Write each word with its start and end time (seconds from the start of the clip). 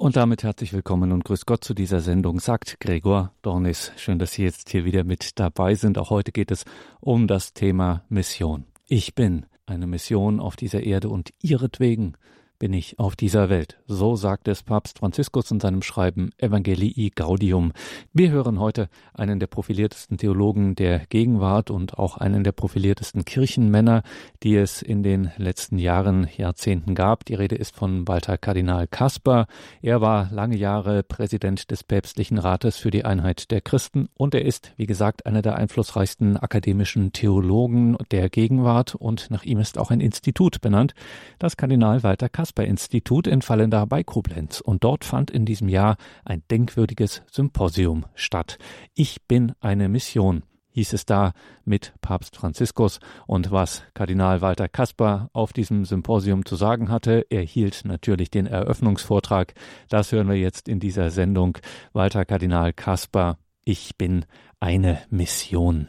Und 0.00 0.16
damit 0.16 0.44
herzlich 0.44 0.72
willkommen 0.72 1.12
und 1.12 1.26
grüß 1.26 1.44
Gott 1.44 1.62
zu 1.62 1.74
dieser 1.74 2.00
Sendung, 2.00 2.40
sagt 2.40 2.80
Gregor 2.80 3.34
Dornis. 3.42 3.92
Schön, 3.98 4.18
dass 4.18 4.32
Sie 4.32 4.42
jetzt 4.42 4.70
hier 4.70 4.86
wieder 4.86 5.04
mit 5.04 5.38
dabei 5.38 5.74
sind. 5.74 5.98
Auch 5.98 6.08
heute 6.08 6.32
geht 6.32 6.50
es 6.50 6.64
um 7.00 7.26
das 7.26 7.52
Thema 7.52 8.02
Mission. 8.08 8.64
Ich 8.88 9.14
bin 9.14 9.44
eine 9.66 9.86
Mission 9.86 10.40
auf 10.40 10.56
dieser 10.56 10.84
Erde 10.84 11.10
und 11.10 11.34
ihretwegen 11.42 12.16
bin 12.60 12.74
ich 12.74 12.98
auf 12.98 13.16
dieser 13.16 13.48
Welt. 13.48 13.78
So 13.86 14.16
sagt 14.16 14.46
es 14.46 14.62
Papst 14.62 14.98
Franziskus 14.98 15.50
in 15.50 15.60
seinem 15.60 15.80
Schreiben 15.80 16.30
Evangelii 16.36 17.10
Gaudium. 17.12 17.72
Wir 18.12 18.30
hören 18.30 18.60
heute 18.60 18.90
einen 19.14 19.40
der 19.40 19.46
profiliertesten 19.46 20.18
Theologen 20.18 20.74
der 20.74 21.06
Gegenwart 21.06 21.70
und 21.70 21.98
auch 21.98 22.18
einen 22.18 22.44
der 22.44 22.52
profiliertesten 22.52 23.24
Kirchenmänner, 23.24 24.02
die 24.42 24.56
es 24.56 24.82
in 24.82 25.02
den 25.02 25.32
letzten 25.38 25.78
Jahren, 25.78 26.28
Jahrzehnten 26.36 26.94
gab. 26.94 27.24
Die 27.24 27.34
Rede 27.34 27.56
ist 27.56 27.74
von 27.74 28.06
Walter 28.06 28.36
Kardinal 28.36 28.86
Kasper. 28.86 29.46
Er 29.80 30.02
war 30.02 30.28
lange 30.30 30.58
Jahre 30.58 31.02
Präsident 31.02 31.70
des 31.70 31.82
Päpstlichen 31.82 32.36
Rates 32.36 32.76
für 32.76 32.90
die 32.90 33.06
Einheit 33.06 33.50
der 33.50 33.62
Christen 33.62 34.10
und 34.18 34.34
er 34.34 34.44
ist, 34.44 34.74
wie 34.76 34.86
gesagt, 34.86 35.24
einer 35.24 35.40
der 35.40 35.56
einflussreichsten 35.56 36.36
akademischen 36.36 37.14
Theologen 37.14 37.96
der 38.10 38.28
Gegenwart 38.28 38.94
und 38.94 39.30
nach 39.30 39.44
ihm 39.44 39.60
ist 39.60 39.78
auch 39.78 39.90
ein 39.90 40.00
Institut 40.00 40.60
benannt, 40.60 40.92
das 41.38 41.56
Kardinal 41.56 42.02
Walter 42.02 42.28
Kasper 42.28 42.49
Kasper-Institut 42.50 43.28
in 43.28 43.42
Fallendar 43.42 43.86
bei 43.86 44.02
Koblenz. 44.02 44.60
Und 44.60 44.82
dort 44.82 45.04
fand 45.04 45.30
in 45.30 45.44
diesem 45.46 45.68
Jahr 45.68 45.96
ein 46.24 46.42
denkwürdiges 46.50 47.22
Symposium 47.30 48.06
statt. 48.14 48.58
Ich 48.94 49.22
bin 49.28 49.52
eine 49.60 49.88
Mission 49.88 50.42
hieß 50.72 50.92
es 50.92 51.04
da 51.04 51.32
mit 51.64 51.92
Papst 52.00 52.36
Franziskus 52.36 53.00
und 53.26 53.50
was 53.50 53.82
Kardinal 53.92 54.40
Walter 54.40 54.68
Kasper 54.68 55.28
auf 55.32 55.52
diesem 55.52 55.84
Symposium 55.84 56.44
zu 56.44 56.54
sagen 56.54 56.90
hatte. 56.90 57.26
Er 57.28 57.42
hielt 57.42 57.82
natürlich 57.84 58.30
den 58.30 58.46
Eröffnungsvortrag. 58.46 59.52
Das 59.88 60.12
hören 60.12 60.28
wir 60.28 60.36
jetzt 60.36 60.68
in 60.68 60.78
dieser 60.78 61.10
Sendung. 61.10 61.58
Walter 61.92 62.24
Kardinal 62.24 62.72
Kasper, 62.72 63.36
ich 63.64 63.98
bin 63.98 64.24
eine 64.60 65.02
Mission. 65.10 65.88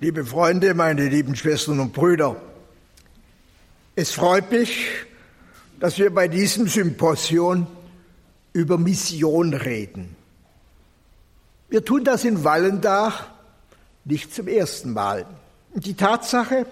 Liebe 0.00 0.24
Freunde, 0.24 0.74
meine 0.74 1.08
lieben 1.08 1.36
Schwestern 1.36 1.78
und 1.78 1.92
Brüder, 1.92 2.34
es 4.00 4.12
freut 4.12 4.52
mich, 4.52 4.86
dass 5.80 5.98
wir 5.98 6.12
bei 6.12 6.28
diesem 6.28 6.66
Symposion 6.66 7.66
über 8.52 8.78
Mission 8.78 9.54
reden. 9.54 10.16
Wir 11.68 11.84
tun 11.84 12.04
das 12.04 12.24
in 12.24 12.44
Wallendach 12.44 13.26
nicht 14.04 14.34
zum 14.34 14.48
ersten 14.48 14.92
Mal. 14.92 15.26
Die 15.74 15.94
Tatsache, 15.94 16.66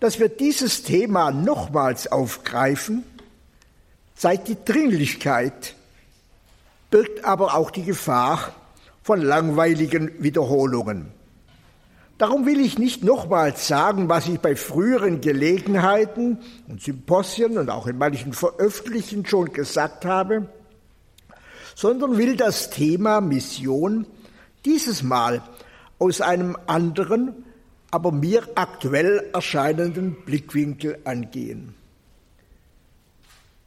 dass 0.00 0.18
wir 0.18 0.28
dieses 0.28 0.82
Thema 0.82 1.30
nochmals 1.30 2.10
aufgreifen, 2.10 3.04
zeigt 4.16 4.48
die 4.48 4.56
Dringlichkeit, 4.64 5.74
birgt 6.90 7.24
aber 7.24 7.54
auch 7.54 7.70
die 7.70 7.84
Gefahr 7.84 8.54
von 9.02 9.20
langweiligen 9.20 10.22
Wiederholungen. 10.22 11.12
Darum 12.18 12.46
will 12.46 12.60
ich 12.60 12.80
nicht 12.80 13.04
nochmals 13.04 13.68
sagen, 13.68 14.08
was 14.08 14.26
ich 14.26 14.40
bei 14.40 14.56
früheren 14.56 15.20
Gelegenheiten 15.20 16.38
und 16.66 16.82
Symposien 16.82 17.56
und 17.58 17.70
auch 17.70 17.86
in 17.86 17.96
manchen 17.96 18.32
Veröffentlichungen 18.32 19.24
schon 19.24 19.52
gesagt 19.52 20.04
habe, 20.04 20.48
sondern 21.76 22.18
will 22.18 22.36
das 22.36 22.70
Thema 22.70 23.20
Mission 23.20 24.04
dieses 24.64 25.04
Mal 25.04 25.42
aus 26.00 26.20
einem 26.20 26.56
anderen, 26.66 27.44
aber 27.92 28.10
mir 28.10 28.42
aktuell 28.56 29.30
erscheinenden 29.32 30.16
Blickwinkel 30.24 30.98
angehen. 31.04 31.74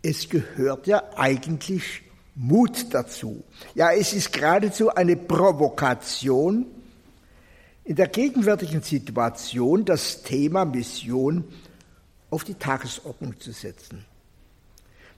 Es 0.02 0.27
gehört 0.27 0.88
ja 0.88 1.03
eigentlich 1.16 2.02
Mut 2.35 2.94
dazu. 2.94 3.44
Ja, 3.75 3.94
es 3.94 4.11
ist 4.11 4.33
geradezu 4.33 4.89
eine 4.89 5.16
Provokation, 5.16 6.66
in 7.92 7.97
der 7.97 8.08
gegenwärtigen 8.08 8.81
Situation 8.81 9.84
das 9.84 10.24
Thema 10.24 10.63
Mission 10.63 11.44
auf 12.29 12.46
die 12.46 12.53
Tagesordnung 12.53 13.38
zu 13.38 13.52
setzen. 13.52 14.06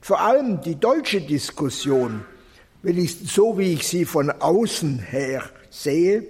Vor 0.01 0.19
allem 0.19 0.59
die 0.59 0.73
deutsche 0.73 1.21
Diskussion, 1.21 2.25
ich 2.81 3.31
so 3.31 3.59
wie 3.59 3.73
ich 3.73 3.87
sie 3.87 4.05
von 4.05 4.31
außen 4.31 4.97
her 4.97 5.43
sehe 5.69 6.25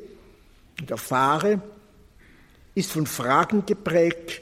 und 0.81 0.91
erfahre, 0.91 1.61
ist 2.75 2.91
von 2.91 3.07
Fragen 3.07 3.65
geprägt, 3.65 4.41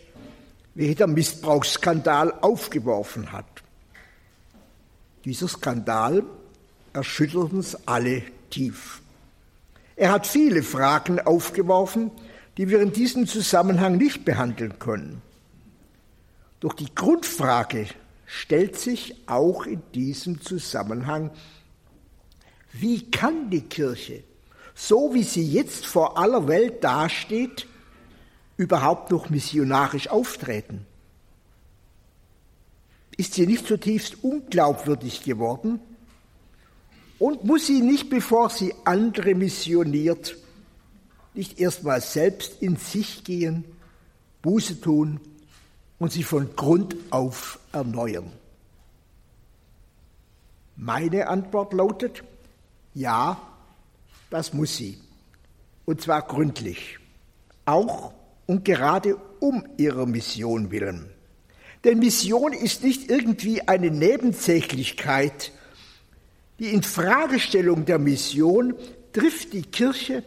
wie 0.73 0.95
der 0.95 1.06
Missbrauchsskandal 1.06 2.33
aufgeworfen 2.41 3.31
hat. 3.31 3.45
Dieser 5.23 5.47
Skandal 5.47 6.23
erschüttert 6.94 7.53
uns 7.53 7.78
alle 7.88 8.23
tief. 8.50 9.00
Er 10.01 10.12
hat 10.12 10.25
viele 10.25 10.63
Fragen 10.63 11.19
aufgeworfen, 11.19 12.09
die 12.57 12.69
wir 12.69 12.81
in 12.81 12.91
diesem 12.91 13.28
Zusammenhang 13.28 13.97
nicht 13.97 14.25
behandeln 14.25 14.79
können. 14.79 15.22
Doch 16.59 16.73
die 16.73 16.95
Grundfrage 16.95 17.85
stellt 18.25 18.79
sich 18.79 19.13
auch 19.28 19.67
in 19.67 19.84
diesem 19.94 20.41
Zusammenhang, 20.41 21.29
wie 22.73 23.12
kann 23.12 23.51
die 23.51 23.62
Kirche, 23.62 24.23
so 24.73 25.13
wie 25.13 25.22
sie 25.22 25.47
jetzt 25.47 25.85
vor 25.85 26.18
aller 26.18 26.47
Welt 26.47 26.83
dasteht, 26.83 27.68
überhaupt 28.57 29.12
noch 29.12 29.29
missionarisch 29.29 30.07
auftreten? 30.07 30.88
Ist 33.18 33.35
sie 33.35 33.45
nicht 33.45 33.68
zutiefst 33.68 34.23
unglaubwürdig 34.23 35.22
geworden? 35.22 35.79
Und 37.21 37.43
muss 37.43 37.67
sie 37.67 37.81
nicht, 37.81 38.09
bevor 38.09 38.49
sie 38.49 38.73
andere 38.83 39.35
missioniert, 39.35 40.35
nicht 41.35 41.59
erstmal 41.59 42.01
selbst 42.01 42.63
in 42.63 42.77
sich 42.77 43.23
gehen, 43.23 43.63
Buße 44.41 44.81
tun 44.81 45.19
und 45.99 46.11
sich 46.11 46.25
von 46.25 46.55
Grund 46.55 46.95
auf 47.11 47.59
erneuern? 47.73 48.31
Meine 50.75 51.27
Antwort 51.27 51.73
lautet, 51.73 52.23
ja, 52.95 53.39
das 54.31 54.51
muss 54.51 54.75
sie. 54.77 54.97
Und 55.85 56.01
zwar 56.01 56.23
gründlich. 56.23 56.97
Auch 57.65 58.13
und 58.47 58.65
gerade 58.65 59.15
um 59.39 59.63
ihrer 59.77 60.07
Mission 60.07 60.71
willen. 60.71 61.07
Denn 61.83 61.99
Mission 61.99 62.51
ist 62.51 62.83
nicht 62.83 63.11
irgendwie 63.11 63.67
eine 63.67 63.91
Nebensächlichkeit, 63.91 65.51
die 66.61 66.69
Infragestellung 66.69 67.85
der 67.85 67.97
Mission 67.97 68.75
trifft 69.11 69.51
die 69.51 69.63
Kirche 69.63 70.23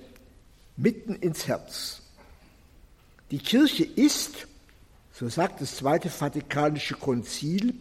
mitten 0.76 1.14
ins 1.14 1.46
Herz. 1.46 2.02
Die 3.30 3.38
Kirche 3.38 3.84
ist, 3.84 4.48
so 5.12 5.28
sagt 5.28 5.60
das 5.60 5.76
Zweite 5.76 6.10
Vatikanische 6.10 6.96
Konzil, 6.96 7.74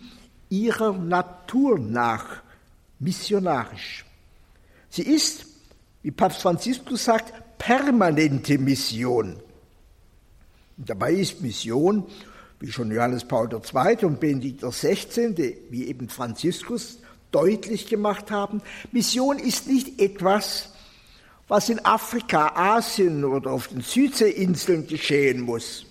ihrer 0.50 0.94
Natur 0.94 1.80
nach 1.80 2.44
missionarisch. 3.00 4.06
Sie 4.92 5.02
ist, 5.02 5.48
wie 6.04 6.12
Papst 6.12 6.44
Franziskus 6.44 7.06
sagt, 7.06 7.34
permanente 7.58 8.60
Mission. 8.60 9.36
Und 10.78 10.90
dabei 10.90 11.14
ist 11.14 11.42
Mission, 11.42 12.06
wie 12.60 12.72
schon 12.72 12.92
Johannes 12.92 13.26
Paul 13.26 13.50
II. 13.52 14.06
und 14.06 14.20
Benedikt 14.20 14.62
XVI., 14.62 15.58
wie 15.72 15.88
eben 15.88 16.08
Franziskus, 16.08 17.00
deutlich 17.34 17.88
gemacht 17.88 18.32
haben, 18.32 18.62
Mission 18.92 19.40
ist 19.40 19.68
nicht 19.68 20.00
etwas, 20.00 20.70
was 21.48 21.70
in 21.70 21.84
Afrika, 21.86 22.54
Asien 22.56 23.26
oder 23.26 23.52
auf 23.52 23.68
den 23.68 23.82
Südseeinseln 23.82 24.88
geschehen 24.88 25.42
muss. 25.42 25.86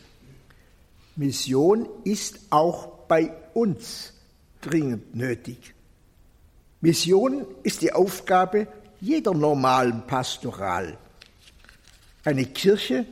Mission 1.17 1.89
ist 2.05 2.41
auch 2.51 2.87
bei 3.07 3.35
uns 3.53 4.15
dringend 4.63 5.15
nötig. 5.15 5.75
Mission 6.81 7.47
ist 7.63 7.83
die 7.83 7.93
Aufgabe 7.93 8.67
jeder 9.01 9.35
normalen 9.35 10.07
Pastoral. 10.07 10.97
Eine 12.25 12.47
Kirche, 12.47 13.05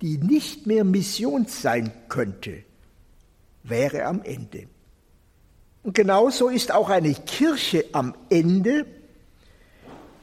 die 0.00 0.18
nicht 0.18 0.66
mehr 0.66 0.84
Mission 0.84 1.46
sein 1.46 1.90
könnte, 2.08 2.62
wäre 3.62 4.04
am 4.04 4.22
Ende. 4.22 4.68
Und 5.84 5.94
genauso 5.94 6.48
ist 6.48 6.72
auch 6.72 6.88
eine 6.88 7.14
Kirche 7.14 7.84
am 7.92 8.14
Ende, 8.30 8.86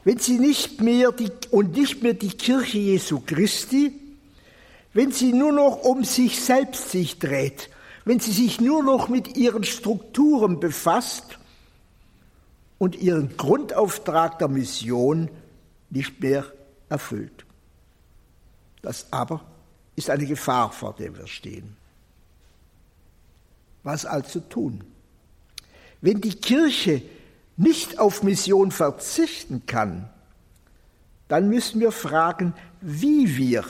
wenn 0.04 0.18
sie 0.18 0.40
nicht 0.40 0.81
mehr 0.81 1.12
die, 1.12 1.31
und 1.52 1.78
nicht 1.78 2.02
mehr 2.02 2.16
die 2.16 2.31
Kirche 2.31 2.80
Jesu 2.80 3.22
Christi, 3.25 3.94
wenn 4.94 5.12
sie 5.12 5.31
nur 5.31 5.52
noch 5.52 5.84
um 5.84 6.04
sich 6.04 6.42
selbst 6.42 6.90
sich 6.90 7.19
dreht, 7.19 7.69
wenn 8.06 8.19
sie 8.19 8.31
sich 8.31 8.60
nur 8.60 8.84
noch 8.84 9.08
mit 9.08 9.38
ihren 9.38 9.63
Strukturen 9.63 10.60
befasst 10.60 11.38
und 12.80 12.96
ihren 12.96 13.38
Grundauftrag 13.38 14.40
der 14.40 14.48
Mission 14.48 15.30
nicht 15.92 16.19
mehr 16.22 16.44
erfüllt. 16.90 17.46
Das 18.81 19.13
aber 19.13 19.42
ist 19.96 20.10
eine 20.10 20.25
Gefahr, 20.25 20.72
vor 20.72 20.96
der 20.98 21.16
wir 21.16 21.28
stehen. 21.28 21.78
Was 23.84 24.08
also 24.08 24.40
tun? 24.40 24.84
Wenn 26.01 26.19
die 26.19 26.36
Kirche 26.36 27.01
nicht 27.57 28.00
auf 28.00 28.24
Mission 28.24 28.71
verzichten 28.71 29.65
kann, 29.65 30.09
dann 31.27 31.48
müssen 31.48 31.80
wir 31.80 31.92
fragen, 31.92 32.53
wie 32.81 33.38
wir 33.38 33.63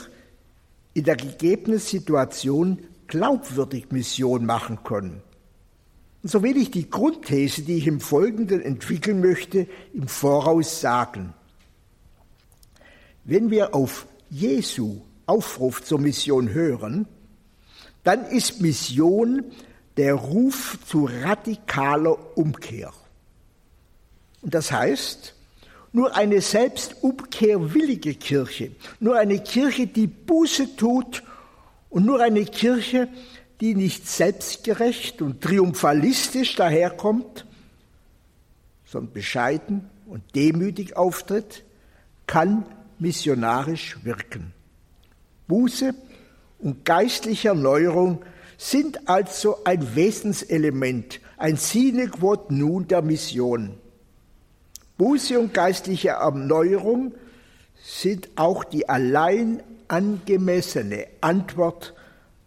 in 0.94 1.04
der 1.04 1.16
gegebenen 1.16 1.78
Situation 1.78 2.78
glaubwürdig 3.06 3.92
Mission 3.92 4.46
machen 4.46 4.82
können. 4.82 5.22
Und 6.22 6.30
so 6.30 6.42
will 6.42 6.56
ich 6.56 6.70
die 6.70 6.88
Grundthese, 6.88 7.62
die 7.62 7.76
ich 7.76 7.86
im 7.86 8.00
Folgenden 8.00 8.62
entwickeln 8.62 9.20
möchte, 9.20 9.66
im 9.92 10.08
Voraus 10.08 10.80
sagen. 10.80 11.34
Wenn 13.24 13.50
wir 13.50 13.74
auf 13.74 14.06
Jesu 14.30 15.02
Aufruf 15.26 15.82
zur 15.82 16.00
Mission 16.00 16.52
hören, 16.52 17.06
dann 18.04 18.24
ist 18.24 18.60
Mission 18.60 19.44
der 19.96 20.14
Ruf 20.14 20.78
zu 20.86 21.06
radikaler 21.06 22.36
Umkehr. 22.36 22.92
Und 24.40 24.54
das 24.54 24.72
heißt, 24.72 25.34
nur 25.92 26.16
eine 26.16 26.40
selbst 26.40 26.96
umkehrwillige 27.02 28.14
Kirche, 28.14 28.72
nur 28.98 29.18
eine 29.18 29.38
Kirche, 29.40 29.86
die 29.86 30.06
Buße 30.06 30.76
tut 30.76 31.22
und 31.90 32.06
nur 32.06 32.20
eine 32.22 32.44
Kirche, 32.44 33.08
die 33.60 33.74
nicht 33.74 34.08
selbstgerecht 34.08 35.22
und 35.22 35.42
triumphalistisch 35.42 36.56
daherkommt, 36.56 37.46
sondern 38.86 39.12
bescheiden 39.12 39.90
und 40.06 40.22
demütig 40.34 40.96
auftritt, 40.96 41.62
kann 42.26 42.64
missionarisch 42.98 43.98
wirken. 44.04 44.52
Buße 45.46 45.94
und 46.58 46.84
geistliche 46.84 47.48
Erneuerung 47.48 48.24
sind 48.62 49.08
also 49.08 49.64
ein 49.64 49.96
Wesenselement, 49.96 51.20
ein 51.36 51.56
Sine 51.56 52.08
quod 52.08 52.52
nun 52.52 52.86
der 52.86 53.02
Mission. 53.02 53.74
Buße 54.98 55.38
und 55.38 55.52
geistliche 55.52 56.10
Erneuerung 56.10 57.12
sind 57.82 58.28
auch 58.36 58.62
die 58.62 58.88
allein 58.88 59.64
angemessene 59.88 61.08
Antwort 61.20 61.92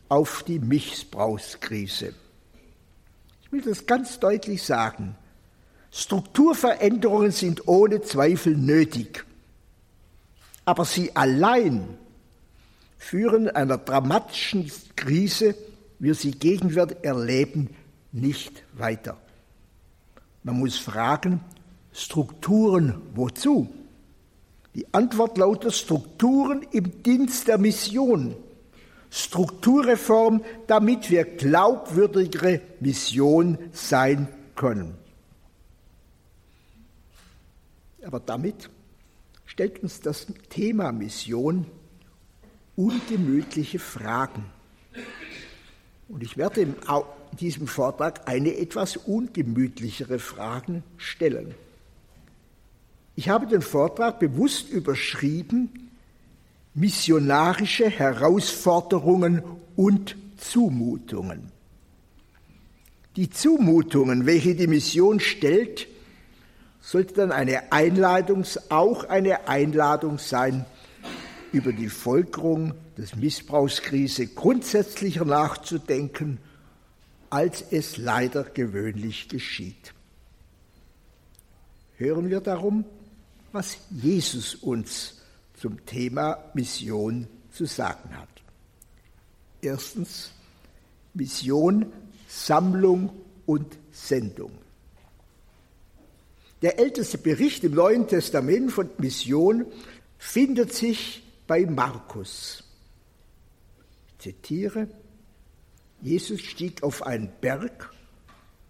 auf 0.08 0.44
die 0.44 0.60
Missbrauchskrise. 0.60 2.14
Ich 3.44 3.52
will 3.52 3.62
das 3.62 3.86
ganz 3.86 4.20
deutlich 4.20 4.64
sagen. 4.64 5.16
Strukturveränderungen 5.92 7.32
sind 7.32 7.68
ohne 7.68 8.02
Zweifel 8.02 8.56
nötig. 8.56 9.26
Aber 10.64 10.86
sie 10.86 11.14
allein 11.16 11.98
führen 12.98 13.50
einer 13.50 13.78
dramatischen 13.78 14.72
Krise, 14.96 15.56
wir 16.00 16.16
sie 16.16 16.32
gegenwärtig 16.32 16.98
erleben, 17.02 17.70
nicht 18.12 18.64
weiter. 18.74 19.18
Man 20.44 20.60
muss 20.60 20.78
fragen, 20.78 21.42
Strukturen 21.92 23.02
wozu? 23.14 23.70
Die 24.76 24.94
Antwort 24.94 25.38
lautet 25.38 25.74
Strukturen 25.74 26.66
im 26.72 27.02
Dienst 27.04 27.48
der 27.48 27.58
Mission. 27.58 28.36
Strukturreform, 29.10 30.44
damit 30.68 31.10
wir 31.10 31.24
glaubwürdigere 31.24 32.60
Mission 32.82 33.58
sein 33.72 34.28
können. 34.56 34.96
Aber 38.04 38.20
damit 38.20 38.70
stellt 39.46 39.82
uns 39.82 40.02
das 40.02 40.28
Thema 40.50 40.92
Mission 40.92 41.66
ungemütliche 42.76 43.80
Fragen. 43.80 44.46
Und 46.08 46.24
ich 46.24 46.38
werde 46.38 46.62
in 46.62 46.76
diesem 47.40 47.68
Vortrag 47.68 48.28
eine 48.28 48.58
etwas 48.58 48.98
ungemütlichere 48.98 50.20
Frage 50.20 50.84
stellen. 50.98 51.56
Ich 53.16 53.30
habe 53.30 53.48
den 53.48 53.62
Vortrag 53.62 54.20
bewusst 54.20 54.70
überschrieben 54.70 55.86
missionarische 56.76 57.90
Herausforderungen 57.90 59.42
und 59.76 60.18
Zumutungen. 60.38 61.52
Die 63.16 63.30
Zumutungen, 63.30 64.26
welche 64.26 64.56
die 64.56 64.68
Mission 64.68 65.22
stellt, 65.22 65.88
sollte 66.82 67.14
dann 67.14 67.32
eine 67.32 67.72
Einladung, 67.72 68.44
auch 68.70 69.06
eine 69.06 69.48
Einladung 69.48 70.20
sein, 70.20 70.66
über 71.56 71.72
die 71.72 71.88
Folgerung 71.88 72.74
des 72.98 73.16
Missbrauchskrise 73.16 74.28
grundsätzlicher 74.28 75.24
nachzudenken, 75.24 76.38
als 77.30 77.64
es 77.72 77.96
leider 77.96 78.44
gewöhnlich 78.44 79.30
geschieht. 79.30 79.94
Hören 81.96 82.30
wir 82.30 82.42
darum, 82.42 82.84
was 83.54 83.78
Jesus 83.90 84.54
uns 84.56 85.22
zum 85.58 85.86
Thema 85.86 86.44
Mission 86.54 87.28
zu 87.54 87.64
sagen 87.64 88.18
hat. 88.18 88.28
Erstens 89.62 90.32
Mission, 91.14 91.86
Sammlung 92.28 93.12
und 93.46 93.78
Sendung. 93.94 94.52
Der 96.62 96.80
älteste 96.80 97.18
Bericht 97.18 97.64
im 97.64 97.76
Neuen 97.76 98.10
Testament 98.10 98.74
von 98.74 98.90
Mission 98.98 99.66
findet 100.18 100.74
sich 100.74 101.25
bei 101.48 101.66
Markus. 101.66 102.64
Ich 104.08 104.24
zitiere, 104.24 104.88
Jesus 106.02 106.42
stieg 106.42 106.84
auf 106.84 107.04
einen 107.04 107.32
Berg 107.42 107.94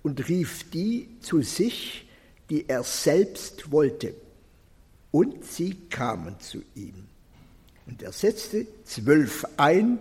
und 0.04 0.27
rief 0.27 0.69
die 0.72 1.10
zu 1.22 1.42
sich, 1.42 2.07
die 2.50 2.69
er 2.69 2.83
selbst 2.83 3.72
wollte 3.72 4.13
und 5.12 5.44
sie 5.45 5.75
kamen 5.89 6.39
zu 6.39 6.62
ihm. 6.75 7.07
Und 7.88 8.01
er 8.01 8.12
setzte 8.12 8.68
zwölf 8.83 9.45
ein, 9.57 10.00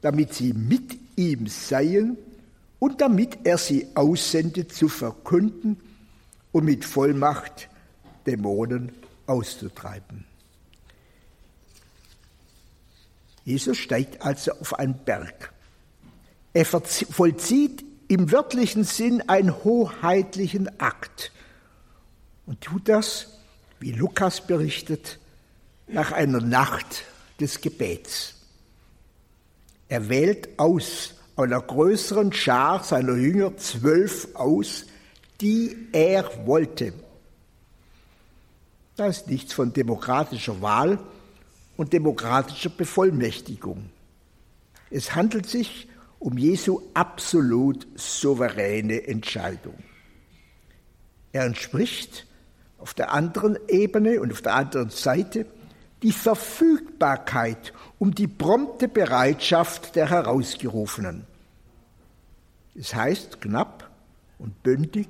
damit 0.00 0.34
sie 0.34 0.52
mit 0.52 0.98
ihm 1.16 1.46
seien 1.46 2.16
und 2.78 3.00
damit 3.00 3.38
er 3.44 3.58
sie 3.58 3.86
aussende 3.94 4.66
zu 4.66 4.88
verkünden 4.88 5.78
und 6.50 6.64
mit 6.64 6.84
Vollmacht 6.84 7.68
Dämonen 8.26 8.92
auszutreiben. 9.26 10.31
Jesus 13.44 13.78
steigt 13.78 14.22
also 14.22 14.52
auf 14.52 14.78
einen 14.78 14.94
Berg. 15.04 15.52
Er 16.52 16.64
vollzieht 16.64 17.84
im 18.08 18.30
wörtlichen 18.30 18.84
Sinn 18.84 19.22
einen 19.28 19.64
hoheitlichen 19.64 20.80
Akt 20.80 21.32
und 22.46 22.60
tut 22.60 22.88
das 22.88 23.28
wie 23.80 23.92
Lukas 23.92 24.46
berichtet, 24.46 25.18
nach 25.88 26.12
einer 26.12 26.40
Nacht 26.40 27.04
des 27.40 27.60
Gebets. 27.60 28.34
Er 29.88 30.08
wählt 30.08 30.58
aus 30.58 31.14
einer 31.36 31.60
größeren 31.60 32.32
Schar 32.32 32.84
seiner 32.84 33.16
Jünger 33.16 33.56
zwölf 33.56 34.28
aus, 34.34 34.86
die 35.40 35.88
er 35.92 36.46
wollte. 36.46 36.94
Da 38.96 39.06
ist 39.06 39.28
nichts 39.28 39.52
von 39.52 39.72
demokratischer 39.72 40.62
Wahl 40.62 40.98
und 41.82 41.92
demokratischer 41.92 42.70
Bevollmächtigung. 42.70 43.90
Es 44.88 45.16
handelt 45.16 45.46
sich 45.46 45.88
um 46.20 46.38
Jesu 46.38 46.80
absolut 46.94 47.88
souveräne 47.96 49.08
Entscheidung. 49.08 49.74
Er 51.32 51.44
entspricht 51.44 52.28
auf 52.78 52.94
der 52.94 53.10
anderen 53.10 53.58
Ebene 53.66 54.20
und 54.20 54.30
auf 54.30 54.42
der 54.42 54.54
anderen 54.54 54.90
Seite 54.90 55.44
die 56.04 56.12
Verfügbarkeit 56.12 57.72
um 57.98 58.14
die 58.14 58.28
prompte 58.28 58.86
Bereitschaft 58.86 59.96
der 59.96 60.08
Herausgerufenen. 60.08 61.24
Es 62.76 62.94
heißt 62.94 63.40
knapp 63.40 63.90
und 64.38 64.62
bündig, 64.62 65.08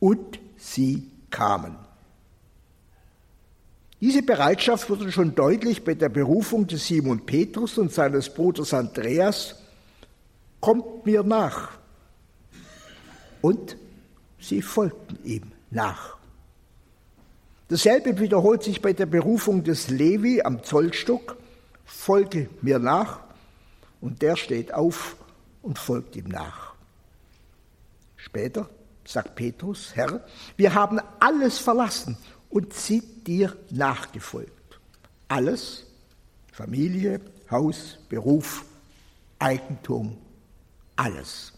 und 0.00 0.40
sie 0.56 1.10
kamen. 1.28 1.76
Diese 4.02 4.24
Bereitschaft 4.24 4.90
wurde 4.90 5.12
schon 5.12 5.36
deutlich 5.36 5.84
bei 5.84 5.94
der 5.94 6.08
Berufung 6.08 6.66
des 6.66 6.88
Simon 6.88 7.24
Petrus 7.24 7.78
und 7.78 7.92
seines 7.92 8.34
Bruders 8.34 8.74
Andreas, 8.74 9.54
kommt 10.60 11.06
mir 11.06 11.22
nach. 11.22 11.78
Und 13.42 13.76
sie 14.40 14.60
folgten 14.60 15.20
ihm 15.22 15.52
nach. 15.70 16.16
Dasselbe 17.68 18.18
wiederholt 18.18 18.64
sich 18.64 18.82
bei 18.82 18.92
der 18.92 19.06
Berufung 19.06 19.62
des 19.62 19.88
Levi 19.88 20.42
am 20.42 20.64
Zollstock. 20.64 21.36
Folge 21.84 22.48
mir 22.60 22.80
nach. 22.80 23.20
Und 24.00 24.20
der 24.20 24.34
steht 24.34 24.74
auf 24.74 25.14
und 25.62 25.78
folgt 25.78 26.16
ihm 26.16 26.26
nach. 26.26 26.74
Später 28.16 28.68
sagt 29.04 29.36
Petrus, 29.36 29.92
Herr, 29.94 30.24
wir 30.56 30.74
haben 30.74 30.98
alles 31.20 31.58
verlassen 31.58 32.16
und 32.52 32.74
sind 32.74 33.26
dir 33.26 33.56
nachgefolgt. 33.70 34.78
Alles, 35.26 35.86
Familie, 36.52 37.20
Haus, 37.50 37.98
Beruf, 38.10 38.64
Eigentum, 39.38 40.18
alles. 40.94 41.54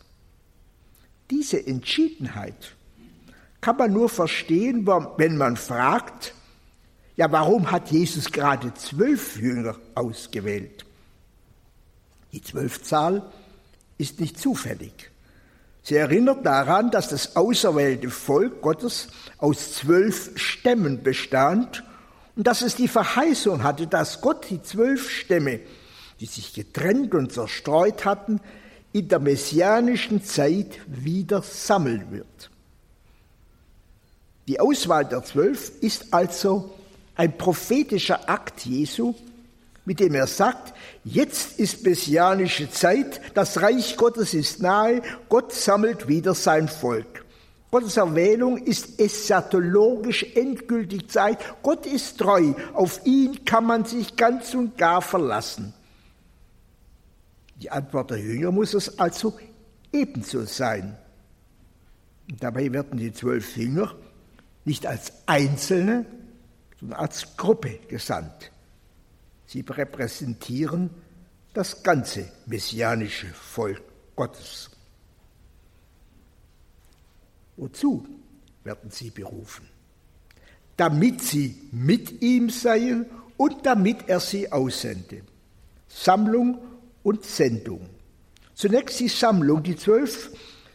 Diese 1.31 1.67
Entschiedenheit 1.67 2.77
kann 3.61 3.77
man 3.77 3.93
nur 3.93 4.09
verstehen, 4.09 4.87
wenn 4.87 5.37
man 5.37 5.57
fragt, 5.57 6.33
ja, 7.17 7.31
warum 7.31 7.71
hat 7.71 7.91
Jesus 7.91 8.31
gerade 8.31 8.73
zwölf 8.75 9.37
Jünger 9.37 9.77
ausgewählt? 9.95 10.85
Die 12.33 12.43
Zwölfzahl 12.43 13.33
ist 13.99 14.21
nicht 14.21 14.39
zufällig. 14.39 15.11
Sie 15.85 15.97
erinnert 15.97 16.47
daran, 16.47 16.91
dass 16.91 17.09
das 17.09 17.37
auserwählte 17.37 18.09
Volk 18.09 18.63
Gottes 18.63 19.09
aus 19.37 19.75
zwölf 19.75 20.31
Stämmen 20.35 21.03
bestand 21.03 21.85
und 22.37 22.47
dass 22.47 22.63
es 22.63 22.75
die 22.75 22.89
Verheißung 22.89 23.63
hatte, 23.63 23.87
dass 23.87 24.23
Gott 24.23 24.49
die 24.49 24.63
zwölf 24.63 25.11
Stämme, 25.11 25.61
die 26.21 26.27
sich 26.27 26.55
getrennt 26.55 27.15
und 27.15 27.33
zerstreut 27.33 28.07
hatten, 28.07 28.41
in 28.93 29.09
der 29.09 29.19
messianischen 29.19 30.25
Zeit 30.25 30.81
wieder 30.87 31.43
sammeln 31.43 32.11
wird. 32.11 32.51
Die 34.49 34.61
Auswahl 34.61 35.05
der 35.05 35.23
Zwölf 35.23 35.71
ist 35.83 36.15
also 36.15 36.75
ein 37.15 37.37
prophetischer 37.37 38.29
Akt 38.31 38.65
Jesu, 38.65 39.15
mit 39.85 40.01
dem 40.01 40.15
er 40.15 40.27
sagt, 40.27 40.75
jetzt 41.05 41.59
ist 41.59 41.85
messianische 41.85 42.71
Zeit, 42.71 43.21
das 43.35 43.63
Reich 43.63 43.97
Gottes 43.97 44.35
ist 44.35 44.61
nahe, 44.61 45.03
Gott 45.29 45.53
sammelt 45.53 46.09
wieder 46.09 46.35
sein 46.35 46.69
Volk. 46.69 47.25
Gottes 47.75 47.97
Erwählung 47.97 48.57
ist 48.59 49.01
eschatologisch 49.01 50.25
endgültig 50.37 51.11
Zeit. 51.11 51.39
Gott 51.61 51.87
ist 51.87 52.19
treu. 52.19 52.55
Auf 52.73 53.05
ihn 53.05 53.45
kann 53.45 53.67
man 53.67 53.85
sich 53.85 54.15
ganz 54.15 54.55
und 54.55 54.79
gar 54.79 55.03
verlassen. 55.03 55.75
Die 57.57 57.73
Antwort 57.73 58.13
der 58.13 58.19
Jünger 58.19 58.53
muss 58.53 58.75
es 58.75 58.97
also 59.01 59.37
ebenso 59.93 60.45
sein. 60.45 60.97
Und 62.31 62.41
dabei 62.45 62.73
werden 62.73 62.97
die 62.97 63.13
zwölf 63.13 63.57
Jünger 63.57 63.97
nicht 64.65 64.87
als 64.87 65.13
Einzelne, 65.27 66.07
sondern 66.79 67.01
als 67.01 67.37
Gruppe 67.37 67.81
gesandt. 67.89 68.53
Sie 69.47 69.65
repräsentieren 69.69 70.91
das 71.53 71.83
ganze 71.83 72.31
messianische 72.47 73.29
Volk 73.29 73.83
Gottes. 74.17 74.71
Wozu 77.57 78.07
werden 78.65 78.91
sie 78.91 79.11
berufen? 79.11 79.69
Damit 80.77 81.23
sie 81.23 81.57
mit 81.71 82.23
ihm 82.23 82.51
seien 82.51 83.07
und 83.37 83.65
damit 83.65 84.09
er 84.09 84.19
sie 84.19 84.51
aussende. 84.51 85.23
Sammlung 85.89 86.59
und 87.05 87.25
Sendung. 87.25 87.89
Zunächst 88.55 88.99
die 88.99 89.09
Sammlung, 89.09 89.63
die 89.63 89.77
zwölf 89.77 90.31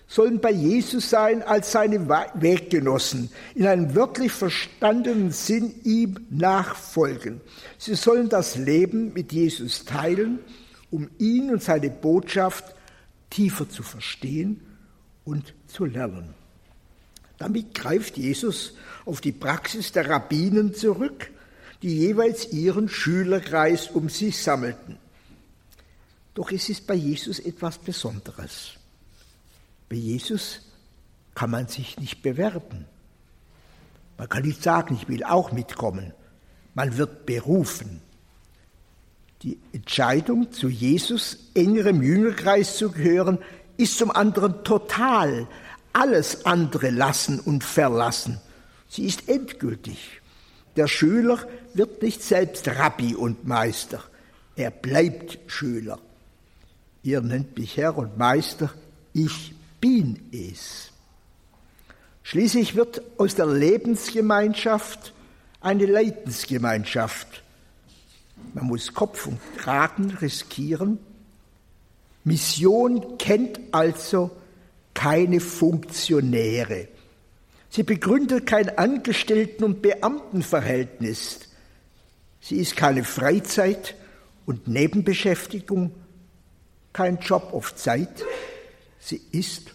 sollen 0.10 0.42
bei 0.42 0.52
Jesus 0.52 1.12
sein 1.12 1.44
als 1.44 1.72
seine 1.72 2.10
Weggenossen, 2.10 3.30
in 3.54 3.68
einem 3.68 3.94
wörtlich 3.94 4.32
verstandenen 4.32 5.32
Sinn 5.32 5.76
ihm 5.84 6.26
nachfolgen. 6.32 7.42
Sie 7.78 7.94
sollen 7.94 8.28
das 8.28 8.56
Leben 8.58 9.14
mit 9.14 9.32
Jesus 9.32 9.86
teilen, 9.86 10.40
um 10.90 11.10
ihn 11.20 11.52
und 11.52 11.62
seine 11.62 11.92
Botschaft 11.92 12.76
tiefer 13.30 13.70
zu 13.70 13.84
verstehen 13.84 14.62
und 15.26 15.54
zu 15.68 15.86
lernen. 15.86 16.34
Damit 17.38 17.76
greift 17.76 18.18
Jesus 18.18 18.74
auf 19.06 19.22
die 19.22 19.32
Praxis 19.32 19.92
der 19.92 20.10
Rabbinen 20.10 20.74
zurück, 20.74 21.30
die 21.84 21.96
jeweils 21.96 22.52
ihren 22.52 22.90
Schülerkreis 22.90 23.90
um 23.92 24.10
sich 24.10 24.42
sammelten. 24.42 24.98
Doch 26.34 26.52
es 26.52 26.68
ist 26.68 26.88
bei 26.88 26.96
Jesus 26.96 27.40
etwas 27.40 27.78
Besonderes. 27.78 28.79
Bei 29.90 29.96
Jesus 29.96 30.62
kann 31.34 31.50
man 31.50 31.68
sich 31.68 31.98
nicht 32.00 32.22
bewerben. 32.22 32.86
Man 34.18 34.30
kann 34.30 34.44
nicht 34.44 34.62
sagen, 34.62 34.96
ich 34.96 35.08
will 35.08 35.24
auch 35.24 35.52
mitkommen. 35.52 36.14
Man 36.76 36.98
wird 36.98 37.26
berufen. 37.26 38.02
Die 39.42 39.58
Entscheidung, 39.72 40.52
zu 40.52 40.68
Jesus 40.68 41.38
engerem 41.56 42.04
Jüngerkreis 42.04 42.78
zu 42.78 42.92
gehören, 42.92 43.40
ist 43.78 43.98
zum 43.98 44.12
anderen 44.12 44.64
total. 44.64 45.48
Alles 45.94 46.46
andere 46.46 46.90
lassen 46.90 47.40
und 47.40 47.64
verlassen. 47.64 48.40
Sie 48.90 49.06
ist 49.06 49.30
endgültig. 49.30 50.22
Der 50.76 50.88
Schüler 50.88 51.40
wird 51.74 52.02
nicht 52.02 52.22
selbst 52.22 52.68
Rabbi 52.68 53.16
und 53.16 53.48
Meister. 53.48 54.04
Er 54.56 54.72
bleibt 54.72 55.40
Schüler. 55.48 56.00
Ihr 57.02 57.22
nennt 57.22 57.58
mich 57.58 57.78
Herr 57.78 57.98
und 57.98 58.18
Meister, 58.18 58.74
ich 59.14 59.54
bin 59.80 60.20
es. 60.32 60.92
Schließlich 62.24 62.76
wird 62.76 63.02
aus 63.18 63.36
der 63.36 63.48
Lebensgemeinschaft 63.48 65.14
eine 65.62 65.86
Leidensgemeinschaft. 65.86 67.44
Man 68.54 68.66
muss 68.66 68.94
Kopf 68.94 69.28
und 69.28 69.40
Kragen 69.58 70.12
riskieren. 70.12 71.00
Mission 72.24 73.18
kennt 73.18 73.60
also 73.72 74.32
keine 74.94 75.40
Funktionäre. 75.40 76.88
Sie 77.70 77.84
begründet 77.84 78.46
kein 78.48 78.78
Angestellten- 78.78 79.64
und 79.64 79.82
Beamtenverhältnis. 79.82 81.40
Sie 82.42 82.58
ist 82.58 82.76
keine 82.76 83.04
Freizeit 83.04 83.96
und 84.46 84.68
Nebenbeschäftigung, 84.68 85.94
kein 86.94 87.20
Job 87.20 87.54
auf 87.54 87.76
Zeit, 87.76 88.26
Sie 89.00 89.22
ist 89.32 89.72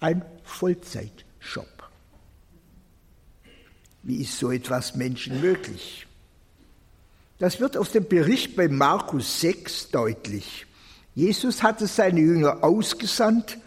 ein 0.00 0.24
Vollzeitjob. 0.44 1.66
Wie 4.02 4.22
ist 4.22 4.38
so 4.38 4.50
etwas 4.50 4.94
Menschen 4.94 5.40
möglich? 5.40 6.06
Das 7.38 7.60
wird 7.60 7.76
aus 7.76 7.92
dem 7.92 8.06
Bericht 8.06 8.56
bei 8.56 8.68
Markus 8.68 9.40
6 9.40 9.90
deutlich. 9.90 10.66
Jesus 11.14 11.62
hatte 11.62 11.86
seine 11.86 12.20
Jünger 12.20 12.62
ausgesandt 12.62 13.58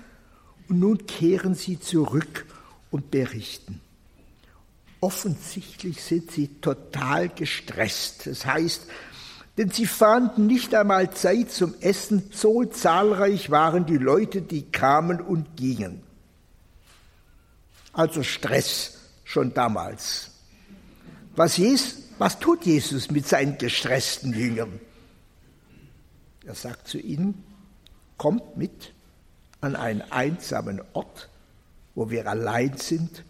und 0.67 0.79
nun 0.79 1.05
kehren 1.05 1.55
sie 1.55 1.79
zurück 1.79 2.45
und 2.91 3.11
berichten. 3.11 3.81
Offensichtlich 4.99 6.01
sind 6.03 6.31
sie 6.31 6.47
total 6.61 7.29
gestresst. 7.29 8.27
Das 8.27 8.45
heißt, 8.45 8.87
denn 9.57 9.69
sie 9.69 9.85
fanden 9.85 10.47
nicht 10.47 10.73
einmal 10.73 11.11
Zeit 11.11 11.51
zum 11.51 11.75
Essen, 11.81 12.29
so 12.31 12.63
zahlreich 12.63 13.49
waren 13.49 13.85
die 13.85 13.97
Leute, 13.97 14.41
die 14.41 14.63
kamen 14.63 15.19
und 15.19 15.57
gingen. 15.57 16.01
Also 17.93 18.23
Stress 18.23 18.99
schon 19.25 19.53
damals. 19.53 20.31
Was, 21.35 21.57
Jesus, 21.57 21.95
was 22.17 22.39
tut 22.39 22.65
Jesus 22.65 23.11
mit 23.11 23.27
seinen 23.27 23.57
gestressten 23.57 24.33
Jüngern? 24.33 24.79
Er 26.45 26.55
sagt 26.55 26.87
zu 26.87 26.97
ihnen, 26.97 27.43
kommt 28.17 28.57
mit 28.57 28.93
an 29.59 29.75
einen 29.75 30.01
einsamen 30.01 30.81
Ort, 30.93 31.29
wo 31.93 32.09
wir 32.09 32.27
allein 32.27 32.77
sind 32.77 33.23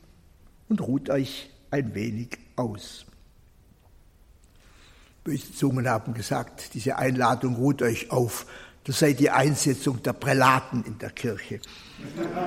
und 0.70 0.82
ruht 0.82 1.10
euch 1.10 1.50
ein 1.72 1.94
wenig 1.94 2.38
aus. 2.56 3.06
Böse 5.24 5.54
Zungen 5.54 5.88
haben 5.88 6.16
gesagt, 6.16 6.74
diese 6.74 6.98
Einladung 6.98 7.56
ruht 7.56 7.84
euch 7.84 8.10
auf. 8.10 8.48
Das 8.86 8.98
sei 9.00 9.14
die 9.14 9.30
Einsetzung 9.30 10.02
der 10.02 10.14
Prälaten 10.14 10.84
in 10.84 10.98
der 10.98 11.12
Kirche. 11.12 11.60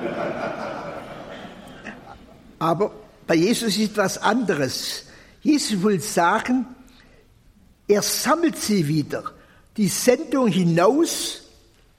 Aber 2.59 2.91
bei 3.25 3.35
Jesus 3.35 3.77
ist 3.77 3.91
etwas 3.91 4.17
anderes. 4.17 5.05
Jesus 5.41 5.81
will 5.81 6.01
sagen, 6.01 6.65
er 7.87 8.01
sammelt 8.01 8.57
sie 8.57 8.87
wieder. 8.87 9.23
Die 9.77 9.87
Sendung 9.87 10.47
hinaus 10.47 11.43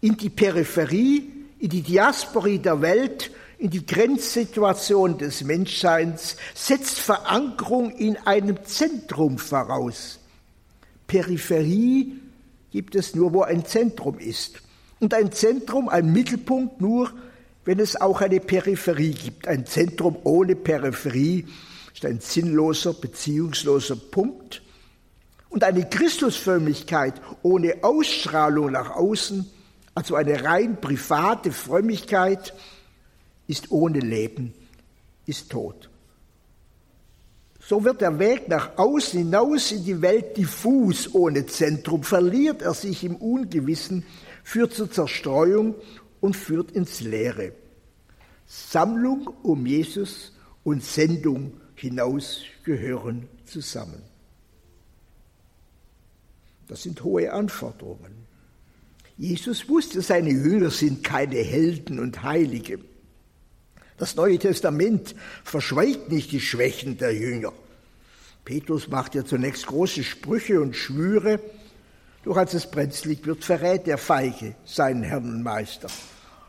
in 0.03 0.17
die 0.17 0.31
Peripherie, 0.31 1.33
in 1.59 1.71
die 1.71 1.83
Diaspora 1.83 2.57
der 2.59 2.83
Welt, 2.83 3.31
in 3.59 3.71
die 3.71 3.87
Grenzsituation 3.87 5.17
des 5.17 5.43
Menschseins, 5.43 6.37
setzt 6.55 6.99
Verankerung 6.99 7.91
in 7.93 8.19
einem 8.19 8.63
Zentrum 8.65 9.39
voraus. 9.39 10.19
Peripherie 11.07 12.21
gibt 12.71 12.95
es 12.95 13.15
nur, 13.15 13.33
wo 13.33 13.43
ein 13.43 13.65
Zentrum 13.65 14.19
ist. 14.19 14.63
Und 15.01 15.15
ein 15.15 15.33
Zentrum, 15.33 15.89
ein 15.89 16.13
Mittelpunkt 16.13 16.81
nur, 16.81 17.13
wenn 17.65 17.81
es 17.81 18.01
auch 18.01 18.21
eine 18.21 18.41
Peripherie 18.41 19.13
gibt. 19.13 19.49
Ein 19.49 19.67
Zentrum 19.67 20.17
ohne 20.25 20.57
Peripherie 20.57 21.47
ist 21.95 22.05
ein 22.05 22.21
sinnloser, 22.21 22.95
beziehungsloser 22.95 23.97
Punkt. 23.97 24.63
Und 25.49 25.65
eine 25.65 25.89
Christusfrömmigkeit 25.89 27.15
ohne 27.43 27.83
Ausstrahlung 27.83 28.73
nach 28.73 28.91
außen, 28.91 29.51
also 29.95 30.15
eine 30.15 30.45
rein 30.45 30.81
private 30.81 31.53
Frömmigkeit, 31.53 32.53
ist 33.47 33.71
ohne 33.71 34.01
Leben, 34.01 34.53
ist 35.25 35.51
tot. 35.51 35.89
So 37.69 37.83
wird 37.83 38.01
der 38.01 38.17
Weg 38.21 38.49
nach 38.49 38.79
außen 38.79 39.19
hinaus 39.19 39.73
in 39.73 39.83
die 39.83 40.01
Welt 40.01 40.37
diffus 40.37 41.13
ohne 41.13 41.47
Zentrum, 41.47 42.05
verliert 42.05 42.63
er 42.63 42.75
sich 42.75 43.03
im 43.03 43.17
Ungewissen, 43.17 44.05
führt 44.45 44.73
zur 44.73 44.89
Zerstreuung 44.89 45.75
und 46.21 46.37
führt 46.37 46.71
ins 46.71 47.01
Leere. 47.01 47.51
Sammlung 48.47 49.29
um 49.43 49.67
Jesus 49.67 50.33
und 50.63 50.85
Sendung 50.85 51.55
hinaus 51.75 52.43
gehören 52.63 53.29
zusammen. 53.45 54.01
Das 56.69 56.85
sind 56.85 57.03
hohe 57.03 57.33
Anforderungen. 57.33 58.29
Jesus 59.19 59.69
wusste, 59.69 60.03
seine 60.03 60.31
Jünger 60.31 60.71
sind 60.71 61.03
keine 61.03 61.39
Helden 61.39 61.99
und 61.99 62.23
Heilige. 62.23 62.79
Das 63.99 64.15
Neue 64.15 64.39
Testament 64.39 65.15
verschweigt 65.43 66.11
nicht 66.11 66.33
die 66.33 66.41
Schwächen 66.41 66.99
der 66.99 67.15
Jünger. 67.15 67.53
Petrus 68.45 68.89
macht 68.89 69.15
ja 69.15 69.25
zunächst 69.25 69.67
große 69.67 70.05
Sprüche 70.05 70.61
und 70.61 70.77
Schwüre, 70.77 71.41
doch 72.25 72.37
als 72.37 72.55
es 72.55 72.71
brenzlig 72.71 73.25
wird, 73.27 73.45
verrät 73.45 73.87
der 73.87 73.99
Feige 73.99 74.55
seinen 74.65 75.03
Herrn 75.03 75.25
und 75.25 75.43
Meister. 75.43 75.89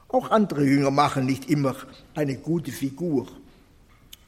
Auch 0.09 0.29
andere 0.31 0.63
Jünger 0.63 0.91
machen 0.91 1.25
nicht 1.25 1.49
immer 1.49 1.75
eine 2.15 2.37
gute 2.37 2.71
Figur. 2.71 3.27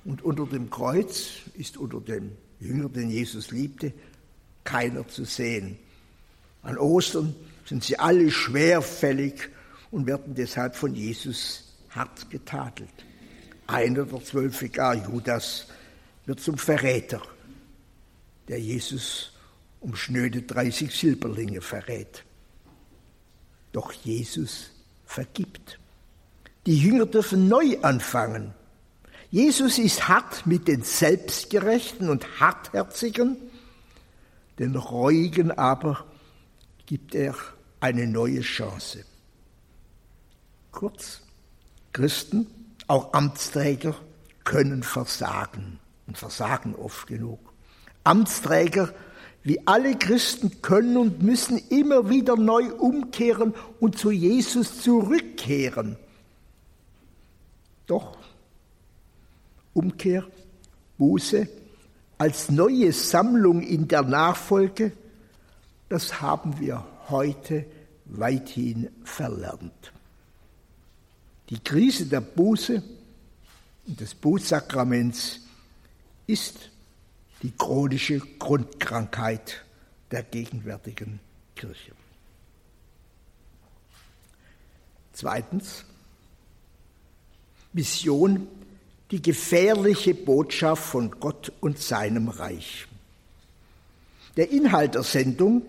Und 0.05 0.23
unter 0.23 0.45
dem 0.45 0.69
Kreuz 0.69 1.29
ist 1.55 1.77
unter 1.77 2.01
dem 2.01 2.31
Jünger, 2.59 2.89
den 2.89 3.09
Jesus 3.09 3.51
liebte, 3.51 3.93
keiner 4.63 5.07
zu 5.07 5.25
sehen. 5.25 5.77
An 6.61 6.77
Ostern 6.77 7.35
sind 7.65 7.83
sie 7.83 7.99
alle 7.99 8.31
schwerfällig 8.31 9.49
und 9.91 10.07
werden 10.07 10.35
deshalb 10.35 10.75
von 10.75 10.95
Jesus 10.95 11.75
hart 11.89 12.29
getadelt. 12.29 12.89
Einer 13.69 14.05
der 14.05 14.23
zwölf, 14.23 14.63
gar 14.71 14.95
Judas, 14.95 15.67
wird 16.25 16.39
zum 16.39 16.57
Verräter, 16.57 17.21
der 18.47 18.59
Jesus 18.59 19.33
um 19.79 19.95
schnöde 19.95 20.41
30 20.41 20.91
Silberlinge 20.91 21.61
verrät. 21.61 22.23
Doch 23.71 23.91
Jesus 23.91 24.71
vergibt. 25.05 25.79
Die 26.65 26.79
Jünger 26.79 27.05
dürfen 27.05 27.47
neu 27.47 27.77
anfangen. 27.83 28.55
Jesus 29.29 29.77
ist 29.77 30.07
hart 30.07 30.47
mit 30.47 30.67
den 30.67 30.81
Selbstgerechten 30.81 32.09
und 32.09 32.39
Hartherzigen, 32.39 33.37
den 34.57 34.75
Reuigen 34.75 35.51
aber 35.51 36.05
gibt 36.87 37.13
er 37.13 37.35
eine 37.79 38.07
neue 38.07 38.41
Chance. 38.41 39.05
Kurz, 40.71 41.21
Christen, 41.93 42.47
auch 42.89 43.13
Amtsträger, 43.13 43.95
können 44.43 44.83
versagen 44.83 45.79
und 46.07 46.17
versagen 46.17 46.75
oft 46.75 47.07
genug. 47.07 47.39
Amtsträger 48.03 48.93
wie 49.43 49.65
alle 49.67 49.97
Christen 49.97 50.61
können 50.61 50.97
und 50.97 51.21
müssen 51.23 51.57
immer 51.69 52.09
wieder 52.09 52.35
neu 52.35 52.73
umkehren 52.73 53.53
und 53.79 53.97
zu 53.97 54.11
Jesus 54.11 54.81
zurückkehren. 54.81 55.97
Doch 57.85 58.17
Umkehr, 59.73 60.25
Buße 60.97 61.47
als 62.17 62.49
neue 62.49 62.91
Sammlung 62.91 63.61
in 63.61 63.87
der 63.87 64.01
Nachfolge 64.01 64.91
das 65.89 66.21
haben 66.21 66.59
wir 66.59 66.85
heute 67.09 67.65
weithin 68.05 68.89
verlernt. 69.03 69.91
Die 71.49 71.59
Krise 71.59 72.05
der 72.05 72.21
Buße 72.21 72.83
und 73.87 73.99
des 73.99 74.13
Bußsakraments 74.13 75.39
ist 76.27 76.69
die 77.41 77.51
chronische 77.51 78.19
Grundkrankheit 78.19 79.65
der 80.11 80.23
gegenwärtigen 80.23 81.19
Kirche. 81.55 81.93
Zweitens, 85.13 85.85
Mission, 87.73 88.47
die 89.11 89.21
gefährliche 89.21 90.13
Botschaft 90.13 90.83
von 90.83 91.19
Gott 91.19 91.51
und 91.61 91.79
seinem 91.79 92.29
Reich. 92.29 92.87
Der 94.37 94.51
Inhalt 94.51 94.95
der 94.95 95.03
Sendung 95.03 95.63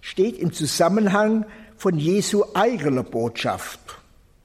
steht 0.00 0.38
im 0.38 0.52
Zusammenhang 0.52 1.44
von 1.76 1.98
Jesu 1.98 2.44
eigener 2.54 3.02
Botschaft. 3.02 3.99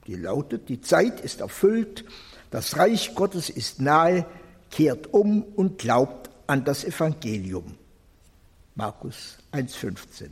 Die 0.06 0.14
lautet, 0.14 0.68
die 0.68 0.80
Zeit 0.80 1.20
ist 1.20 1.40
erfüllt, 1.40 2.04
das 2.50 2.76
Reich 2.76 3.14
Gottes 3.14 3.50
ist 3.50 3.80
nahe, 3.80 4.24
kehrt 4.70 5.12
um 5.12 5.42
und 5.42 5.78
glaubt 5.78 6.30
an 6.46 6.64
das 6.64 6.84
Evangelium. 6.84 7.74
Markus 8.74 9.38
1.15. 9.52 10.28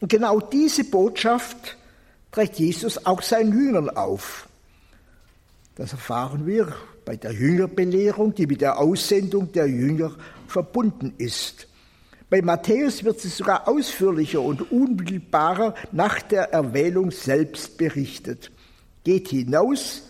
Und 0.00 0.08
genau 0.08 0.40
diese 0.40 0.84
Botschaft 0.84 1.76
trägt 2.30 2.58
Jesus 2.58 3.06
auch 3.06 3.22
seinen 3.22 3.52
Jüngern 3.52 3.90
auf. 3.90 4.48
Das 5.76 5.92
erfahren 5.92 6.46
wir 6.46 6.72
bei 7.04 7.16
der 7.16 7.32
Jüngerbelehrung, 7.32 8.34
die 8.34 8.46
mit 8.46 8.60
der 8.60 8.78
Aussendung 8.78 9.50
der 9.52 9.66
Jünger 9.66 10.12
verbunden 10.46 11.14
ist. 11.18 11.66
Bei 12.30 12.42
Matthäus 12.42 13.04
wird 13.04 13.20
sie 13.20 13.28
sogar 13.28 13.68
ausführlicher 13.68 14.40
und 14.40 14.70
unmittelbarer 14.72 15.74
nach 15.92 16.22
der 16.22 16.52
Erwählung 16.52 17.10
selbst 17.10 17.76
berichtet. 17.76 18.50
Geht 19.04 19.28
hinaus 19.28 20.02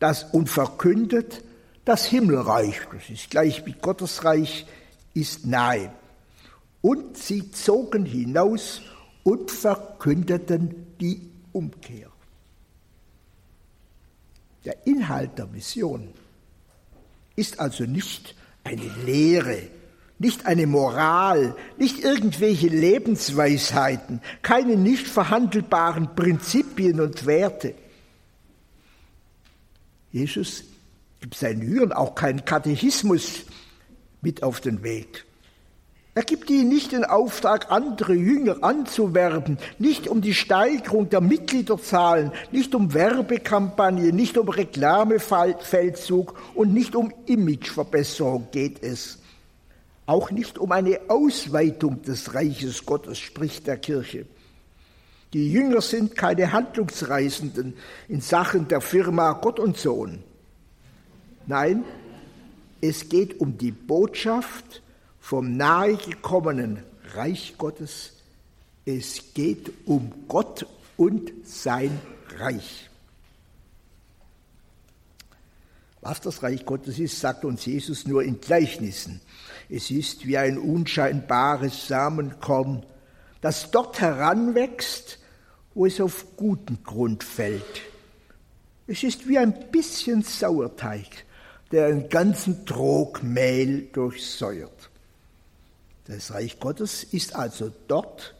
das 0.00 0.24
und 0.24 0.48
verkündet, 0.48 1.44
das 1.84 2.06
Himmelreich, 2.06 2.80
das 2.92 3.08
ist 3.10 3.30
gleich 3.30 3.64
wie 3.66 3.74
Gottesreich, 3.74 4.66
ist 5.14 5.46
nahe. 5.46 5.92
Und 6.80 7.16
sie 7.16 7.52
zogen 7.52 8.04
hinaus 8.04 8.80
und 9.22 9.50
verkündeten 9.50 10.86
die 11.00 11.30
Umkehr. 11.52 12.10
Der 14.64 14.86
Inhalt 14.86 15.38
der 15.38 15.46
Mission 15.46 16.08
ist 17.36 17.60
also 17.60 17.84
nicht 17.84 18.34
eine 18.64 18.88
Lehre, 19.04 19.68
nicht 20.18 20.46
eine 20.46 20.66
Moral, 20.66 21.56
nicht 21.78 22.00
irgendwelche 22.00 22.68
Lebensweisheiten, 22.68 24.20
keine 24.42 24.76
nicht 24.76 25.06
verhandelbaren 25.06 26.14
Prinzipien 26.14 27.00
und 27.00 27.26
Werte. 27.26 27.74
Jesus 30.12 30.64
gibt 31.20 31.34
seinen 31.34 31.62
Jüngern 31.62 31.92
auch 31.92 32.14
keinen 32.14 32.44
Katechismus 32.44 33.44
mit 34.22 34.42
auf 34.42 34.60
den 34.60 34.82
Weg. 34.82 35.24
Er 36.14 36.24
gibt 36.24 36.50
ihnen 36.50 36.68
nicht 36.68 36.90
den 36.90 37.04
Auftrag, 37.04 37.70
andere 37.70 38.14
Jünger 38.14 38.64
anzuwerben, 38.64 39.58
nicht 39.78 40.08
um 40.08 40.20
die 40.20 40.34
Steigerung 40.34 41.08
der 41.08 41.20
Mitgliederzahlen, 41.20 42.32
nicht 42.50 42.74
um 42.74 42.92
Werbekampagne, 42.92 44.12
nicht 44.12 44.36
um 44.36 44.48
Reklamefeldzug 44.48 46.34
und 46.54 46.74
nicht 46.74 46.96
um 46.96 47.12
Imageverbesserung 47.26 48.48
geht 48.50 48.82
es. 48.82 49.18
Auch 50.06 50.32
nicht 50.32 50.58
um 50.58 50.72
eine 50.72 50.98
Ausweitung 51.06 52.02
des 52.02 52.34
Reiches 52.34 52.84
Gottes 52.84 53.20
spricht 53.20 53.68
der 53.68 53.76
Kirche. 53.76 54.26
Die 55.32 55.52
Jünger 55.52 55.80
sind 55.80 56.16
keine 56.16 56.52
Handlungsreisenden 56.52 57.74
in 58.08 58.20
Sachen 58.20 58.66
der 58.66 58.80
Firma 58.80 59.32
Gott 59.34 59.60
und 59.60 59.76
Sohn. 59.76 60.24
Nein, 61.46 61.84
es 62.80 63.08
geht 63.08 63.40
um 63.40 63.56
die 63.56 63.70
Botschaft 63.70 64.82
vom 65.20 65.56
nahegekommenen 65.56 66.82
Reich 67.14 67.54
Gottes. 67.58 68.14
Es 68.84 69.34
geht 69.34 69.70
um 69.86 70.12
Gott 70.26 70.66
und 70.96 71.30
sein 71.44 72.00
Reich. 72.38 72.90
Was 76.00 76.20
das 76.20 76.42
Reich 76.42 76.64
Gottes 76.64 76.98
ist, 76.98 77.20
sagt 77.20 77.44
uns 77.44 77.66
Jesus 77.66 78.06
nur 78.06 78.22
in 78.22 78.40
Gleichnissen. 78.40 79.20
Es 79.68 79.90
ist 79.90 80.26
wie 80.26 80.38
ein 80.38 80.58
unscheinbares 80.58 81.86
Samenkorn, 81.86 82.84
das 83.40 83.70
dort 83.70 84.00
heranwächst, 84.00 85.19
wo 85.74 85.86
es 85.86 86.00
auf 86.00 86.36
guten 86.36 86.82
Grund 86.84 87.24
fällt. 87.24 87.82
Es 88.86 89.02
ist 89.02 89.28
wie 89.28 89.38
ein 89.38 89.70
bisschen 89.70 90.22
Sauerteig, 90.22 91.24
der 91.70 91.86
einen 91.86 92.08
ganzen 92.08 92.66
Trog 92.66 93.22
Mehl 93.22 93.88
durchsäuert. 93.92 94.90
Das 96.06 96.32
Reich 96.32 96.58
Gottes 96.58 97.04
ist 97.04 97.36
also 97.36 97.70
dort, 97.86 98.34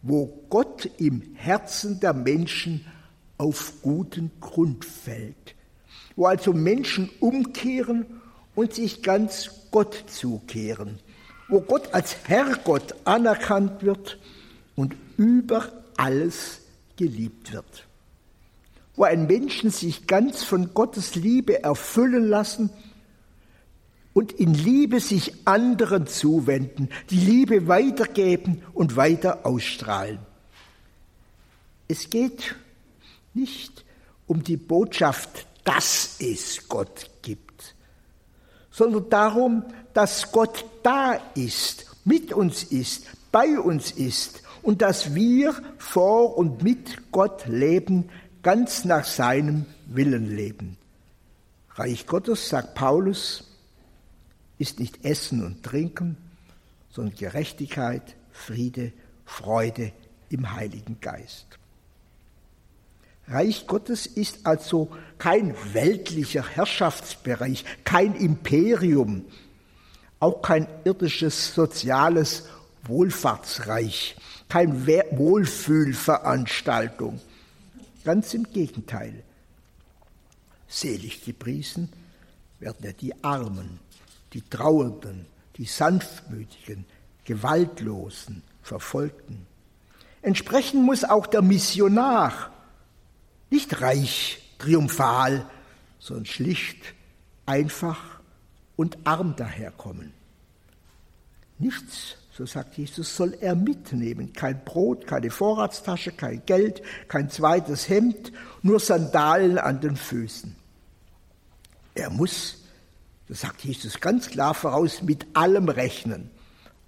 wo 0.00 0.26
Gott 0.48 0.88
im 0.98 1.34
Herzen 1.34 2.00
der 2.00 2.14
Menschen 2.14 2.86
auf 3.36 3.74
guten 3.82 4.30
Grund 4.40 4.84
fällt, 4.84 5.54
wo 6.16 6.26
also 6.26 6.54
Menschen 6.54 7.10
umkehren 7.20 8.06
und 8.54 8.74
sich 8.74 9.02
ganz 9.02 9.50
Gott 9.70 10.04
zukehren, 10.06 10.98
wo 11.48 11.60
Gott 11.60 11.92
als 11.92 12.16
Herrgott 12.24 12.94
anerkannt 13.04 13.82
wird 13.82 14.18
und 14.74 14.96
über 15.18 15.70
alles 15.96 16.61
geliebt 16.96 17.52
wird, 17.52 17.86
wo 18.96 19.04
ein 19.04 19.26
Menschen 19.26 19.70
sich 19.70 20.06
ganz 20.06 20.42
von 20.42 20.74
Gottes 20.74 21.14
Liebe 21.14 21.62
erfüllen 21.62 22.28
lassen 22.28 22.70
und 24.12 24.32
in 24.32 24.54
Liebe 24.54 25.00
sich 25.00 25.46
anderen 25.46 26.06
zuwenden, 26.06 26.90
die 27.10 27.18
Liebe 27.18 27.66
weitergeben 27.66 28.62
und 28.74 28.96
weiter 28.96 29.46
ausstrahlen. 29.46 30.18
Es 31.88 32.10
geht 32.10 32.54
nicht 33.34 33.84
um 34.26 34.42
die 34.42 34.56
Botschaft, 34.56 35.46
dass 35.64 36.16
es 36.20 36.68
Gott 36.68 37.10
gibt, 37.22 37.74
sondern 38.70 39.08
darum, 39.08 39.64
dass 39.94 40.32
Gott 40.32 40.64
da 40.82 41.14
ist, 41.34 41.86
mit 42.04 42.32
uns 42.32 42.64
ist, 42.64 43.06
bei 43.30 43.58
uns 43.58 43.92
ist 43.92 44.42
und 44.62 44.82
dass 44.82 45.14
wir 45.14 45.54
vor 45.78 46.36
und 46.36 46.62
mit 46.62 47.12
Gott 47.12 47.46
leben, 47.46 48.08
ganz 48.42 48.84
nach 48.84 49.04
seinem 49.04 49.66
Willen 49.86 50.34
leben. 50.34 50.76
Reich 51.74 52.06
Gottes, 52.06 52.48
sagt 52.48 52.74
Paulus, 52.74 53.44
ist 54.58 54.78
nicht 54.78 55.04
Essen 55.04 55.44
und 55.44 55.62
Trinken, 55.62 56.16
sondern 56.90 57.16
Gerechtigkeit, 57.16 58.16
Friede, 58.30 58.92
Freude 59.24 59.92
im 60.28 60.52
Heiligen 60.52 61.00
Geist. 61.00 61.46
Reich 63.28 63.66
Gottes 63.66 64.06
ist 64.06 64.46
also 64.46 64.90
kein 65.18 65.54
weltlicher 65.72 66.46
Herrschaftsbereich, 66.46 67.64
kein 67.84 68.14
Imperium, 68.14 69.24
auch 70.18 70.42
kein 70.42 70.68
irdisches 70.84 71.54
soziales 71.54 72.48
Wohlfahrtsreich, 72.84 74.16
kein 74.52 74.86
Wohlfühlveranstaltung. 74.86 77.20
Ganz 78.04 78.34
im 78.34 78.44
Gegenteil. 78.44 79.24
Selig 80.68 81.24
gepriesen 81.24 81.88
werden 82.58 82.84
ja 82.84 82.92
die 82.92 83.24
Armen, 83.24 83.80
die 84.34 84.42
Trauernden, 84.42 85.24
die 85.56 85.64
Sanftmütigen, 85.64 86.84
Gewaltlosen, 87.24 88.42
Verfolgten. 88.62 89.46
Entsprechend 90.20 90.82
muss 90.82 91.04
auch 91.04 91.26
der 91.26 91.40
Missionar 91.40 92.52
nicht 93.48 93.80
reich, 93.80 94.52
triumphal, 94.58 95.48
sondern 95.98 96.26
schlicht, 96.26 96.92
einfach 97.46 98.20
und 98.76 98.98
arm 99.04 99.34
daherkommen. 99.34 100.12
Nichts, 101.58 102.16
so 102.36 102.46
sagt 102.46 102.78
Jesus, 102.78 103.14
soll 103.14 103.36
er 103.40 103.54
mitnehmen. 103.54 104.32
Kein 104.32 104.64
Brot, 104.64 105.06
keine 105.06 105.30
Vorratstasche, 105.30 106.12
kein 106.12 106.44
Geld, 106.46 106.82
kein 107.08 107.28
zweites 107.28 107.88
Hemd, 107.88 108.32
nur 108.62 108.80
Sandalen 108.80 109.58
an 109.58 109.80
den 109.80 109.96
Füßen. 109.96 110.56
Er 111.94 112.08
muss, 112.08 112.64
das 113.28 113.42
sagt 113.42 113.62
Jesus 113.62 114.00
ganz 114.00 114.28
klar 114.28 114.54
voraus, 114.54 115.02
mit 115.02 115.26
allem 115.34 115.68
rechnen, 115.68 116.30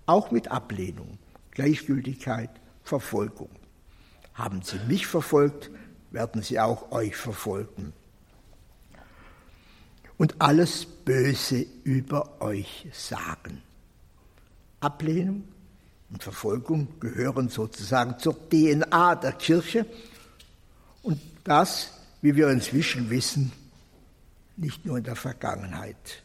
auch 0.07 0.31
mit 0.31 0.49
Ablehnung, 0.49 1.19
Gleichgültigkeit, 1.51 2.51
Verfolgung. 2.83 3.51
Haben 4.33 4.63
Sie 4.63 4.79
mich 4.89 5.07
verfolgt, 5.07 5.71
werden 6.15 6.43
sie 6.43 6.59
auch 6.61 6.91
euch 6.93 7.17
verfolgen. 7.17 7.93
Und 10.17 10.41
alles 10.41 10.87
Böse 10.87 11.67
über 11.83 12.41
euch 12.41 12.87
sagen. 12.93 13.64
Ablehnung 14.85 15.45
und 16.11 16.23
Verfolgung 16.23 16.89
gehören 17.01 17.49
sozusagen 17.49 18.19
zur 18.19 18.37
DNA 18.49 19.15
der 19.17 19.33
Kirche 19.33 19.87
und 21.03 21.21
das, 21.43 21.91
wie 22.23 22.37
wir 22.37 22.49
inzwischen 22.49 23.11
wissen, 23.11 23.53
nicht 24.57 24.85
nur 24.87 24.99
in 24.99 25.05
der 25.05 25.17
Vergangenheit. 25.17 26.23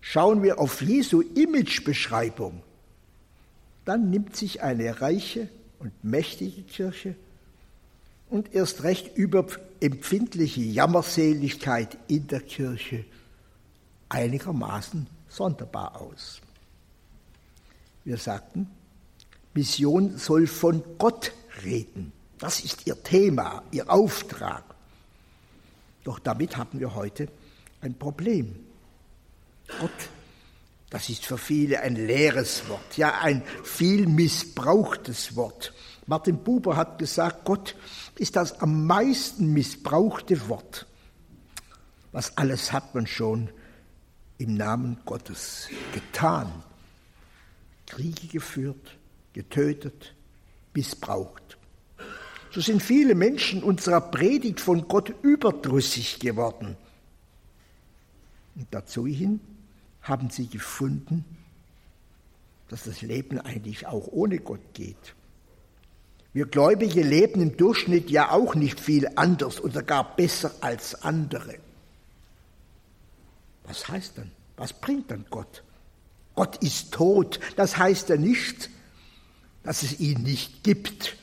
Schauen 0.00 0.42
wir 0.42 0.58
auf 0.58 0.80
Jesu 0.80 1.20
Imagebeschreibung, 1.20 2.62
dann 3.84 4.10
nimmt 4.10 4.36
sich 4.36 4.62
eine 4.62 5.00
reiche 5.00 5.48
und 5.78 5.92
mächtige 6.04 6.62
Kirche 6.62 7.16
und 8.28 8.54
erst 8.54 8.84
recht 8.84 9.16
über 9.16 9.44
empfindliche 9.80 10.62
Jammerseligkeit 10.62 11.98
in 12.06 12.28
der 12.28 12.40
Kirche 12.40 13.04
einigermaßen 14.08 15.06
sonderbar 15.28 16.00
aus. 16.00 16.40
Wir 18.04 18.16
sagten, 18.16 18.70
Mission 19.54 20.16
soll 20.16 20.46
von 20.46 20.82
Gott 20.98 21.32
reden. 21.64 22.12
Das 22.38 22.60
ist 22.60 22.86
ihr 22.86 23.02
Thema, 23.02 23.62
ihr 23.70 23.90
Auftrag. 23.90 24.64
Doch 26.04 26.18
damit 26.18 26.56
haben 26.56 26.80
wir 26.80 26.94
heute 26.94 27.28
ein 27.80 27.94
Problem. 27.94 28.56
Gott, 29.80 29.90
das 30.88 31.08
ist 31.08 31.24
für 31.24 31.38
viele 31.38 31.80
ein 31.80 31.94
leeres 31.94 32.68
Wort, 32.68 32.96
ja 32.96 33.20
ein 33.20 33.42
viel 33.62 34.06
missbrauchtes 34.06 35.36
Wort. 35.36 35.72
Martin 36.06 36.42
Buber 36.42 36.76
hat 36.76 36.98
gesagt, 36.98 37.44
Gott 37.44 37.76
ist 38.16 38.34
das 38.34 38.60
am 38.60 38.86
meisten 38.86 39.52
missbrauchte 39.52 40.48
Wort. 40.48 40.86
Was 42.12 42.36
alles 42.36 42.72
hat 42.72 42.94
man 42.94 43.06
schon 43.06 43.50
im 44.38 44.56
Namen 44.56 44.98
Gottes 45.04 45.68
getan. 45.92 46.50
Kriege 47.90 48.28
geführt, 48.28 48.96
getötet, 49.32 50.14
missbraucht. 50.74 51.58
So 52.52 52.60
sind 52.60 52.82
viele 52.82 53.16
Menschen 53.16 53.64
unserer 53.64 54.00
Predigt 54.00 54.60
von 54.60 54.86
Gott 54.86 55.12
überdrüssig 55.22 56.20
geworden. 56.20 56.76
Und 58.54 58.68
dazu 58.70 59.08
hin 59.08 59.40
haben 60.02 60.30
sie 60.30 60.46
gefunden, 60.46 61.24
dass 62.68 62.84
das 62.84 63.02
Leben 63.02 63.40
eigentlich 63.40 63.88
auch 63.88 64.06
ohne 64.06 64.38
Gott 64.38 64.72
geht. 64.72 65.14
Wir 66.32 66.46
Gläubige 66.46 67.02
leben 67.02 67.42
im 67.42 67.56
Durchschnitt 67.56 68.08
ja 68.08 68.30
auch 68.30 68.54
nicht 68.54 68.78
viel 68.78 69.08
anders 69.16 69.60
oder 69.60 69.82
gar 69.82 70.14
besser 70.14 70.52
als 70.60 71.02
andere. 71.02 71.56
Was 73.64 73.88
heißt 73.88 74.18
dann? 74.18 74.30
Was 74.56 74.72
bringt 74.72 75.10
dann 75.10 75.24
Gott? 75.28 75.64
Gott 76.40 76.56
ist 76.62 76.92
tot. 76.92 77.38
Das 77.56 77.76
heißt 77.76 78.08
ja 78.08 78.16
nicht, 78.16 78.70
dass 79.62 79.82
es 79.82 80.00
ihn 80.00 80.22
nicht 80.22 80.64
gibt, 80.64 81.18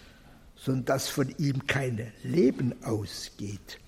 sondern 0.55 0.85
dass 0.85 1.07
von 1.09 1.33
ihm 1.39 1.65
kein 1.65 2.13
Leben 2.21 2.75
ausgeht. 2.83 3.79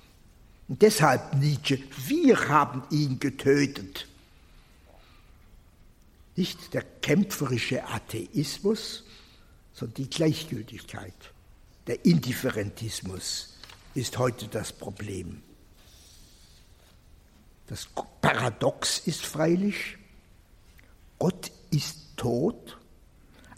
Und 0.68 0.82
deshalb 0.82 1.36
Nietzsche, 1.36 1.78
wir 2.08 2.50
haben 2.50 2.82
ihn 2.90 3.20
getötet. 3.20 4.08
Nicht 6.36 6.74
der 6.74 6.82
kämpferische 6.82 7.88
Atheismus, 7.88 9.04
sondern 9.72 10.06
die 10.06 10.10
Gleichgültigkeit. 10.10 11.14
Der 11.86 12.04
Indifferentismus 12.06 13.54
ist 13.94 14.18
heute 14.18 14.48
das 14.48 14.74
Problem. 14.74 15.44
Das 17.68 17.88
Paradox 18.20 18.98
ist 19.06 19.24
freilich, 19.24 19.99
Gott 21.20 21.52
ist 21.70 22.18
tot, 22.18 22.78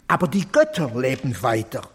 aber 0.08 0.28
die 0.28 0.46
Götter 0.46 0.90
leben 1.00 1.40
weiter. 1.42 1.88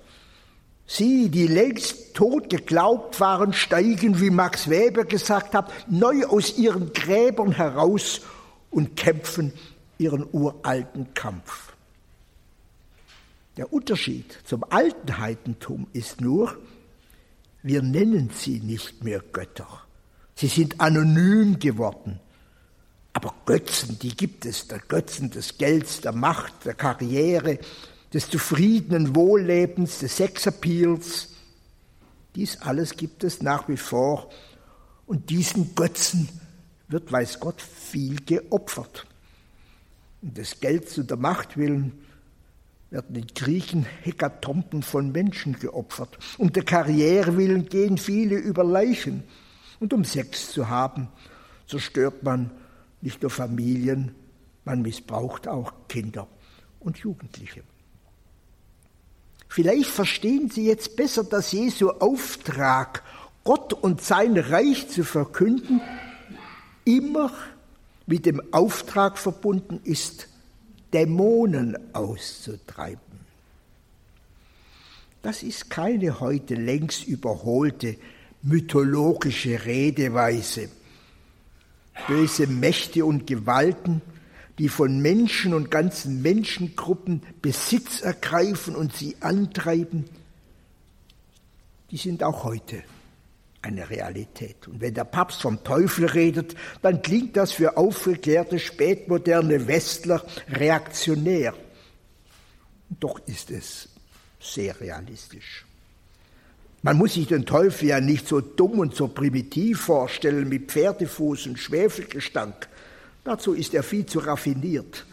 Sie, 0.85 1.29
die 1.29 1.47
längst 1.47 2.15
tot 2.15 2.49
geglaubt 2.49 3.19
waren, 3.19 3.51
steigen, 3.51 4.21
wie 4.21 4.29
Max 4.29 4.69
Weber 4.69 5.03
gesagt 5.03 5.53
hat, 5.53 5.71
neu 5.89 6.25
aus 6.25 6.57
ihren 6.57 6.93
Gräbern 6.93 7.51
heraus 7.51 8.21
und 8.71 8.95
kämpfen 8.95 9.53
ihren 9.97 10.25
uralten 10.31 11.13
Kampf. 11.13 11.73
Der 13.57 13.73
Unterschied 13.73 14.37
zum 14.45 14.63
alten 14.63 15.17
Heidentum 15.17 15.87
ist 15.91 16.21
nur, 16.21 16.57
wir 17.63 17.81
nennen 17.81 18.29
sie 18.33 18.59
nicht 18.59 19.03
mehr 19.03 19.19
Götter. 19.19 19.67
Sie 20.35 20.47
sind 20.47 20.79
anonym 20.79 21.59
geworden. 21.59 22.19
Aber 23.17 23.33
Götzen, 23.47 23.97
die 23.97 24.15
gibt 24.15 24.45
es, 24.45 24.67
der 24.67 24.77
Götzen 24.77 25.31
des 25.31 25.57
Gelds, 25.57 26.01
der 26.01 26.11
Macht, 26.11 26.65
der 26.65 26.75
Karriere, 26.75 27.57
des 28.13 28.29
zufriedenen 28.29 29.15
Wohllebens, 29.15 29.97
des 29.97 30.17
Sexappeals. 30.17 31.29
Dies 32.35 32.61
alles 32.61 32.95
gibt 32.95 33.23
es 33.23 33.41
nach 33.41 33.67
wie 33.69 33.77
vor. 33.77 34.29
Und 35.07 35.31
diesen 35.31 35.73
Götzen 35.73 36.29
wird, 36.89 37.11
weiß 37.11 37.39
Gott, 37.39 37.59
viel 37.59 38.17
geopfert. 38.17 39.07
Und 40.21 40.37
des 40.37 40.59
Gelds 40.59 40.99
und 40.99 41.09
der 41.09 41.17
Macht 41.17 41.57
willen 41.57 41.93
werden 42.91 43.15
den 43.15 43.25
Griechen 43.33 43.87
Hekatomben 44.03 44.83
von 44.83 45.11
Menschen 45.11 45.57
geopfert. 45.57 46.19
Um 46.37 46.53
der 46.53 46.65
Karriere 46.65 47.35
willen 47.35 47.67
gehen 47.67 47.97
viele 47.97 48.35
über 48.35 48.63
Leichen. 48.63 49.23
Und 49.79 49.91
um 49.91 50.03
Sex 50.03 50.51
zu 50.51 50.69
haben, 50.69 51.07
zerstört 51.65 52.21
man 52.21 52.51
nicht 53.01 53.21
nur 53.21 53.31
Familien, 53.31 54.15
man 54.65 54.81
missbraucht 54.81 55.47
auch 55.47 55.73
Kinder 55.87 56.27
und 56.79 56.97
Jugendliche. 56.97 57.63
Vielleicht 59.47 59.89
verstehen 59.89 60.49
Sie 60.49 60.65
jetzt 60.65 60.95
besser, 60.95 61.23
dass 61.23 61.51
Jesu 61.51 61.89
Auftrag, 61.89 63.03
Gott 63.43 63.73
und 63.73 64.01
sein 64.01 64.37
Reich 64.37 64.89
zu 64.89 65.03
verkünden, 65.03 65.81
immer 66.83 67.31
mit 68.05 68.25
dem 68.25 68.41
Auftrag 68.51 69.17
verbunden 69.17 69.79
ist, 69.83 70.27
Dämonen 70.93 71.77
auszutreiben. 71.93 73.01
Das 75.21 75.43
ist 75.43 75.69
keine 75.69 76.19
heute 76.19 76.55
längst 76.55 77.05
überholte 77.05 77.97
mythologische 78.43 79.65
Redeweise. 79.65 80.69
Böse 82.07 82.47
Mächte 82.47 83.05
und 83.05 83.27
Gewalten, 83.27 84.01
die 84.57 84.69
von 84.69 85.01
Menschen 85.01 85.53
und 85.53 85.69
ganzen 85.69 86.21
Menschengruppen 86.21 87.21
Besitz 87.41 88.01
ergreifen 88.01 88.75
und 88.75 88.93
sie 88.95 89.15
antreiben, 89.19 90.05
die 91.91 91.97
sind 91.97 92.23
auch 92.23 92.43
heute 92.43 92.83
eine 93.61 93.89
Realität. 93.89 94.67
Und 94.67 94.81
wenn 94.81 94.93
der 94.93 95.03
Papst 95.03 95.41
vom 95.41 95.63
Teufel 95.63 96.05
redet, 96.05 96.55
dann 96.81 97.01
klingt 97.01 97.37
das 97.37 97.51
für 97.51 97.77
aufgeklärte 97.77 98.59
spätmoderne 98.59 99.67
Westler 99.67 100.25
reaktionär. 100.49 101.53
Doch 102.89 103.19
ist 103.27 103.51
es 103.51 103.89
sehr 104.39 104.79
realistisch. 104.79 105.66
Man 106.87 106.99
muss 106.99 107.15
sich 107.15 107.27
den 107.27 107.45
Teufel 107.45 107.89
ja 107.89 107.99
nicht 107.99 108.29
so 108.29 108.39
dumm 108.39 108.79
und 108.79 108.95
so 108.95 109.09
primitiv 109.09 109.81
vorstellen 109.81 110.47
mit 110.47 110.71
Pferdefuß 110.71 111.47
und 111.47 111.59
Schwefelgestank. 111.59 112.69
Dazu 113.25 113.51
ist 113.51 113.73
er 113.73 113.83
viel 113.83 114.05
zu 114.05 114.19
raffiniert. 114.19 115.05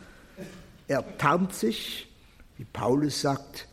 Er 0.86 1.18
tarnt 1.18 1.52
sich, 1.52 2.06
wie 2.58 2.64
Paulus 2.64 3.22
sagt, 3.22 3.66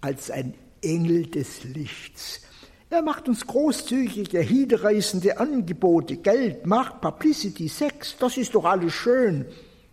als 0.00 0.32
ein 0.32 0.54
Engel 0.82 1.26
des 1.26 1.62
Lichts. 1.62 2.40
Er 2.90 3.02
macht 3.02 3.28
uns 3.28 3.46
großzügige, 3.46 4.40
hinreißende 4.40 5.38
Angebote, 5.38 6.16
Geld, 6.16 6.66
Macht, 6.66 7.00
Publicity, 7.00 7.68
Sex, 7.68 8.16
das 8.18 8.36
ist 8.36 8.56
doch 8.56 8.64
alles 8.64 8.94
schön. 8.94 9.46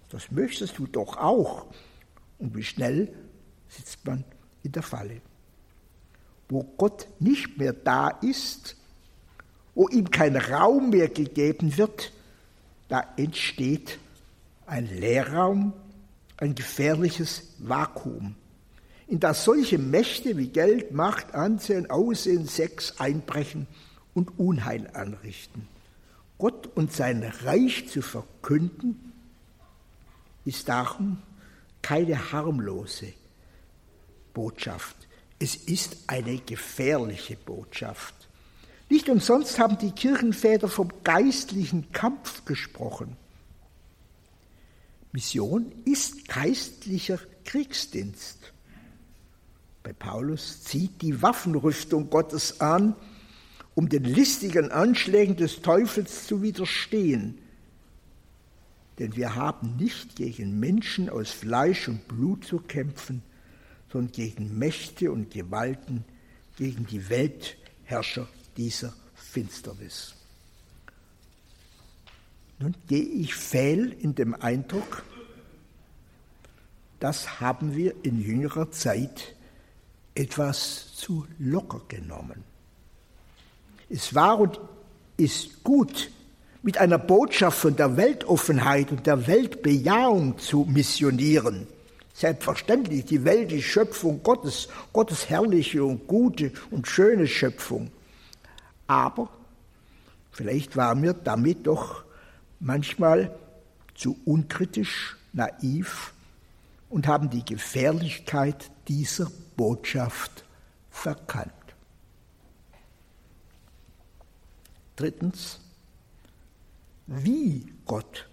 Das 0.10 0.32
möchtest 0.32 0.80
du 0.80 0.88
doch 0.88 1.16
auch. 1.16 1.68
Und 2.40 2.56
wie 2.56 2.64
schnell 2.64 3.14
sitzt 3.68 4.04
man 4.04 4.24
in 4.64 4.72
der 4.72 4.82
Falle 4.82 5.22
wo 6.52 6.64
Gott 6.78 7.08
nicht 7.20 7.58
mehr 7.58 7.74
da 7.74 8.10
ist, 8.10 8.76
wo 9.74 9.88
ihm 9.88 10.12
kein 10.12 10.36
Raum 10.36 10.90
mehr 10.90 11.08
gegeben 11.08 11.78
wird, 11.78 12.12
da 12.90 13.06
entsteht 13.16 14.00
ein 14.68 14.86
Leerraum, 14.86 15.74
ein 16.38 16.54
gefährliches 16.54 17.54
Vakuum, 17.60 18.36
in 19.08 19.22
das 19.22 19.46
solche 19.46 19.78
Mächte 19.78 20.38
wie 20.38 20.48
Geld, 20.48 20.92
Macht, 20.92 21.34
Ansehen, 21.34 21.90
Aussehen, 21.90 22.48
Sex 22.48 23.00
einbrechen 23.00 23.68
und 24.14 24.38
Unheil 24.38 24.90
anrichten. 24.94 25.68
Gott 26.38 26.70
und 26.76 26.92
sein 26.92 27.24
Reich 27.44 27.88
zu 27.88 28.02
verkünden, 28.02 29.14
ist 30.44 30.68
darum 30.68 31.22
keine 31.82 32.34
harmlose 32.34 33.14
Botschaft. 34.34 35.08
Es 35.42 35.56
ist 35.56 35.98
eine 36.06 36.38
gefährliche 36.38 37.36
Botschaft. 37.36 38.14
Nicht 38.92 39.10
umsonst 39.10 39.58
haben 39.58 39.80
die 39.80 39.90
Kirchenväter 39.90 40.68
vom 40.68 40.92
geistlichen 41.04 41.92
Kampf 41.92 42.46
gesprochen. 42.46 43.18
Mission 45.12 45.72
ist 45.84 46.28
geistlicher 46.28 47.18
Kriegsdienst. 47.44 48.54
Bei 49.82 49.94
Paulus 49.94 50.64
zieht 50.64 51.02
die 51.02 51.24
Waffenrüstung 51.24 52.12
Gottes 52.12 52.62
an, 52.62 52.96
um 53.74 53.90
den 53.90 54.04
listigen 54.04 54.72
Anschlägen 54.72 55.38
des 55.38 55.64
Teufels 55.64 56.28
zu 56.28 56.44
widerstehen. 56.44 57.40
Denn 59.00 59.16
wir 59.16 59.34
haben 59.34 59.76
nicht 59.78 60.16
gegen 60.16 60.60
Menschen 60.60 61.10
aus 61.10 61.32
Fleisch 61.32 61.88
und 61.88 62.08
Blut 62.08 62.46
zu 62.46 62.60
kämpfen, 62.60 63.24
sondern 63.92 64.12
gegen 64.12 64.58
Mächte 64.58 65.12
und 65.12 65.32
Gewalten, 65.32 66.06
gegen 66.58 66.86
die 66.86 67.10
Weltherrscher 67.10 68.28
dieser 68.58 68.94
Finsternis. 69.16 70.16
Nun 72.60 72.76
gehe 72.88 73.04
ich 73.04 73.34
fehl 73.34 73.96
in 74.00 74.16
dem 74.16 74.36
Eindruck, 74.36 75.04
das 77.00 77.42
haben 77.42 77.76
wir 77.76 77.96
in 78.04 78.22
jüngerer 78.22 78.70
Zeit 78.72 79.36
etwas 80.14 80.94
zu 80.94 81.26
locker 81.40 81.82
genommen. 81.88 82.44
Es 83.90 84.14
war 84.14 84.40
und 84.40 84.60
ist 85.18 85.64
gut, 85.64 86.12
mit 86.62 86.78
einer 86.78 87.00
Botschaft 87.00 87.58
von 87.58 87.76
der 87.76 87.98
Weltoffenheit 87.98 88.92
und 88.92 89.08
der 89.08 89.26
Weltbejahung 89.26 90.38
zu 90.38 90.68
missionieren. 90.70 91.66
Selbstverständlich, 92.14 93.06
die 93.06 93.24
Welt 93.24 93.52
ist 93.52 93.64
Schöpfung 93.64 94.22
Gottes, 94.22 94.68
Gottes 94.94 95.30
herrliche 95.30 95.84
und 95.84 96.08
gute 96.08 96.52
und 96.70 96.88
schöne 96.88 97.28
Schöpfung. 97.28 97.92
Aber 98.88 99.30
vielleicht 100.32 100.76
waren 100.76 101.02
wir 101.02 101.14
damit 101.14 101.68
doch 101.68 102.04
manchmal 102.60 103.34
zu 103.96 104.20
unkritisch, 104.26 105.16
naiv 105.34 106.14
und 106.90 107.08
haben 107.08 107.30
die 107.30 107.46
Gefährlichkeit 107.46 108.70
dieser 108.88 109.32
Botschaft 109.56 110.44
verkannt. 110.90 111.52
Drittens, 114.98 115.62
wie 117.08 117.74
Gott 117.86 118.30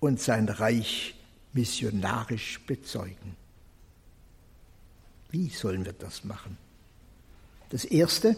und 0.00 0.20
sein 0.20 0.48
Reich 0.48 1.14
missionarisch 1.52 2.60
bezeugen. 2.66 3.36
Wie 5.30 5.48
sollen 5.48 5.84
wir 5.84 5.92
das 5.92 6.24
machen? 6.24 6.56
Das 7.70 7.84
Erste, 7.84 8.36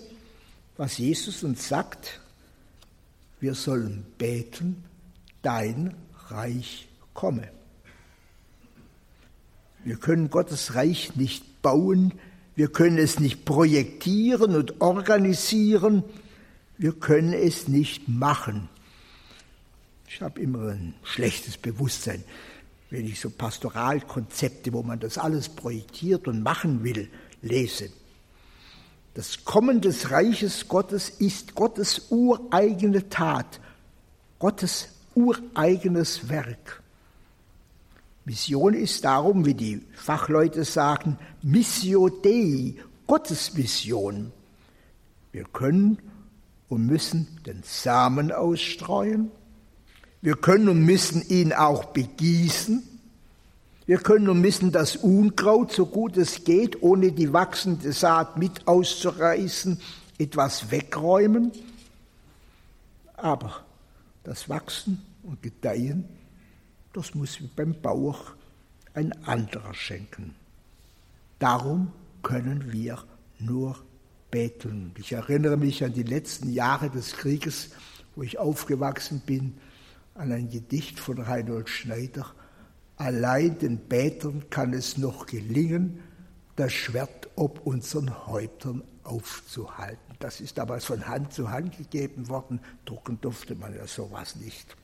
was 0.77 0.99
Jesus 0.99 1.43
uns 1.43 1.69
sagt, 1.69 2.21
wir 3.41 3.55
sollen 3.55 4.05
beten, 4.19 4.85
dein 5.41 5.95
Reich 6.29 6.89
komme. 7.15 7.49
Wir 9.85 9.97
können 9.97 10.31
Gottes 10.31 10.75
Reich 10.75 11.17
nicht 11.17 11.63
bauen, 11.63 12.13
wir 12.55 12.69
können 12.69 12.99
es 12.99 13.19
nicht 13.19 13.45
projektieren 13.45 14.55
und 14.55 14.81
organisieren, 14.81 16.05
wir 16.79 16.93
können 16.93 17.33
es 17.33 17.69
nicht 17.69 18.09
machen. 18.09 18.69
Ich 20.07 20.21
habe 20.21 20.41
immer 20.41 20.69
ein 20.69 20.95
schlechtes 21.03 21.57
Bewusstsein 21.57 22.23
wenn 22.93 23.07
ich 23.07 23.21
so 23.21 23.31
Pastoralkonzepte, 23.31 24.71
wo 24.75 24.83
man 24.83 25.01
das 25.01 25.17
alles 25.17 25.49
projektiert 25.49 26.29
und 26.29 26.43
machen 26.43 26.85
will, 26.85 27.09
lese. 27.41 27.89
Das 29.15 29.47
Kommen 29.47 29.81
des 29.81 30.11
Reiches 30.11 30.69
Gottes 30.69 31.09
ist 31.09 31.55
Gottes 31.55 32.09
ureigene 32.11 33.09
Tat, 33.09 33.61
Gottes 34.39 34.91
ureigenes 35.15 36.29
Werk. 36.29 36.83
Mission 38.27 38.75
ist 38.75 39.03
darum, 39.07 39.47
wie 39.47 39.55
die 39.55 39.87
Fachleute 39.95 40.67
sagen, 40.67 41.19
Missio 41.41 42.11
Dei, 42.11 42.75
Gottes 43.07 43.55
Mission. 43.55 44.33
Wir 45.33 45.45
können 45.45 45.97
und 46.69 46.85
müssen 46.85 47.41
den 47.47 47.63
Samen 47.65 48.33
ausstreuen, 48.33 49.31
wir 50.23 50.37
können 50.37 50.69
und 50.69 50.83
müssen 50.85 51.21
ihn 51.29 51.53
auch 51.53 51.87
begießen. 51.87 52.83
Wir 53.87 53.99
können 53.99 54.29
und 54.29 54.41
müssen 54.41 54.71
das 54.71 54.95
Unkraut, 54.95 55.73
so 55.73 55.85
gut 55.85 56.17
es 56.17 56.45
geht, 56.45 56.81
ohne 56.81 57.11
die 57.11 57.33
wachsende 57.33 57.93
Saat 57.93 58.39
mit 58.39 58.69
auszureißen, 58.69 59.81
etwas 60.19 60.71
wegräumen. 60.71 61.51
Aber 63.17 63.65
das 64.23 64.49
Wachsen 64.49 65.03
und 65.25 65.43
Gedeihen, 65.43 66.09
das 66.93 67.17
muss 67.17 67.39
beim 67.57 67.75
Bauer 67.83 68.17
ein 68.95 69.13
anderer 69.27 69.75
schenken. 69.75 70.37
Darum 71.41 71.91
können 72.23 72.73
wir 72.73 73.03
nur 73.41 73.77
beten. 74.31 74.93
Ich 74.99 75.11
erinnere 75.11 75.57
mich 75.57 75.83
an 75.83 75.93
die 75.93 76.05
letzten 76.05 76.53
Jahre 76.53 76.91
des 76.91 77.15
Krieges, 77.15 77.71
wo 78.15 78.23
ich 78.23 78.39
aufgewachsen 78.39 79.21
bin 79.27 79.55
an 80.15 80.33
ein 80.33 80.51
Gedicht 80.51 81.01
von 81.01 81.19
Reinhold 81.19 81.69
Schneider. 81.69 82.27
Allein 82.97 83.59
den 83.59 83.79
Betern 83.79 84.49
kann 84.51 84.73
es 84.75 84.99
noch 84.99 85.27
gelingen, 85.27 86.03
das 86.57 86.73
Schwert 86.73 87.29
ob 87.37 87.67
unseren 87.67 88.27
Häuptern 88.27 88.83
aufzuhalten. 89.05 90.17
Das 90.19 90.41
ist 90.41 90.59
damals 90.59 90.85
von 90.85 91.07
Hand 91.09 91.33
zu 91.33 91.51
Hand 91.51 91.77
gegeben 91.77 92.29
worden. 92.29 92.61
Drucken 92.85 93.21
durfte 93.21 93.55
man 93.55 93.75
ja 93.75 93.87
sowas 93.87 94.37
nicht. 94.37 94.77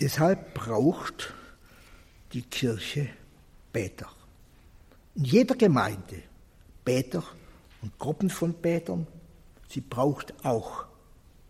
Deshalb 0.00 0.54
braucht 0.54 1.34
die 2.32 2.42
Kirche 2.42 3.08
Beter. 3.72 4.08
In 5.14 5.24
jeder 5.24 5.54
Gemeinde 5.54 6.22
Beter 6.84 7.24
und 7.82 7.98
Gruppen 7.98 8.30
von 8.30 8.54
Betern. 8.54 9.06
Sie 9.68 9.80
braucht 9.80 10.32
auch 10.44 10.86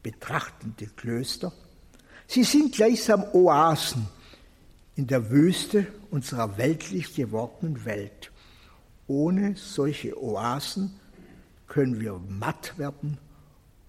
betrachtende 0.06 0.86
Klöster. 0.86 1.52
Sie 2.28 2.44
sind 2.44 2.76
gleichsam 2.76 3.24
Oasen 3.32 4.06
in 4.94 5.08
der 5.08 5.30
Wüste 5.30 5.88
unserer 6.12 6.58
weltlich 6.58 7.12
gewordenen 7.12 7.84
Welt. 7.84 8.30
Ohne 9.08 9.56
solche 9.56 10.16
Oasen 10.22 11.00
können 11.66 11.98
wir 11.98 12.20
matt 12.28 12.78
werden 12.78 13.18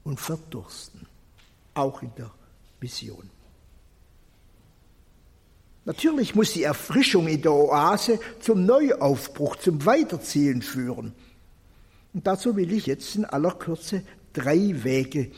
und 0.04 0.20
verdursten. 0.20 1.06
auch 1.76 2.02
in 2.02 2.12
der 2.18 2.32
Mission. 2.82 3.30
Natürlich 5.86 6.34
muss 6.34 6.54
die 6.54 6.64
Erfrischung 6.64 7.28
in 7.28 7.44
der 7.44 7.54
Oase 7.54 8.20
zum 8.40 8.66
Neuaufbruch, 8.66 9.58
zum 9.58 9.86
Weiterziehen 9.86 10.64
führen. 10.64 11.14
Und 12.16 12.26
dazu 12.26 12.56
will 12.56 12.74
ich 12.74 12.88
jetzt 12.88 13.16
in 13.16 13.26
aller 13.26 13.52
Kürze 13.52 14.02
drei 14.34 14.84
Wege 14.84 15.32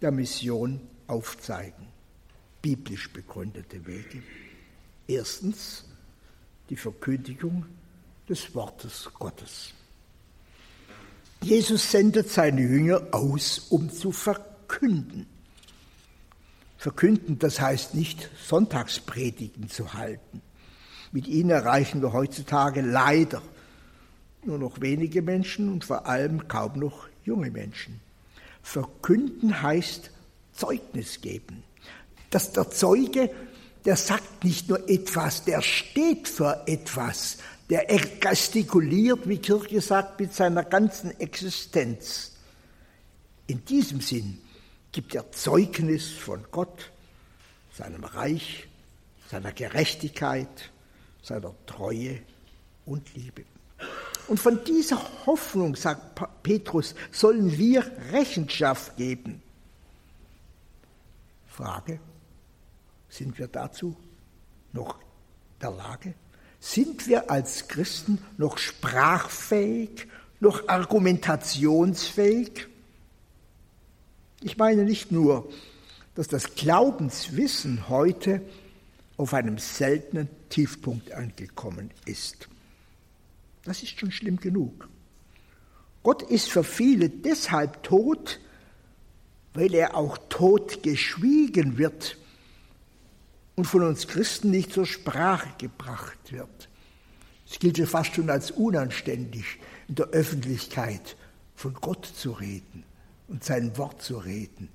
der 0.00 0.10
Mission 0.10 0.80
aufzeigen. 1.06 1.86
Biblisch 2.62 3.12
begründete 3.12 3.86
Wege. 3.86 4.22
Erstens 5.06 5.84
die 6.68 6.76
Verkündigung 6.76 7.66
des 8.28 8.54
Wortes 8.54 9.10
Gottes. 9.18 9.74
Jesus 11.42 11.90
sendet 11.90 12.30
seine 12.30 12.60
Jünger 12.60 13.02
aus, 13.12 13.58
um 13.70 13.90
zu 13.90 14.12
verkünden. 14.12 15.26
Verkünden, 16.76 17.38
das 17.38 17.60
heißt 17.60 17.94
nicht 17.94 18.30
Sonntagspredigen 18.46 19.68
zu 19.68 19.94
halten. 19.94 20.42
Mit 21.12 21.26
ihnen 21.26 21.50
erreichen 21.50 22.02
wir 22.02 22.12
heutzutage 22.12 22.82
leider 22.82 23.42
nur 24.44 24.58
noch 24.58 24.80
wenige 24.80 25.22
Menschen 25.22 25.70
und 25.70 25.84
vor 25.84 26.06
allem 26.06 26.46
kaum 26.46 26.78
noch 26.78 27.08
junge 27.24 27.50
Menschen. 27.50 28.00
Verkünden 28.62 29.62
heißt 29.62 30.10
Zeugnis 30.52 31.20
geben. 31.20 31.62
Dass 32.30 32.52
der 32.52 32.70
Zeuge, 32.70 33.30
der 33.84 33.96
sagt 33.96 34.44
nicht 34.44 34.68
nur 34.68 34.88
etwas, 34.88 35.44
der 35.44 35.62
steht 35.62 36.28
für 36.28 36.62
etwas, 36.66 37.38
der 37.70 37.86
gestikuliert, 37.86 39.28
wie 39.28 39.38
Kirche 39.38 39.80
sagt, 39.80 40.20
mit 40.20 40.34
seiner 40.34 40.64
ganzen 40.64 41.18
Existenz. 41.20 42.32
In 43.46 43.64
diesem 43.64 44.00
Sinn 44.00 44.38
gibt 44.92 45.14
er 45.14 45.30
Zeugnis 45.32 46.10
von 46.10 46.44
Gott, 46.50 46.90
seinem 47.72 48.04
Reich, 48.04 48.68
seiner 49.30 49.52
Gerechtigkeit, 49.52 50.70
seiner 51.22 51.54
Treue 51.66 52.20
und 52.86 53.14
Liebe. 53.14 53.44
Und 54.30 54.38
von 54.38 54.62
dieser 54.62 55.26
Hoffnung, 55.26 55.74
sagt 55.74 56.20
Petrus, 56.44 56.94
sollen 57.10 57.58
wir 57.58 57.84
Rechenschaft 58.12 58.96
geben. 58.96 59.42
Frage, 61.48 61.98
sind 63.08 63.36
wir 63.40 63.48
dazu 63.48 63.96
noch 64.72 65.00
der 65.60 65.72
Lage? 65.72 66.14
Sind 66.60 67.08
wir 67.08 67.28
als 67.28 67.66
Christen 67.66 68.24
noch 68.38 68.58
sprachfähig, 68.58 70.06
noch 70.38 70.68
argumentationsfähig? 70.68 72.68
Ich 74.42 74.56
meine 74.56 74.84
nicht 74.84 75.10
nur, 75.10 75.50
dass 76.14 76.28
das 76.28 76.54
Glaubenswissen 76.54 77.88
heute 77.88 78.42
auf 79.16 79.34
einem 79.34 79.58
seltenen 79.58 80.28
Tiefpunkt 80.50 81.10
angekommen 81.10 81.90
ist. 82.04 82.48
Das 83.64 83.82
ist 83.82 83.98
schon 83.98 84.10
schlimm 84.10 84.38
genug. 84.38 84.88
Gott 86.02 86.22
ist 86.22 86.50
für 86.50 86.64
viele 86.64 87.10
deshalb 87.10 87.82
tot, 87.82 88.40
weil 89.52 89.74
er 89.74 89.96
auch 89.96 90.18
tot 90.28 90.82
geschwiegen 90.82 91.76
wird 91.76 92.16
und 93.56 93.66
von 93.66 93.82
uns 93.82 94.08
Christen 94.08 94.50
nicht 94.50 94.72
zur 94.72 94.86
Sprache 94.86 95.50
gebracht 95.58 96.32
wird. 96.32 96.68
Es 97.50 97.58
gilt 97.58 97.78
ja 97.78 97.86
fast 97.86 98.14
schon 98.14 98.30
als 98.30 98.52
unanständig, 98.52 99.58
in 99.88 99.96
der 99.96 100.06
Öffentlichkeit 100.06 101.16
von 101.54 101.74
Gott 101.74 102.06
zu 102.06 102.30
reden 102.30 102.84
und 103.28 103.44
sein 103.44 103.76
Wort 103.76 104.00
zu 104.02 104.18
reden. 104.18 104.68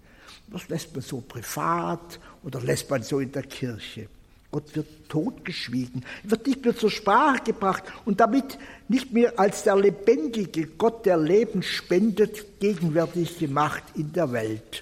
Das 0.48 0.68
lässt 0.70 0.94
man 0.94 1.02
so 1.02 1.22
privat 1.22 2.20
oder 2.44 2.62
lässt 2.62 2.90
man 2.90 3.02
so 3.02 3.20
in 3.20 3.32
der 3.32 3.44
Kirche. 3.44 4.10
Gott 4.56 4.74
wird 4.74 5.10
totgeschwiegen, 5.10 6.06
wird 6.24 6.48
nicht 6.48 6.64
mehr 6.64 6.78
zur 6.78 6.90
Sprache 6.90 7.44
gebracht 7.44 7.84
und 8.06 8.22
damit 8.22 8.58
nicht 8.88 9.12
mehr 9.12 9.38
als 9.38 9.64
der 9.64 9.76
lebendige 9.76 10.66
Gott, 10.66 11.06
der 11.06 11.18
Leben 11.18 11.62
spendet, 11.62 12.62
gegenwärtig 12.62 13.38
gemacht 13.38 13.84
in 13.96 14.14
der 14.14 14.32
Welt. 14.32 14.82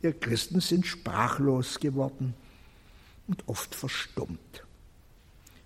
Wir 0.00 0.18
Christen 0.18 0.58
sind 0.58 0.84
sprachlos 0.84 1.78
geworden 1.78 2.34
und 3.28 3.44
oft 3.46 3.72
verstummt. 3.72 4.64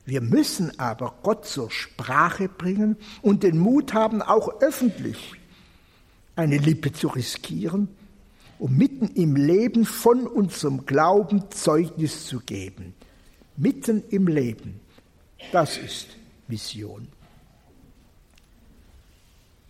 Wir 0.04 0.20
müssen 0.20 0.78
aber 0.78 1.14
Gott 1.22 1.46
zur 1.46 1.70
Sprache 1.70 2.50
bringen 2.50 2.98
und 3.22 3.44
den 3.44 3.56
Mut 3.56 3.94
haben, 3.94 4.20
auch 4.20 4.60
öffentlich 4.60 5.36
eine 6.36 6.58
Lippe 6.58 6.92
zu 6.92 7.08
riskieren, 7.08 7.88
um 8.58 8.76
mitten 8.76 9.08
im 9.14 9.36
Leben 9.36 9.84
von 9.84 10.26
unserem 10.26 10.86
Glauben 10.86 11.50
Zeugnis 11.50 12.26
zu 12.26 12.40
geben. 12.40 12.94
Mitten 13.56 14.02
im 14.10 14.26
Leben. 14.26 14.80
Das 15.52 15.78
ist 15.78 16.08
Mission. 16.48 17.08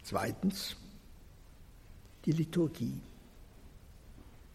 Zweitens 0.03 0.77
die 2.24 2.33
Liturgie. 2.33 3.01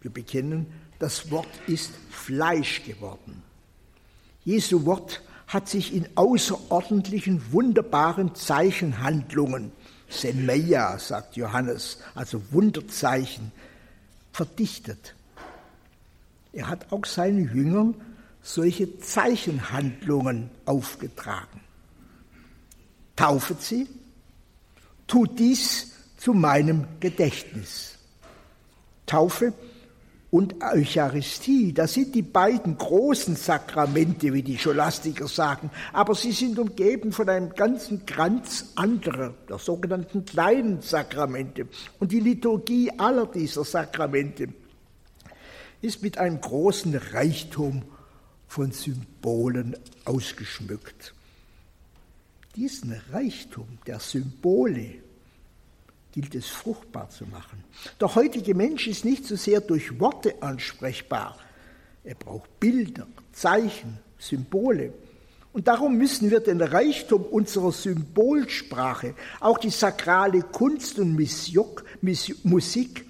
Wir 0.01 0.11
bekennen, 0.11 0.67
das 0.99 1.31
Wort 1.31 1.47
ist 1.67 1.91
Fleisch 2.09 2.83
geworden. 2.83 3.41
Jesu 4.43 4.85
Wort 4.85 5.21
hat 5.47 5.69
sich 5.69 5.93
in 5.93 6.07
außerordentlichen, 6.15 7.51
wunderbaren 7.51 8.35
Zeichenhandlungen 8.35 9.71
Semeia, 10.09 10.97
sagt 10.99 11.35
Johannes, 11.35 11.99
also 12.15 12.41
Wunderzeichen, 12.51 13.51
verdichtet. 14.33 15.15
Er 16.51 16.67
hat 16.67 16.91
auch 16.91 17.05
seinen 17.05 17.55
Jüngern 17.55 17.95
solche 18.41 18.99
Zeichenhandlungen 18.99 20.49
aufgetragen. 20.65 21.61
Taufet 23.15 23.61
sie, 23.61 23.87
tut 25.07 25.39
dies 25.39 25.91
zu 26.17 26.33
meinem 26.33 26.85
Gedächtnis. 26.99 27.97
Taufe 29.05 29.53
und 30.33 30.63
Eucharistie, 30.63 31.73
das 31.73 31.93
sind 31.93 32.15
die 32.15 32.23
beiden 32.23 32.75
großen 32.75 33.35
Sakramente, 33.35 34.33
wie 34.33 34.41
die 34.41 34.57
Scholastiker 34.57 35.27
sagen, 35.27 35.69
aber 35.93 36.15
sie 36.15 36.31
sind 36.31 36.57
umgeben 36.57 37.11
von 37.11 37.29
einem 37.29 37.53
ganzen 37.53 38.07
Kranz 38.07 38.71
anderer, 38.73 39.35
der 39.47 39.59
sogenannten 39.59 40.25
kleinen 40.25 40.81
Sakramente. 40.81 41.67
Und 41.99 42.11
die 42.11 42.19
Liturgie 42.19 42.89
aller 42.97 43.27
dieser 43.27 43.63
Sakramente 43.63 44.47
ist 45.83 46.01
mit 46.01 46.17
einem 46.17 46.41
großen 46.41 46.95
Reichtum 46.95 47.83
von 48.47 48.71
Symbolen 48.71 49.77
ausgeschmückt. 50.03 51.13
Diesen 52.55 52.99
Reichtum 53.11 53.67
der 53.85 53.99
Symbole 53.99 55.02
gilt 56.13 56.35
es 56.35 56.47
fruchtbar 56.47 57.09
zu 57.09 57.25
machen. 57.25 57.63
Der 57.99 58.15
heutige 58.15 58.53
Mensch 58.53 58.87
ist 58.87 59.03
nicht 59.03 59.25
so 59.25 59.35
sehr 59.35 59.59
durch 59.61 59.99
Worte 59.99 60.41
ansprechbar. 60.41 61.37
Er 62.03 62.15
braucht 62.15 62.59
Bilder, 62.59 63.07
Zeichen, 63.31 63.97
Symbole. 64.19 64.93
Und 65.53 65.67
darum 65.67 65.97
müssen 65.97 66.29
wir 66.29 66.39
den 66.39 66.61
Reichtum 66.61 67.23
unserer 67.23 67.71
Symbolsprache, 67.71 69.15
auch 69.39 69.57
die 69.57 69.71
sakrale 69.71 70.41
Kunst 70.41 70.99
und 70.99 71.13
Musik 71.13 73.05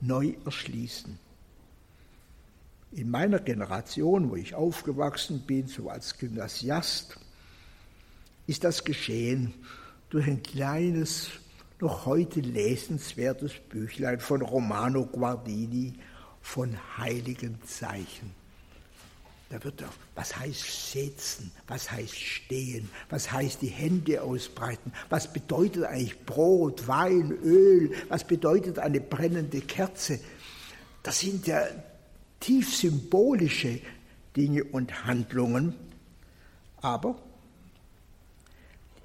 neu 0.00 0.34
erschließen. 0.44 1.18
In 2.92 3.10
meiner 3.10 3.40
Generation, 3.40 4.30
wo 4.30 4.36
ich 4.36 4.54
aufgewachsen 4.54 5.40
bin, 5.40 5.66
so 5.66 5.90
als 5.90 6.16
Gymnasiast, 6.16 7.18
ist 8.46 8.64
das 8.64 8.84
geschehen 8.84 9.54
durch 10.08 10.26
ein 10.26 10.42
kleines 10.42 11.30
noch 11.80 12.06
heute 12.06 12.40
lesenswertes 12.40 13.52
Büchlein 13.68 14.20
von 14.20 14.42
Romano 14.42 15.06
Guardini 15.06 15.94
von 16.40 16.76
heiligen 16.96 17.58
Zeichen. 17.64 18.34
Da 19.50 19.62
wird 19.64 19.82
auch, 19.82 19.94
was 20.14 20.36
heißt 20.36 20.92
setzen, 20.92 21.50
was 21.66 21.90
heißt 21.90 22.14
stehen, 22.14 22.90
was 23.08 23.32
heißt 23.32 23.62
die 23.62 23.68
Hände 23.68 24.22
ausbreiten, 24.22 24.92
was 25.08 25.32
bedeutet 25.32 25.84
eigentlich 25.84 26.18
Brot, 26.26 26.86
Wein, 26.86 27.30
Öl, 27.42 27.92
was 28.08 28.24
bedeutet 28.24 28.78
eine 28.78 29.00
brennende 29.00 29.60
Kerze. 29.62 30.20
Das 31.02 31.20
sind 31.20 31.46
ja 31.46 31.62
tief 32.40 32.76
symbolische 32.76 33.80
Dinge 34.36 34.64
und 34.64 35.06
Handlungen. 35.06 35.74
Aber 36.82 37.16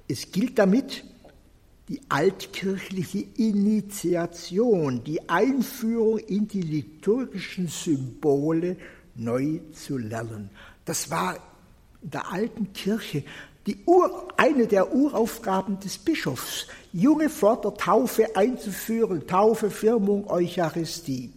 es 0.06 0.30
gilt 0.30 0.58
damit, 0.58 1.04
die 1.88 2.00
altkirchliche 2.08 3.26
Initiation, 3.36 5.04
die 5.04 5.28
Einführung 5.28 6.18
in 6.18 6.48
die 6.48 6.62
liturgischen 6.62 7.68
Symbole 7.68 8.76
neu 9.14 9.60
zu 9.72 9.98
lernen. 9.98 10.50
Das 10.84 11.10
war 11.10 11.36
in 12.02 12.10
der 12.10 12.32
alten 12.32 12.72
Kirche 12.72 13.24
Ur, 13.86 14.28
eine 14.36 14.66
der 14.66 14.94
Uraufgaben 14.94 15.80
des 15.80 15.96
Bischofs, 15.96 16.66
Junge 16.92 17.30
vor 17.30 17.60
der 17.60 17.74
Taufe 17.74 18.36
einzuführen, 18.36 19.26
Taufe, 19.26 19.70
Firmung, 19.70 20.28
Eucharistie. 20.28 21.32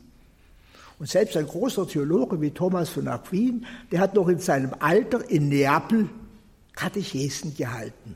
Und 0.99 1.07
selbst 1.07 1.37
ein 1.37 1.47
großer 1.47 1.87
Theologe 1.87 2.41
wie 2.41 2.51
Thomas 2.51 2.89
von 2.89 3.07
Aquin, 3.07 3.65
der 3.91 3.99
hat 3.99 4.15
noch 4.15 4.27
in 4.27 4.39
seinem 4.39 4.71
Alter 4.79 5.29
in 5.29 5.47
Neapel 5.47 6.09
Katechesen 6.73 7.55
gehalten. 7.55 8.15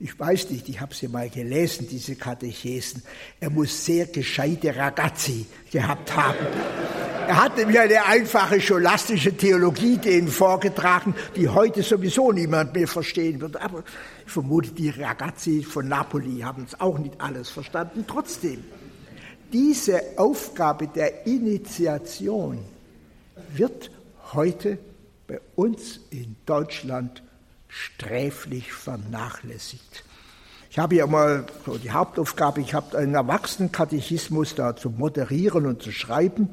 Ich 0.00 0.18
weiß 0.18 0.50
nicht, 0.50 0.68
ich 0.68 0.80
habe 0.80 0.94
sie 0.94 1.08
mal 1.08 1.28
gelesen, 1.28 1.88
diese 1.90 2.14
Katechesen. 2.14 3.02
Er 3.40 3.50
muss 3.50 3.84
sehr 3.84 4.06
gescheite 4.06 4.74
Ragazzi 4.76 5.46
gehabt 5.72 6.14
haben. 6.14 6.38
Er 7.26 7.42
hat 7.42 7.56
nämlich 7.56 7.78
eine 7.80 8.06
einfache 8.06 8.60
scholastische 8.60 9.36
Theologie 9.36 9.96
denen 9.96 10.28
vorgetragen, 10.28 11.14
die 11.34 11.48
heute 11.48 11.82
sowieso 11.82 12.30
niemand 12.30 12.74
mehr 12.74 12.86
verstehen 12.86 13.40
wird. 13.40 13.56
Aber 13.60 13.82
ich 14.24 14.32
vermute, 14.32 14.70
die 14.70 14.90
Ragazzi 14.90 15.64
von 15.64 15.88
Napoli 15.88 16.40
haben 16.40 16.64
es 16.64 16.80
auch 16.80 16.98
nicht 16.98 17.20
alles 17.20 17.50
verstanden. 17.50 18.04
Trotzdem, 18.06 18.62
diese 19.52 20.00
Aufgabe 20.16 20.86
der 20.86 21.26
Initiation 21.26 22.60
wird 23.52 23.90
heute 24.32 24.78
bei 25.26 25.40
uns 25.56 26.00
in 26.10 26.36
Deutschland 26.46 27.22
sträflich 27.68 28.72
vernachlässigt. 28.72 30.04
Ich 30.70 30.78
habe 30.78 30.96
ja 30.96 31.06
mal 31.06 31.46
so 31.64 31.78
die 31.78 31.90
Hauptaufgabe, 31.90 32.60
ich 32.60 32.74
habe 32.74 32.98
einen 32.98 33.14
Erwachsenenkatechismus 33.14 34.54
da 34.54 34.76
zu 34.76 34.90
moderieren 34.90 35.66
und 35.66 35.82
zu 35.82 35.92
schreiben. 35.92 36.50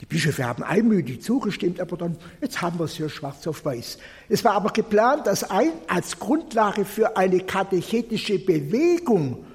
Die 0.00 0.06
Bischöfe 0.06 0.44
haben 0.44 0.62
einmütig 0.62 1.22
zugestimmt, 1.22 1.80
aber 1.80 1.96
dann, 1.96 2.16
jetzt 2.40 2.60
haben 2.60 2.78
wir 2.78 2.84
es 2.84 2.96
hier 2.96 3.08
schwarz 3.08 3.46
auf 3.46 3.64
weiß. 3.64 3.98
Es 4.28 4.44
war 4.44 4.52
aber 4.52 4.70
geplant, 4.70 5.26
das 5.26 5.44
ein, 5.44 5.72
als 5.88 6.18
Grundlage 6.18 6.84
für 6.84 7.16
eine 7.16 7.40
katechetische 7.40 8.38
Bewegung 8.38 9.46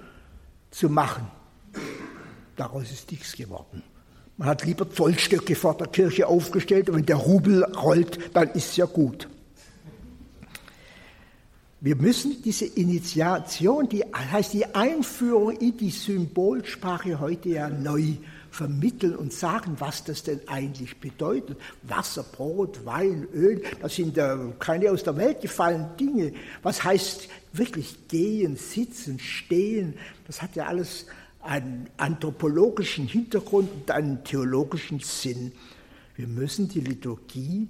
zu 0.71 0.89
machen. 0.89 1.27
Daraus 2.55 2.91
ist 2.91 3.11
nichts 3.11 3.33
geworden. 3.33 3.83
Man 4.37 4.47
hat 4.47 4.65
lieber 4.65 4.89
Zollstöcke 4.89 5.55
vor 5.55 5.77
der 5.77 5.87
Kirche 5.87 6.25
aufgestellt 6.25 6.89
und 6.89 6.95
wenn 6.95 7.05
der 7.05 7.17
Rubel 7.17 7.63
rollt, 7.63 8.35
dann 8.35 8.49
ist 8.49 8.71
es 8.71 8.77
ja 8.77 8.85
gut. 8.85 9.27
Wir 11.83 11.95
müssen 11.95 12.43
diese 12.43 12.65
Initiation, 12.65 13.89
die 13.89 14.03
heißt 14.03 14.53
die 14.53 14.67
Einführung 14.75 15.57
in 15.57 15.75
die 15.77 15.89
Symbolsprache 15.89 17.19
heute 17.19 17.49
ja 17.49 17.69
neu 17.69 18.17
vermitteln 18.51 19.15
und 19.15 19.33
sagen, 19.33 19.77
was 19.79 20.03
das 20.03 20.21
denn 20.21 20.41
eigentlich 20.47 20.99
bedeutet. 20.99 21.57
Wasser, 21.81 22.21
Brot, 22.21 22.85
Wein, 22.85 23.27
Öl, 23.33 23.63
das 23.81 23.95
sind 23.95 24.15
äh, 24.19 24.37
keine 24.59 24.91
aus 24.91 25.01
der 25.03 25.17
Welt 25.17 25.41
gefallenen 25.41 25.97
Dinge. 25.97 26.33
Was 26.61 26.83
heißt 26.83 27.29
wirklich 27.51 28.07
gehen, 28.07 28.57
sitzen, 28.57 29.17
stehen? 29.17 29.95
Das 30.27 30.43
hat 30.43 30.55
ja 30.55 30.67
alles 30.67 31.07
einen 31.41 31.89
anthropologischen 31.97 33.07
Hintergrund 33.07 33.71
und 33.73 33.89
einen 33.89 34.23
theologischen 34.23 34.99
Sinn. 34.99 35.51
Wir 36.15 36.27
müssen 36.27 36.69
die 36.69 36.81
Liturgie 36.81 37.69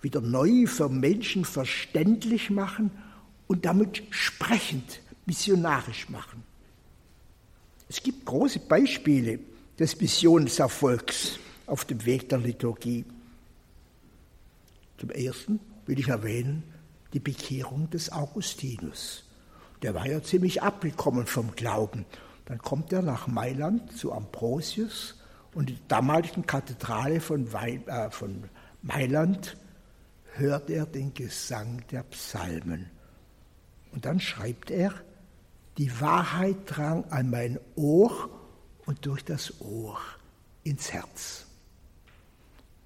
wieder 0.00 0.22
neu 0.22 0.66
für 0.66 0.88
Menschen 0.88 1.44
verständlich 1.44 2.48
machen 2.48 2.90
und 3.46 3.64
damit 3.64 4.02
sprechend, 4.10 5.00
missionarisch 5.26 6.08
machen. 6.08 6.42
Es 7.88 8.02
gibt 8.02 8.24
große 8.24 8.60
Beispiele 8.60 9.38
des 9.78 10.00
Missionserfolgs 10.00 11.38
auf 11.66 11.84
dem 11.84 12.04
Weg 12.04 12.28
der 12.28 12.38
Liturgie. 12.38 13.04
Zum 14.98 15.10
Ersten 15.10 15.60
will 15.86 15.98
ich 15.98 16.08
erwähnen 16.08 16.62
die 17.12 17.20
Bekehrung 17.20 17.90
des 17.90 18.10
Augustinus. 18.10 19.24
Der 19.82 19.94
war 19.94 20.06
ja 20.06 20.22
ziemlich 20.22 20.62
abgekommen 20.62 21.26
vom 21.26 21.54
Glauben. 21.54 22.06
Dann 22.46 22.58
kommt 22.58 22.92
er 22.92 23.02
nach 23.02 23.26
Mailand 23.26 23.96
zu 23.96 24.12
Ambrosius 24.12 25.16
und 25.54 25.70
in 25.70 25.76
der 25.76 25.84
damaligen 25.88 26.46
Kathedrale 26.46 27.20
von, 27.20 27.52
Wei 27.52 27.80
äh, 27.86 28.10
von 28.10 28.44
Mailand 28.82 29.56
hört 30.34 30.70
er 30.70 30.86
den 30.86 31.12
Gesang 31.14 31.82
der 31.90 32.04
Psalmen. 32.04 32.90
Und 33.92 34.04
dann 34.04 34.20
schreibt 34.20 34.70
er, 34.70 34.92
die 35.78 36.00
Wahrheit 36.00 36.56
drang 36.66 37.04
an 37.10 37.30
mein 37.30 37.58
Ohr 37.76 38.30
und 38.84 39.06
durch 39.06 39.24
das 39.24 39.60
Ohr 39.60 39.98
ins 40.64 40.92
Herz. 40.92 41.46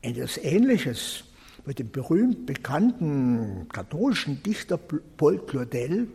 Etwas 0.03 0.39
Ähnliches 0.39 1.25
mit 1.65 1.79
dem 1.79 1.91
berühmt 1.91 2.47
bekannten 2.47 3.67
katholischen 3.73 4.43
Dichter 4.43 4.79
Paul 4.79 5.39
Claudel, 5.47 6.09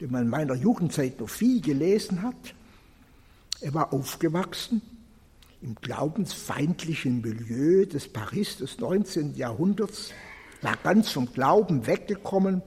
den 0.00 0.10
man 0.12 0.22
in 0.22 0.28
meiner 0.28 0.54
Jugendzeit 0.54 1.18
noch 1.18 1.28
viel 1.28 1.60
gelesen 1.60 2.22
hat. 2.22 2.54
Er 3.60 3.74
war 3.74 3.92
aufgewachsen 3.92 4.80
im 5.60 5.74
glaubensfeindlichen 5.76 7.20
Milieu 7.20 7.86
des 7.86 8.08
Paris 8.08 8.58
des 8.58 8.78
19. 8.78 9.34
Jahrhunderts, 9.34 10.12
war 10.60 10.76
ganz 10.76 11.10
vom 11.10 11.32
Glauben 11.32 11.86
weggekommen 11.86 12.62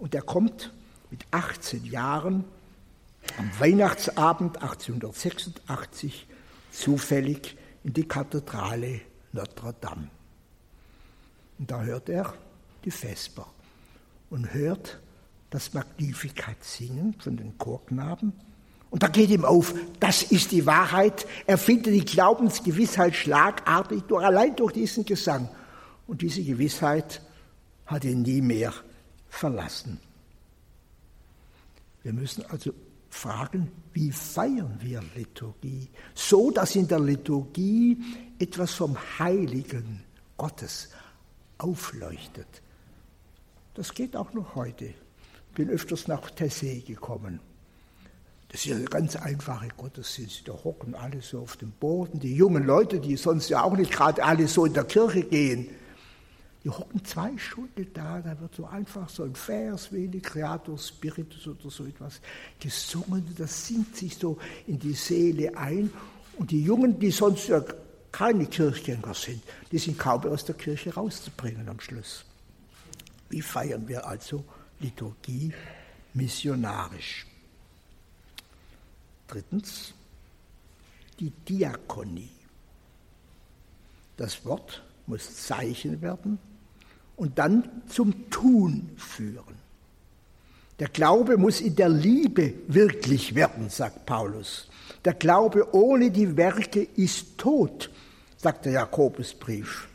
und 0.00 0.14
er 0.14 0.22
kommt 0.22 0.72
mit 1.10 1.24
18 1.30 1.84
Jahren 1.84 2.44
am 3.36 3.50
Weihnachtsabend 3.60 4.56
1886 4.62 6.26
zufällig 6.72 7.56
in 7.84 7.92
die 7.92 8.08
Kathedrale 8.08 9.02
Notre 9.32 9.74
Dame. 9.80 10.08
Und 11.58 11.70
da 11.70 11.82
hört 11.82 12.08
er 12.08 12.32
die 12.84 12.90
Vesper 12.90 13.46
und 14.30 14.54
hört 14.54 14.98
das 15.50 15.74
Magnificat 15.74 16.64
singen 16.64 17.14
von 17.18 17.36
den 17.36 17.58
Chorknaben. 17.58 18.32
Und 18.88 19.02
da 19.02 19.08
geht 19.08 19.30
ihm 19.30 19.44
auf, 19.44 19.74
das 20.00 20.22
ist 20.22 20.50
die 20.52 20.64
Wahrheit. 20.64 21.26
Er 21.46 21.58
findet 21.58 21.92
die 21.92 22.04
Glaubensgewissheit 22.04 23.14
schlagartig 23.14 24.02
durch, 24.04 24.24
allein 24.24 24.56
durch 24.56 24.72
diesen 24.72 25.04
Gesang. 25.04 25.48
Und 26.06 26.22
diese 26.22 26.42
Gewissheit 26.42 27.20
hat 27.86 28.04
ihn 28.04 28.22
nie 28.22 28.40
mehr 28.40 28.72
verlassen. 29.40 29.98
Wir 32.02 32.12
müssen 32.12 32.44
also 32.50 32.72
fragen, 33.08 33.72
wie 33.94 34.12
feiern 34.12 34.78
wir 34.80 35.02
Liturgie? 35.16 35.88
So, 36.14 36.50
dass 36.50 36.76
in 36.76 36.86
der 36.86 37.00
Liturgie 37.00 37.98
etwas 38.38 38.74
vom 38.74 38.96
Heiligen 39.18 40.04
Gottes 40.36 40.90
aufleuchtet. 41.56 42.62
Das 43.74 43.94
geht 43.94 44.14
auch 44.14 44.32
noch 44.34 44.54
heute. 44.54 44.84
Ich 44.84 45.54
bin 45.54 45.70
öfters 45.70 46.06
nach 46.06 46.30
Tessé 46.30 46.84
gekommen. 46.86 47.40
Das 48.48 48.60
ist 48.60 48.66
ja 48.66 48.76
eine 48.76 48.84
ganz 48.84 49.16
einfache 49.16 49.68
Gottesdienst. 49.76 50.46
Da 50.48 50.52
hocken 50.52 50.94
alle 50.94 51.22
so 51.22 51.40
auf 51.40 51.56
dem 51.56 51.70
Boden. 51.70 52.20
Die 52.20 52.34
jungen 52.34 52.64
Leute, 52.64 53.00
die 53.00 53.16
sonst 53.16 53.48
ja 53.48 53.62
auch 53.62 53.76
nicht 53.76 53.92
gerade 53.92 54.22
alle 54.22 54.48
so 54.48 54.66
in 54.66 54.74
der 54.74 54.84
Kirche 54.84 55.22
gehen, 55.22 55.70
die 56.62 56.68
hocken 56.68 57.02
zwei 57.04 57.36
Stunden 57.38 57.86
da, 57.94 58.20
da 58.20 58.38
wird 58.38 58.54
so 58.54 58.66
einfach 58.66 59.08
so 59.08 59.22
ein 59.22 59.34
Vers, 59.34 59.92
wenig 59.92 60.22
Creator 60.22 60.76
Spiritus 60.76 61.46
oder 61.48 61.70
so 61.70 61.86
etwas 61.86 62.20
gesungen. 62.58 63.34
Das 63.38 63.66
singt 63.66 63.96
sich 63.96 64.16
so 64.16 64.38
in 64.66 64.78
die 64.78 64.92
Seele 64.92 65.56
ein. 65.56 65.90
Und 66.36 66.50
die 66.50 66.62
Jungen, 66.62 66.98
die 66.98 67.10
sonst 67.10 67.48
ja 67.48 67.64
keine 68.12 68.44
Kirchgänger 68.44 69.14
sind, 69.14 69.42
die 69.72 69.78
sind 69.78 69.98
kaum 69.98 70.24
aus 70.26 70.44
der 70.44 70.54
Kirche 70.54 70.92
rauszubringen 70.92 71.66
am 71.68 71.80
Schluss. 71.80 72.24
Wie 73.30 73.40
feiern 73.40 73.88
wir 73.88 74.06
also 74.06 74.44
Liturgie 74.80 75.54
missionarisch? 76.12 77.26
Drittens, 79.28 79.94
die 81.18 81.30
Diakonie. 81.30 82.32
Das 84.16 84.44
Wort 84.44 84.82
muss 85.06 85.36
Zeichen 85.36 86.02
werden 86.02 86.38
und 87.20 87.38
dann 87.38 87.82
zum 87.86 88.30
Tun 88.30 88.88
führen. 88.96 89.54
Der 90.78 90.88
Glaube 90.88 91.36
muss 91.36 91.60
in 91.60 91.76
der 91.76 91.90
Liebe 91.90 92.54
wirklich 92.66 93.34
werden, 93.34 93.68
sagt 93.68 94.06
Paulus. 94.06 94.68
Der 95.04 95.12
Glaube 95.12 95.74
ohne 95.74 96.10
die 96.10 96.38
Werke 96.38 96.88
ist 96.96 97.36
tot, 97.36 97.90
sagt 98.38 98.64
der 98.64 98.72
Jakobusbrief. 98.72 99.86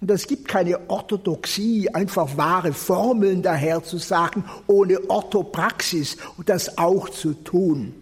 Und 0.00 0.10
es 0.10 0.26
gibt 0.26 0.48
keine 0.48 0.88
Orthodoxie, 0.88 1.90
einfach 1.90 2.34
wahre 2.38 2.72
Formeln 2.72 3.42
daher 3.42 3.82
zu 3.82 3.98
sagen, 3.98 4.42
ohne 4.66 4.98
Orthopraxis 5.10 6.16
und 6.38 6.48
das 6.48 6.78
auch 6.78 7.10
zu 7.10 7.34
tun. 7.34 7.94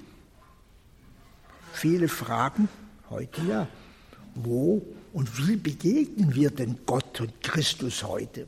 Viele 1.73 2.07
fragen 2.07 2.69
heute 3.11 3.41
ja, 3.43 3.67
wo 4.37 4.83
und 5.13 5.49
wie 5.49 5.57
begegnen 5.57 6.33
wir 6.33 6.51
denn 6.51 6.79
Gott 6.87 7.21
und 7.21 7.43
Christus 7.43 8.05
heute? 8.05 8.47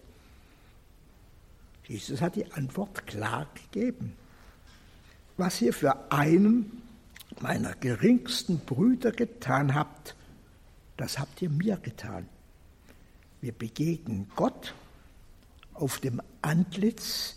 Jesus 1.86 2.20
hat 2.20 2.36
die 2.36 2.50
Antwort 2.52 3.06
klar 3.06 3.46
gegeben. 3.54 4.14
Was 5.36 5.60
ihr 5.60 5.72
für 5.72 6.12
einen 6.12 6.82
meiner 7.40 7.74
geringsten 7.74 8.60
Brüder 8.60 9.12
getan 9.12 9.74
habt, 9.74 10.14
das 10.96 11.18
habt 11.18 11.42
ihr 11.42 11.50
mir 11.50 11.76
getan. 11.76 12.28
Wir 13.40 13.52
begegnen 13.52 14.30
Gott 14.36 14.74
auf 15.74 15.98
dem 15.98 16.22
Antlitz 16.40 17.36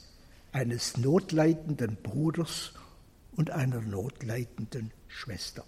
eines 0.51 0.97
notleidenden 0.97 1.97
Bruders 1.97 2.73
und 3.35 3.51
einer 3.51 3.81
notleidenden 3.81 4.91
Schwester. 5.07 5.63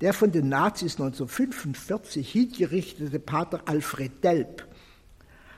Der 0.00 0.12
von 0.12 0.32
den 0.32 0.48
Nazis 0.48 0.94
1945 0.94 2.28
hingerichtete 2.28 3.20
Pater 3.20 3.62
Alfred 3.66 4.24
Delp 4.24 4.66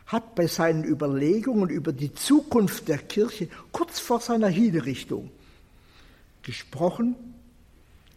hat 0.06 0.34
bei 0.34 0.46
seinen 0.46 0.84
Überlegungen 0.84 1.70
über 1.70 1.92
die 1.92 2.12
Zukunft 2.14 2.88
der 2.88 2.98
Kirche 2.98 3.48
kurz 3.72 3.98
vor 3.98 4.20
seiner 4.20 4.48
Hinrichtung 4.48 5.30
gesprochen 6.42 7.16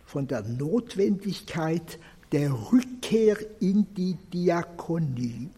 von 0.05 0.27
der 0.27 0.43
Notwendigkeit 0.43 1.99
der 2.31 2.51
Rückkehr 2.71 3.38
in 3.59 3.93
die 3.95 4.15
Diakonie. 4.33 5.49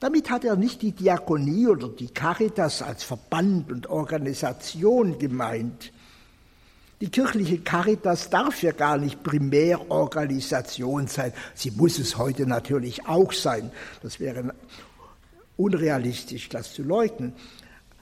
Damit 0.00 0.30
hat 0.30 0.44
er 0.44 0.56
nicht 0.56 0.82
die 0.82 0.92
Diakonie 0.92 1.66
oder 1.66 1.88
die 1.88 2.08
Caritas 2.08 2.82
als 2.82 3.04
Verband 3.04 3.70
und 3.70 3.86
Organisation 3.88 5.18
gemeint. 5.18 5.92
Die 7.00 7.10
kirchliche 7.10 7.58
Caritas 7.58 8.28
darf 8.28 8.62
ja 8.62 8.72
gar 8.72 8.98
nicht 8.98 9.22
Primärorganisation 9.22 11.06
sein. 11.06 11.32
Sie 11.54 11.70
muss 11.70 11.98
es 11.98 12.18
heute 12.18 12.46
natürlich 12.46 13.06
auch 13.06 13.32
sein. 13.32 13.72
Das 14.02 14.20
wäre 14.20 14.54
unrealistisch, 15.56 16.50
das 16.50 16.74
zu 16.74 16.82
leugnen. 16.82 17.32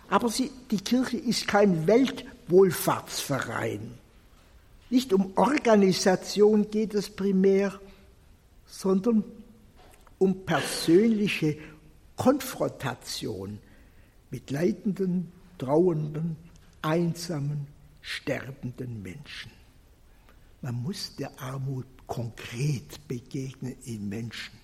Aber 0.08 0.28
sie, 0.28 0.50
die 0.70 0.80
Kirche 0.80 1.16
ist 1.16 1.46
kein 1.46 1.86
Weltwohlfahrtsverein. 1.86 3.92
Nicht 4.90 5.12
um 5.12 5.32
Organisation 5.36 6.70
geht 6.70 6.94
es 6.94 7.10
primär, 7.10 7.78
sondern 8.66 9.22
um 10.18 10.44
persönliche 10.44 11.58
Konfrontation 12.16 13.58
mit 14.30 14.50
leidenden, 14.50 15.30
trauernden, 15.58 16.36
einsamen, 16.82 17.66
sterbenden 18.08 19.02
Menschen. 19.02 19.52
Man 20.62 20.82
muss 20.82 21.14
der 21.16 21.38
Armut 21.40 21.86
konkret 22.06 23.06
begegnen 23.06 23.76
in 23.84 24.08
Menschen. 24.08 24.58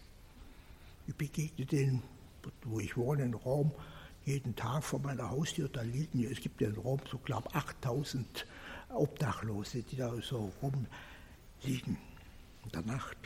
Ich 1.07 1.15
begegne 1.15 1.67
denen, 1.67 2.03
wo 2.63 2.81
ich 2.81 2.97
wohne, 2.97 3.25
in 3.25 3.35
Rom, 3.35 3.71
jeden 4.25 4.57
Tag 4.57 4.83
vor 4.83 4.99
meiner 5.01 5.31
Haustür, 5.31 5.69
da 5.69 5.83
liegen, 5.83 6.25
es 6.25 6.41
gibt 6.41 6.63
ja 6.63 6.69
in 6.69 6.77
Rom 6.77 7.01
so, 7.11 7.19
glaube 7.19 7.49
ich, 7.51 7.57
8000 7.57 8.47
Obdachlose, 8.89 9.83
die 9.83 9.97
da 9.97 10.15
so 10.23 10.51
rumliegen 10.63 11.99
in 12.65 12.71
der 12.73 12.83
Nacht. 12.83 13.19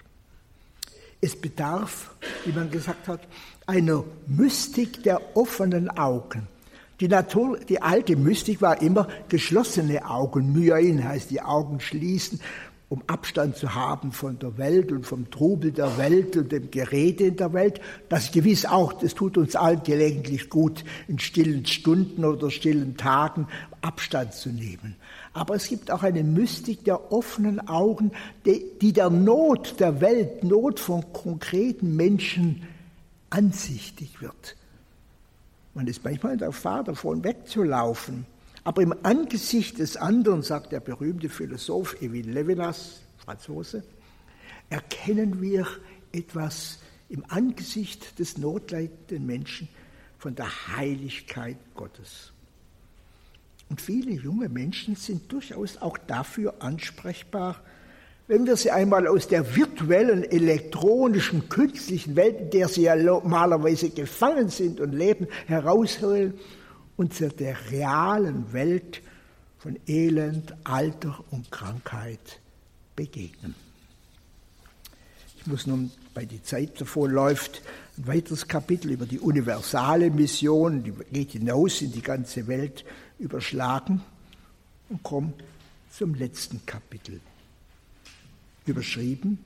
Es 1.21 1.41
bedarf, 1.41 2.15
wie 2.45 2.53
man 2.53 2.71
gesagt 2.71 3.07
hat, 3.07 3.21
einer 3.67 4.05
Mystik 4.27 5.05
der 5.05 5.37
offenen 5.37 5.89
Augen. 5.91 6.49
Die, 7.01 7.09
Natur, 7.09 7.59
die 7.69 7.81
alte 7.81 8.17
Mystik 8.17 8.61
war 8.61 8.83
immer 8.83 9.07
geschlossene 9.29 10.11
Augen. 10.11 10.53
Myein 10.53 11.05
heißt 11.05 11.31
die 11.31 11.41
Augen 11.41 11.79
schließen, 11.79 12.41
um 12.89 13.03
Abstand 13.07 13.57
zu 13.57 13.75
haben 13.75 14.13
von 14.13 14.39
der 14.39 14.59
Welt 14.59 14.91
und 14.91 15.07
vom 15.07 15.31
Trubel 15.31 15.71
der 15.71 15.97
Welt 15.99 16.37
und 16.37 16.51
dem 16.51 16.71
Gerede 16.71 17.25
in 17.27 17.37
der 17.37 17.53
Welt. 17.53 17.81
Das 18.09 18.33
gewiss 18.33 18.65
auch, 18.65 18.95
das 18.95 19.15
tut 19.15 19.37
uns 19.37 19.55
allen 19.55 19.83
gelegentlich 19.85 20.49
gut, 20.49 20.85
in 21.07 21.19
stillen 21.19 21.67
Stunden 21.67 22.25
oder 22.25 22.51
stillen 22.51 22.97
Tagen 22.97 23.47
Abstand 23.81 24.33
zu 24.33 24.49
nehmen. 24.49 24.97
Aber 25.35 25.55
es 25.55 25.69
gibt 25.69 25.93
auch 25.93 26.03
eine 26.03 26.25
Mystik 26.25 26.85
der 26.85 27.13
offenen 27.13 27.69
Augen, 27.69 28.11
die 28.45 28.93
der 28.93 29.11
Not 29.11 29.79
der 29.79 30.01
Welt, 30.01 30.43
Not 30.43 30.81
von 30.81 31.13
konkreten 31.13 31.95
Menschen 31.95 32.63
ansichtig 33.31 34.21
wird. 34.21 34.57
Man 35.79 35.87
ist 35.87 36.03
manchmal 36.03 36.33
in 36.33 36.41
der 36.41 36.49
Gefahr 36.49 36.83
davon 36.83 37.23
wegzulaufen. 37.23 38.27
Aber 38.65 38.83
im 38.83 38.93
Angesicht 39.05 39.79
des 39.79 39.97
anderen, 39.97 40.43
sagt 40.43 40.73
der 40.73 40.81
berühmte 40.81 41.29
Philosoph 41.29 42.03
Evin 42.03 42.33
Levinas, 42.33 43.03
Franzose, 43.19 43.85
erkennen 44.71 45.41
wir 45.41 45.69
etwas 46.11 46.81
im 47.09 47.25
Angesicht 47.29 48.19
des 48.19 48.39
notleidenden 48.39 49.25
Menschen 49.25 49.69
von 50.19 50.35
der 50.35 50.49
Heiligkeit 50.77 51.59
Gottes. 51.77 52.33
Und 53.69 53.81
viele 53.81 54.11
junge 54.11 54.49
Menschen 54.49 54.97
sind 54.97 55.31
durchaus 55.31 55.77
auch 55.77 55.97
dafür 55.97 56.57
ansprechbar, 56.59 57.63
wenn 58.29 58.47
wir 58.47 58.57
sie 58.57 58.71
einmal 58.71 59.07
aus 59.09 59.27
der 59.27 59.57
virtuellen, 59.57 60.23
elektronischen, 60.23 61.49
künstlichen 61.49 62.15
Welt, 62.15 62.39
in 62.41 62.51
der 62.51 62.69
sie 62.69 62.83
ja 62.83 62.95
normalerweise 62.95 63.89
gefangen 63.89 64.51
sind 64.51 64.81
und 64.81 64.93
leben, 64.93 65.27
herausholen 65.47 66.35
und 66.99 67.15
zu 67.15 67.31
der 67.31 67.57
realen 67.71 68.53
Welt 68.53 69.01
von 69.59 69.79
Elend, 69.87 70.55
Alter 70.65 71.25
und 71.31 71.51
Krankheit 71.51 72.41
begegnen. 72.95 73.55
Ich 75.39 75.47
muss 75.47 75.67
nun, 75.67 75.91
weil 76.13 76.27
die 76.27 76.43
Zeit 76.43 76.79
davor 76.79 77.09
läuft, 77.09 77.63
ein 77.97 78.07
weiteres 78.09 78.47
Kapitel 78.47 78.91
über 78.91 79.07
die 79.07 79.21
universale 79.21 80.11
Mission, 80.11 80.85
die 80.85 80.93
geht 81.11 81.33
hinaus 81.33 81.81
in 81.81 81.93
die 81.93 82.03
ganze 82.03 82.47
Welt, 82.47 82.85
überschlagen 83.19 84.03
und 84.91 85.03
komme 85.03 85.33
zum 85.91 86.15
letzten 86.15 86.65
Kapitel. 86.67 87.21
Überschrieben, 88.69 89.39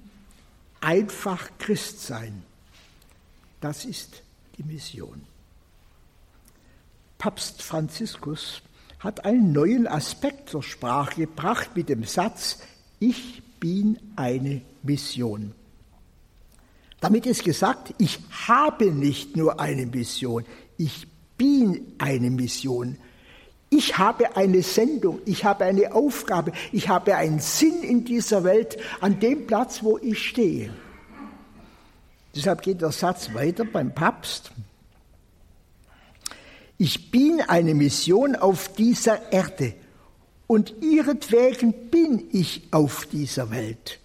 einfach 0.81 1.49
Christ 1.59 2.03
sein. 2.03 2.43
Das 3.61 3.85
ist 3.85 4.23
die 4.59 4.65
Mission. 4.65 5.23
Papst 7.19 7.63
Franziskus 7.63 8.63
hat 8.99 9.25
einen 9.25 9.53
neuen 9.53 9.87
Aspekt 9.87 10.51
zur 10.51 10.63
Sprache 10.63 11.23
gebracht 11.23 11.71
mit 11.77 11.89
dem 11.89 12.05
Satz, 12.05 12.59
ich 12.99 13.43
bin 13.59 13.99
eine 14.17 14.63
Mission. 14.83 15.53
Damit 17.01 17.27
ist 17.27 17.45
gesagt, 17.45 17.95
ich 17.99 18.21
habe 18.47 18.93
nicht 18.93 19.37
nur 19.37 19.61
eine 19.61 19.87
Mission, 19.87 20.45
ich 20.77 21.07
bin 21.37 21.95
eine 21.99 22.31
Mission. 22.31 22.97
Ich 23.75 23.97
habe 23.97 24.37
eine 24.37 24.63
Sendung, 24.63 25.23
ich 25.25 25.47
habe 25.47 25.65
eine 25.65 25.95
Aufgabe, 25.95 26.53
ich 26.73 26.91
habe 26.91 27.17
einen 27.17 27.41
Sinn 27.41 27.83
in 27.83 28.05
dieser 28.05 28.45
Welt 28.45 28.77
an 29.01 29.19
dem 29.19 29.47
Platz, 29.47 29.83
wo 29.83 29.97
ich 29.97 30.29
stehe. 30.29 30.71
Deshalb 32.37 32.61
geht 32.61 32.83
der 32.83 32.93
Satz 32.93 33.33
weiter 33.33 33.65
beim 33.65 33.95
Papst. 33.95 34.53
Ich 36.77 37.11
bin 37.11 37.41
eine 37.41 37.75
Mission 37.75 38.37
auf 38.37 38.75
dieser 38.75 39.33
Erde 39.33 39.73
und 40.47 40.75
ihretwegen 40.83 41.89
bin 41.89 42.25
ich 42.31 42.69
auf 42.73 43.07
dieser 43.07 43.51
Welt. 43.51 44.01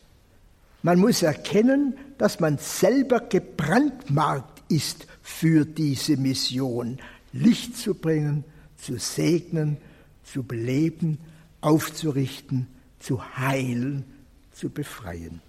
Man 0.82 0.98
muss 0.98 1.24
erkennen, 1.24 1.98
dass 2.18 2.40
man 2.40 2.58
selber 2.58 3.20
gebrandmarkt 3.20 4.64
ist 4.70 5.08
für 5.22 5.66
diese 5.66 6.16
Mission, 6.16 7.00
Licht 7.34 7.76
zu 7.76 7.96
bringen, 7.96 8.46
zu 8.78 8.98
segnen, 8.98 9.78
zu 10.24 10.44
beleben, 10.44 11.20
aufzurichten, 11.62 12.68
zu 13.00 13.38
heilen, 13.38 14.06
zu 14.52 14.70
befreien. 14.70 15.42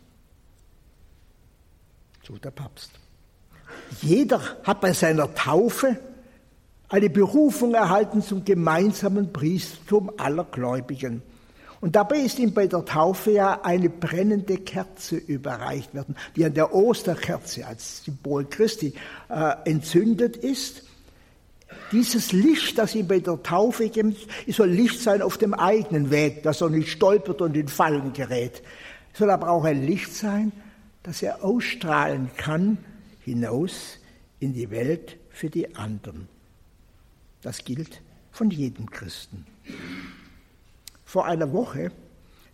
So 2.26 2.36
der 2.36 2.50
Papst. 2.50 2.90
Jeder 4.02 4.40
hat 4.64 4.80
bei 4.80 4.92
seiner 4.92 5.34
Taufe 5.34 5.98
eine 6.88 7.10
Berufung 7.10 7.74
erhalten 7.74 8.22
zum 8.22 8.44
gemeinsamen 8.44 9.32
Priestertum 9.32 10.10
aller 10.16 10.44
Gläubigen. 10.44 11.22
Und 11.80 11.94
dabei 11.94 12.18
ist 12.18 12.38
ihm 12.38 12.52
bei 12.52 12.66
der 12.66 12.84
Taufe 12.84 13.30
ja 13.30 13.60
eine 13.62 13.88
brennende 13.88 14.56
Kerze 14.58 15.16
überreicht 15.16 15.94
worden, 15.94 16.16
die 16.34 16.44
an 16.44 16.54
der 16.54 16.74
Osterkerze 16.74 17.66
als 17.66 18.04
Symbol 18.04 18.46
Christi 18.46 18.94
äh, 19.28 19.54
entzündet 19.64 20.36
ist 20.36 20.82
dieses 21.92 22.32
Licht, 22.32 22.78
das 22.78 22.94
ihm 22.94 23.08
bei 23.08 23.20
der 23.20 23.42
Taufe 23.42 23.88
gibt, 23.88 24.26
soll 24.48 24.68
Licht 24.68 25.00
sein 25.00 25.22
auf 25.22 25.38
dem 25.38 25.54
eigenen 25.54 26.10
Weg, 26.10 26.42
dass 26.42 26.60
er 26.60 26.70
nicht 26.70 26.90
stolpert 26.90 27.40
und 27.40 27.56
in 27.56 27.68
Fallen 27.68 28.12
gerät. 28.12 28.62
Es 29.12 29.18
soll 29.18 29.30
aber 29.30 29.50
auch 29.50 29.64
ein 29.64 29.84
Licht 29.84 30.14
sein, 30.14 30.52
das 31.02 31.22
er 31.22 31.44
ausstrahlen 31.44 32.30
kann 32.36 32.78
hinaus 33.24 33.98
in 34.40 34.52
die 34.54 34.70
Welt 34.70 35.16
für 35.30 35.50
die 35.50 35.74
anderen. 35.76 36.28
Das 37.42 37.64
gilt 37.64 38.00
von 38.32 38.50
jedem 38.50 38.90
Christen. 38.90 39.46
Vor 41.04 41.26
einer 41.26 41.52
Woche 41.52 41.92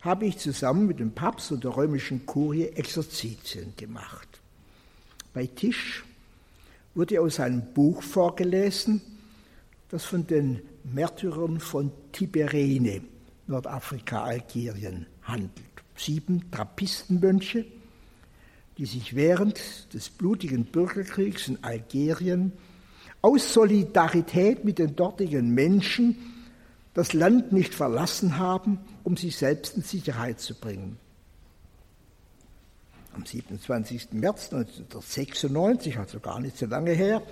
habe 0.01 0.27
ich 0.27 0.39
zusammen 0.39 0.87
mit 0.87 1.01
dem 1.01 1.13
Papst 1.13 1.51
und 1.51 1.65
der 1.65 1.77
römischen 1.77 2.27
Kurie 2.27 2.67
Exerzitien 2.67 3.75
gemacht. 3.77 4.29
Bei 5.33 5.47
Tisch 5.47 6.05
wurde 6.95 7.21
aus 7.21 7.41
einem 7.41 7.73
Buch 7.73 8.03
vorgelesen, 8.03 9.01
das 9.95 10.05
von 10.07 10.27
den 10.27 10.61
Märtyrern 10.83 11.61
von 11.61 11.93
Tiberene, 12.11 13.03
Nordafrika, 13.47 14.25
Algerien, 14.25 15.07
handelt. 15.23 15.53
Sieben 15.95 16.51
Trappistenmönche, 16.51 17.65
die 18.77 18.87
sich 18.87 19.15
während 19.15 19.95
des 19.95 20.11
blutigen 20.11 20.65
Bürgerkriegs 20.65 21.47
in 21.47 21.63
Algerien 21.63 22.51
aus 23.23 23.55
Solidarität 23.55 24.65
mit 24.65 24.81
den 24.81 24.97
dortigen 24.97 25.51
Menschen 25.51 26.17
das 26.95 27.13
Land 27.13 27.53
nicht 27.53 27.73
verlassen 27.73 28.37
haben, 28.37 28.81
um 29.05 29.17
sich 29.17 29.37
selbst 29.37 29.77
in 29.77 29.85
Sicherheit 29.85 30.41
zu 30.41 30.57
bringen. 30.57 30.97
Am 33.15 33.25
27. 33.25 34.13
März 34.13 34.53
1996, 34.53 35.99
also 35.99 36.21
gar 36.21 36.41
nicht 36.41 36.57
so 36.59 36.67
lange 36.67 36.93
her, 36.93 37.23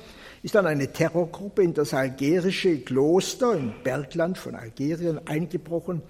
ist 0.42 0.54
dann 0.54 0.66
eine 0.66 0.92
Terrorgruppe 0.92 1.62
in 1.62 1.74
das 1.74 1.94
algerische 1.94 2.78
Kloster 2.80 3.54
im 3.54 3.72
Bergland 3.82 4.38
von 4.38 4.54
Algerien 4.54 5.26
eingebrochen, 5.26 6.02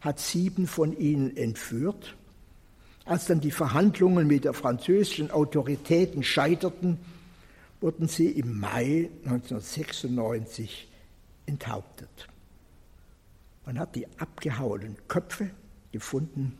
hat 0.00 0.20
sieben 0.20 0.66
von 0.66 0.96
ihnen 0.96 1.36
entführt. 1.36 2.14
Als 3.04 3.26
dann 3.26 3.40
die 3.40 3.50
Verhandlungen 3.50 4.26
mit 4.26 4.44
der 4.44 4.52
französischen 4.52 5.30
Autoritäten 5.30 6.22
scheiterten, 6.22 6.98
wurden 7.80 8.08
sie 8.08 8.30
im 8.30 8.60
Mai 8.60 9.08
1996 9.24 10.88
enthauptet. 11.46 12.28
Man 13.64 13.78
hat 13.78 13.94
die 13.94 14.06
abgehauenen 14.18 14.96
Köpfe 15.08 15.50
gefunden, 15.92 16.58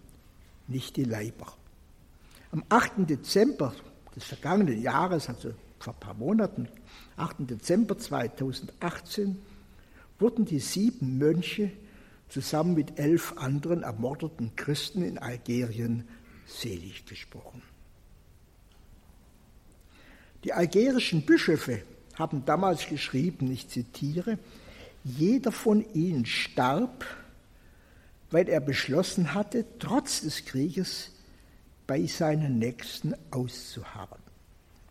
nicht 0.66 0.96
die 0.96 1.04
Leiber. 1.04 1.57
Am 2.50 2.64
8. 2.70 3.08
Dezember 3.08 3.74
des 4.16 4.24
vergangenen 4.24 4.80
Jahres, 4.80 5.28
also 5.28 5.52
vor 5.78 5.92
ein 5.92 6.00
paar 6.00 6.14
Monaten, 6.14 6.68
8. 7.16 7.50
Dezember 7.50 7.98
2018, 7.98 9.38
wurden 10.18 10.46
die 10.46 10.58
sieben 10.58 11.18
Mönche 11.18 11.70
zusammen 12.28 12.74
mit 12.74 12.98
elf 12.98 13.34
anderen 13.36 13.82
ermordeten 13.82 14.56
Christen 14.56 15.02
in 15.02 15.18
Algerien 15.18 16.08
selig 16.46 17.04
gesprochen. 17.04 17.62
Die 20.44 20.52
algerischen 20.52 21.26
Bischöfe 21.26 21.82
haben 22.14 22.44
damals 22.46 22.86
geschrieben, 22.86 23.50
ich 23.50 23.68
zitiere, 23.68 24.38
jeder 25.04 25.52
von 25.52 25.84
ihnen 25.94 26.24
starb, 26.24 27.04
weil 28.30 28.48
er 28.48 28.60
beschlossen 28.60 29.34
hatte, 29.34 29.64
trotz 29.78 30.22
des 30.22 30.44
Krieges 30.44 31.12
bei 31.88 32.06
seinen 32.06 32.58
Nächsten 32.58 33.14
auszuharren. 33.30 34.20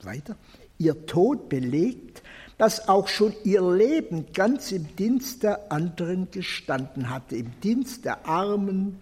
Weiter, 0.02 0.36
ihr 0.80 1.06
Tod 1.06 1.48
belegt, 1.48 2.24
dass 2.58 2.90
auch 2.90 3.08
schon 3.08 3.34
ihr 3.44 3.62
Leben 3.62 4.26
ganz 4.34 4.72
im 4.72 4.96
Dienst 4.96 5.44
der 5.44 5.72
anderen 5.72 6.30
gestanden 6.32 7.10
hatte, 7.10 7.38
im 7.38 7.52
Dienst 7.62 8.04
der 8.04 8.26
Armen, 8.26 9.00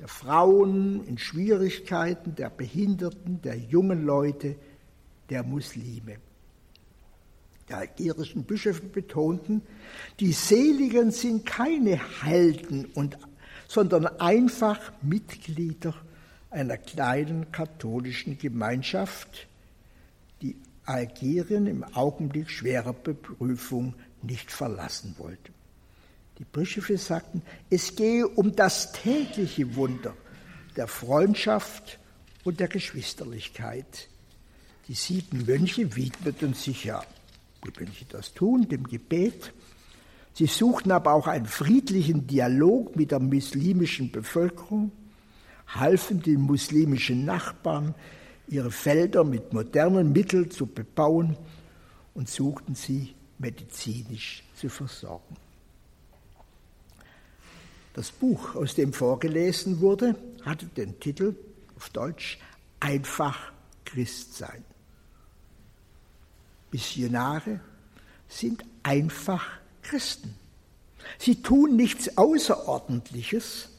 der 0.00 0.08
Frauen 0.08 1.04
in 1.06 1.18
Schwierigkeiten, 1.18 2.34
der 2.34 2.50
Behinderten, 2.50 3.40
der 3.42 3.56
jungen 3.56 4.04
Leute, 4.04 4.56
der 5.30 5.44
Muslime. 5.44 6.16
Die 7.68 7.74
algerischen 7.74 8.42
Bischöfe 8.42 8.86
betonten, 8.86 9.62
die 10.18 10.32
Seligen 10.32 11.12
sind 11.12 11.46
keine 11.46 12.00
Helden, 12.22 12.86
und, 12.94 13.18
sondern 13.68 14.06
einfach 14.06 14.80
Mitglieder 15.00 15.94
einer 16.56 16.78
kleinen 16.78 17.52
katholischen 17.52 18.38
Gemeinschaft, 18.38 19.46
die 20.42 20.56
Algerien 20.84 21.66
im 21.66 21.84
Augenblick 21.84 22.50
schwerer 22.50 22.92
Beprüfung 22.92 23.94
nicht 24.22 24.50
verlassen 24.50 25.14
wollte. 25.18 25.52
Die 26.38 26.44
Bischöfe 26.44 26.98
sagten, 26.98 27.42
es 27.70 27.94
gehe 27.96 28.26
um 28.26 28.56
das 28.56 28.92
tägliche 28.92 29.76
Wunder 29.76 30.14
der 30.76 30.88
Freundschaft 30.88 31.98
und 32.44 32.60
der 32.60 32.68
Geschwisterlichkeit. 32.68 34.08
Die 34.88 34.94
sieben 34.94 35.46
Mönche 35.46 35.96
widmeten 35.96 36.54
sich 36.54 36.84
ja 36.84 37.02
wie 37.62 37.84
Mönche 37.84 38.04
das 38.08 38.32
tun, 38.32 38.68
dem 38.68 38.84
Gebet. 38.84 39.52
Sie 40.34 40.46
suchten 40.46 40.92
aber 40.92 41.12
auch 41.12 41.26
einen 41.26 41.46
friedlichen 41.46 42.26
Dialog 42.26 42.94
mit 42.96 43.10
der 43.10 43.20
muslimischen 43.20 44.12
Bevölkerung, 44.12 44.92
halfen 45.66 46.22
den 46.22 46.40
muslimischen 46.40 47.24
Nachbarn, 47.24 47.94
ihre 48.48 48.70
Felder 48.70 49.24
mit 49.24 49.52
modernen 49.52 50.12
Mitteln 50.12 50.50
zu 50.50 50.66
bebauen 50.66 51.36
und 52.14 52.28
suchten 52.28 52.74
sie 52.74 53.14
medizinisch 53.38 54.44
zu 54.54 54.68
versorgen. 54.68 55.36
Das 57.94 58.10
Buch, 58.10 58.54
aus 58.54 58.74
dem 58.74 58.92
vorgelesen 58.92 59.80
wurde, 59.80 60.16
hatte 60.44 60.66
den 60.66 61.00
Titel 61.00 61.34
auf 61.76 61.88
Deutsch 61.90 62.38
Einfach 62.78 63.52
Christsein. 63.84 64.64
Missionare 66.70 67.60
sind 68.28 68.64
einfach 68.82 69.46
Christen. 69.82 70.34
Sie 71.18 71.40
tun 71.40 71.76
nichts 71.76 72.18
Außerordentliches, 72.18 73.70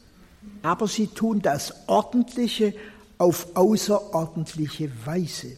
aber 0.62 0.88
sie 0.88 1.08
tun 1.08 1.40
das 1.42 1.88
Ordentliche 1.88 2.74
auf 3.18 3.56
außerordentliche 3.56 4.90
Weise. 5.04 5.56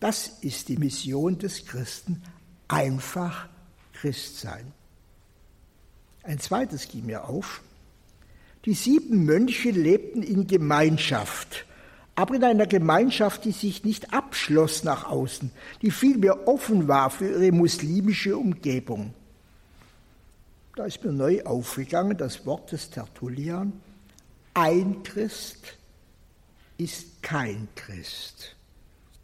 Das 0.00 0.28
ist 0.40 0.68
die 0.68 0.76
Mission 0.76 1.38
des 1.38 1.64
Christen, 1.64 2.22
einfach 2.68 3.48
Christ 3.94 4.40
sein. 4.40 4.72
Ein 6.22 6.38
zweites 6.38 6.88
ging 6.88 7.06
mir 7.06 7.28
auf. 7.28 7.62
Die 8.64 8.74
sieben 8.74 9.24
Mönche 9.24 9.70
lebten 9.70 10.22
in 10.22 10.46
Gemeinschaft 10.46 11.66
aber 12.16 12.34
in 12.34 12.44
einer 12.44 12.66
Gemeinschaft, 12.66 13.44
die 13.44 13.52
sich 13.52 13.84
nicht 13.84 14.12
abschloss 14.14 14.84
nach 14.84 15.04
außen, 15.04 15.50
die 15.82 15.90
vielmehr 15.90 16.48
offen 16.48 16.88
war 16.88 17.10
für 17.10 17.28
ihre 17.28 17.52
muslimische 17.52 18.36
Umgebung. 18.36 19.12
Da 20.76 20.84
ist 20.84 21.02
mir 21.02 21.10
neu 21.10 21.42
aufgegangen 21.42 22.18
das 22.18 22.44
Wort 22.44 22.70
des 22.70 22.90
Tertullian, 22.90 23.72
ein 24.52 25.02
Christ 25.02 25.74
ist 26.76 27.22
kein 27.22 27.66
Christ. 27.74 28.54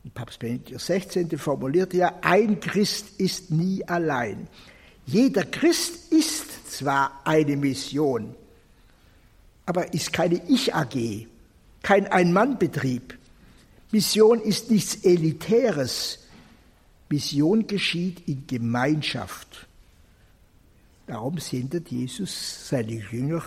Und 0.02 0.14
Papst 0.14 0.38
Benedikt 0.38 0.80
XVI. 0.80 1.36
formulierte 1.36 1.98
ja, 1.98 2.18
ein 2.22 2.58
Christ 2.58 3.20
ist 3.20 3.50
nie 3.50 3.86
allein. 3.86 4.48
Jeder 5.04 5.44
Christ 5.44 6.10
ist 6.10 6.72
zwar 6.72 7.20
eine 7.24 7.58
Mission, 7.58 8.34
aber 9.66 9.92
ist 9.92 10.10
keine 10.10 10.40
Ich-AG, 10.48 11.26
kein 11.82 12.06
Ein-Mann-Betrieb. 12.06 13.18
Mission 13.90 14.40
ist 14.40 14.70
nichts 14.70 15.04
Elitäres. 15.04 16.20
Mission 17.10 17.66
geschieht 17.66 18.26
in 18.26 18.46
Gemeinschaft. 18.46 19.68
Darum 21.12 21.36
sendet 21.36 21.90
Jesus 21.90 22.68
seine 22.70 22.92
Jünger 22.92 23.44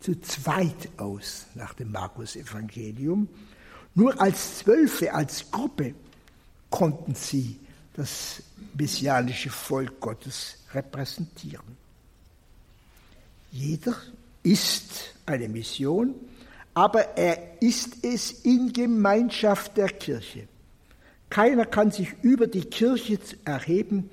zu 0.00 0.20
zweit 0.20 0.88
aus 0.96 1.46
nach 1.54 1.72
dem 1.74 1.92
Markus-Evangelium. 1.92 3.28
Nur 3.94 4.20
als 4.20 4.58
Zwölfe, 4.58 5.14
als 5.14 5.48
Gruppe 5.48 5.94
konnten 6.70 7.14
sie 7.14 7.60
das 7.92 8.42
messianische 8.76 9.48
Volk 9.48 10.00
Gottes 10.00 10.56
repräsentieren. 10.72 11.76
Jeder 13.52 13.94
ist 14.42 15.14
eine 15.24 15.48
Mission 15.48 16.16
aber 16.74 17.16
er 17.16 17.62
ist 17.62 18.04
es 18.04 18.32
in 18.44 18.72
Gemeinschaft 18.72 19.76
der 19.76 19.90
Kirche. 19.90 20.48
Keiner 21.30 21.66
kann 21.66 21.92
sich 21.92 22.12
über 22.22 22.48
die 22.48 22.64
Kirche 22.64 23.20
erheben 23.44 24.10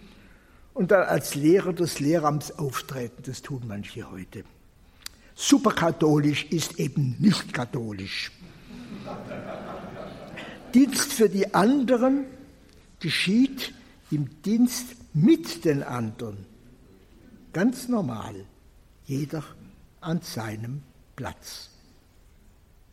und 0.74 0.92
dann 0.92 1.04
als 1.04 1.36
Lehrer 1.36 1.74
des 1.74 2.00
Lehramts 2.00 2.58
auftreten. 2.58 3.24
Das 3.26 3.42
tun 3.42 3.64
manche 3.68 4.10
heute. 4.10 4.44
Superkatholisch 5.36 6.46
ist 6.46 6.80
eben 6.80 7.16
nicht 7.20 7.54
katholisch. 7.54 8.32
Dienst 10.74 11.14
für 11.14 11.30
die 11.30 11.54
anderen 11.54 12.26
geschieht 13.00 13.74
im 14.12 14.42
Dienst 14.44 14.96
mit 15.14 15.66
den 15.66 15.84
anderen. 15.84 16.46
Ganz 17.54 17.88
normal. 17.88 18.36
Jeder 19.06 19.44
an 20.00 20.22
seinem 20.22 20.84
Platz. 21.16 21.70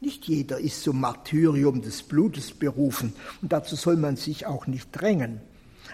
Nicht 0.01 0.27
jeder 0.27 0.59
ist 0.59 0.83
zum 0.83 1.01
Martyrium 1.01 1.83
des 1.83 2.03
Blutes 2.03 2.53
berufen 2.53 3.13
und 3.43 3.53
dazu 3.53 3.77
soll 3.77 3.97
man 3.97 4.17
sich 4.17 4.47
auch 4.47 4.67
nicht 4.67 4.91
drängen. 4.93 5.41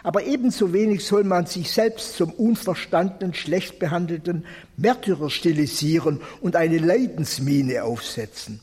Aber 0.03 0.25
ebenso 0.25 0.73
wenig 0.73 1.05
soll 1.05 1.25
man 1.25 1.47
sich 1.47 1.71
selbst 1.71 2.17
zum 2.17 2.31
unverstandenen, 2.33 3.35
schlecht 3.35 3.79
behandelten 3.79 4.45
Märtyrer 4.77 5.31
stilisieren 5.31 6.21
und 6.41 6.57
eine 6.57 6.79
Leidensmine 6.79 7.85
aufsetzen. 7.85 8.61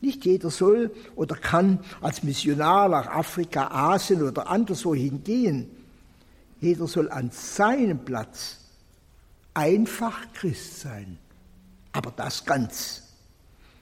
Nicht 0.00 0.24
jeder 0.24 0.50
soll 0.50 0.94
oder 1.16 1.34
kann 1.34 1.80
als 2.00 2.22
Missionar 2.22 2.88
nach 2.88 3.06
Afrika, 3.06 3.68
Asien 3.68 4.22
oder 4.22 4.48
anderswohin 4.48 5.24
gehen. 5.24 5.70
Jeder 6.60 6.86
soll 6.86 7.10
an 7.10 7.30
seinem 7.30 8.04
Platz 8.04 8.58
einfach 9.54 10.32
Christ 10.34 10.80
sein, 10.80 11.18
aber 11.92 12.12
das 12.14 12.44
ganz. 12.44 13.02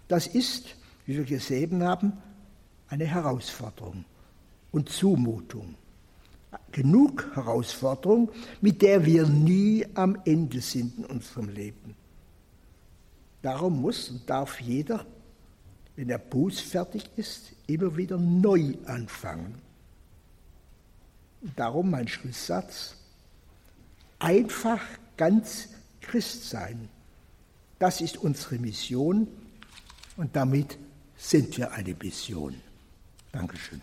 Das 0.07 0.26
ist, 0.28 0.76
wie 1.07 1.16
wir 1.16 1.24
gesehen 1.24 1.82
haben, 1.82 2.12
eine 2.88 3.07
Herausforderung 3.07 4.05
und 4.72 4.88
Zumutung. 4.88 5.76
Genug 6.72 7.30
Herausforderung, 7.34 8.30
mit 8.60 8.82
der 8.82 9.06
wir 9.06 9.26
nie 9.26 9.86
am 9.94 10.18
Ende 10.24 10.60
sind 10.60 10.98
in 10.98 11.04
unserem 11.04 11.48
Leben. 11.48 11.94
Darum 13.42 13.80
muss 13.80 14.10
und 14.10 14.28
darf 14.28 14.60
jeder 14.60 15.06
wenn 15.96 16.08
er 16.08 16.18
bußfertig 16.18 17.10
ist, 17.16 17.52
immer 17.66 17.96
wieder 17.96 18.18
neu 18.18 18.74
anfangen. 18.86 19.60
Darum 21.56 21.90
mein 21.90 22.08
Schlusssatz, 22.08 22.96
einfach 24.18 24.80
ganz 25.16 25.68
Christ 26.00 26.48
sein. 26.48 26.88
Das 27.78 28.00
ist 28.00 28.16
unsere 28.16 28.58
Mission 28.58 29.28
und 30.16 30.34
damit 30.36 30.78
sind 31.16 31.56
wir 31.58 31.72
eine 31.72 31.94
Mission. 31.94 32.54
Dankeschön. 33.32 33.80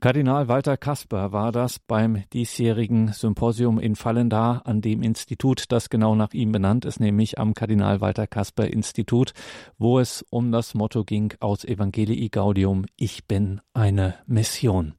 Kardinal 0.00 0.48
Walter 0.48 0.78
Kasper 0.78 1.30
war 1.32 1.52
das 1.52 1.78
beim 1.78 2.24
diesjährigen 2.32 3.12
Symposium 3.12 3.78
in 3.78 3.96
Fallendar 3.96 4.62
an 4.64 4.80
dem 4.80 5.02
Institut, 5.02 5.64
das 5.68 5.90
genau 5.90 6.14
nach 6.14 6.32
ihm 6.32 6.52
benannt 6.52 6.86
ist, 6.86 7.00
nämlich 7.00 7.38
am 7.38 7.52
Kardinal 7.52 8.00
Walter 8.00 8.26
Kasper 8.26 8.66
Institut, 8.66 9.34
wo 9.76 9.98
es 9.98 10.24
um 10.30 10.52
das 10.52 10.72
Motto 10.72 11.04
ging 11.04 11.34
aus 11.40 11.66
Evangelii 11.66 12.30
Gaudium, 12.30 12.86
ich 12.96 13.26
bin 13.26 13.60
eine 13.74 14.14
Mission. 14.26 14.94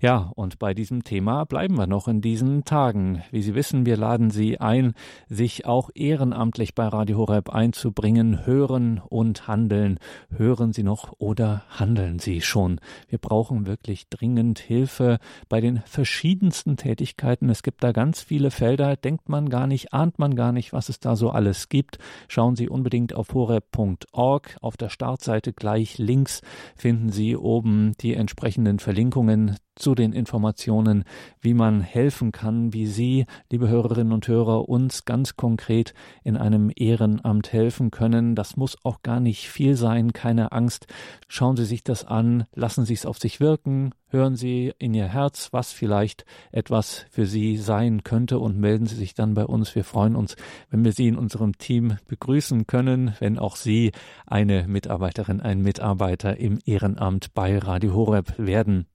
Ja, 0.00 0.30
und 0.34 0.58
bei 0.58 0.74
diesem 0.74 1.04
Thema 1.04 1.44
bleiben 1.44 1.76
wir 1.76 1.86
noch 1.86 2.08
in 2.08 2.20
diesen 2.20 2.64
Tagen. 2.64 3.22
Wie 3.30 3.42
Sie 3.42 3.54
wissen, 3.54 3.86
wir 3.86 3.96
laden 3.96 4.30
Sie 4.30 4.60
ein, 4.60 4.94
sich 5.28 5.66
auch 5.66 5.90
ehrenamtlich 5.94 6.74
bei 6.74 6.86
Radio 6.86 7.18
Horeb 7.18 7.50
einzubringen. 7.50 8.46
Hören 8.46 9.00
und 9.08 9.48
handeln. 9.48 9.98
Hören 10.30 10.72
Sie 10.72 10.82
noch 10.82 11.12
oder 11.18 11.64
handeln 11.68 12.18
Sie 12.18 12.40
schon? 12.40 12.80
Wir 13.08 13.18
brauchen 13.18 13.66
wirklich 13.66 14.08
dringend 14.08 14.58
Hilfe 14.58 15.18
bei 15.48 15.60
den 15.60 15.80
verschiedensten 15.86 16.76
Tätigkeiten. 16.76 17.48
Es 17.48 17.62
gibt 17.62 17.82
da 17.82 17.92
ganz 17.92 18.20
viele 18.20 18.50
Felder, 18.50 18.96
denkt 18.96 19.28
man 19.28 19.48
gar 19.48 19.66
nicht, 19.66 19.92
ahnt 19.92 20.18
man 20.18 20.34
gar 20.34 20.52
nicht, 20.52 20.72
was 20.72 20.88
es 20.88 21.00
da 21.00 21.16
so 21.16 21.30
alles 21.30 21.68
gibt. 21.68 21.98
Schauen 22.28 22.56
Sie 22.56 22.68
unbedingt 22.68 23.14
auf 23.14 23.32
horeb.org. 23.32 24.56
Auf 24.60 24.76
der 24.76 24.90
Startseite 24.90 25.52
gleich 25.52 25.98
links 25.98 26.42
finden 26.76 27.10
Sie 27.10 27.36
oben 27.36 27.92
die 28.00 28.14
entsprechenden 28.14 28.78
Verlinkungen 28.78 29.45
zu 29.76 29.94
den 29.94 30.12
Informationen, 30.12 31.04
wie 31.40 31.54
man 31.54 31.80
helfen 31.82 32.32
kann, 32.32 32.72
wie 32.72 32.86
Sie, 32.86 33.26
liebe 33.50 33.68
Hörerinnen 33.68 34.12
und 34.12 34.26
Hörer, 34.26 34.68
uns 34.68 35.04
ganz 35.04 35.36
konkret 35.36 35.94
in 36.24 36.36
einem 36.36 36.72
Ehrenamt 36.74 37.52
helfen 37.52 37.90
können. 37.90 38.34
Das 38.34 38.56
muss 38.56 38.76
auch 38.82 39.02
gar 39.02 39.20
nicht 39.20 39.48
viel 39.48 39.76
sein, 39.76 40.12
keine 40.12 40.52
Angst. 40.52 40.86
Schauen 41.28 41.56
Sie 41.56 41.66
sich 41.66 41.84
das 41.84 42.04
an, 42.04 42.46
lassen 42.54 42.84
Sie 42.84 42.94
es 42.94 43.06
auf 43.06 43.18
sich 43.18 43.38
wirken, 43.38 43.92
hören 44.08 44.34
Sie 44.34 44.72
in 44.78 44.94
Ihr 44.94 45.08
Herz, 45.08 45.48
was 45.52 45.72
vielleicht 45.72 46.24
etwas 46.52 47.04
für 47.10 47.26
Sie 47.26 47.58
sein 47.58 48.02
könnte 48.02 48.38
und 48.38 48.58
melden 48.58 48.86
Sie 48.86 48.96
sich 48.96 49.14
dann 49.14 49.34
bei 49.34 49.44
uns. 49.44 49.74
Wir 49.74 49.84
freuen 49.84 50.16
uns, 50.16 50.36
wenn 50.70 50.84
wir 50.84 50.92
Sie 50.92 51.06
in 51.06 51.18
unserem 51.18 51.58
Team 51.58 51.98
begrüßen 52.08 52.66
können, 52.66 53.14
wenn 53.18 53.38
auch 53.38 53.56
Sie 53.56 53.92
eine 54.26 54.66
Mitarbeiterin, 54.66 55.42
ein 55.42 55.60
Mitarbeiter 55.60 56.38
im 56.38 56.58
Ehrenamt 56.64 57.34
bei 57.34 57.58
Radio 57.58 57.92
Horeb 57.92 58.38
werden. 58.38 58.86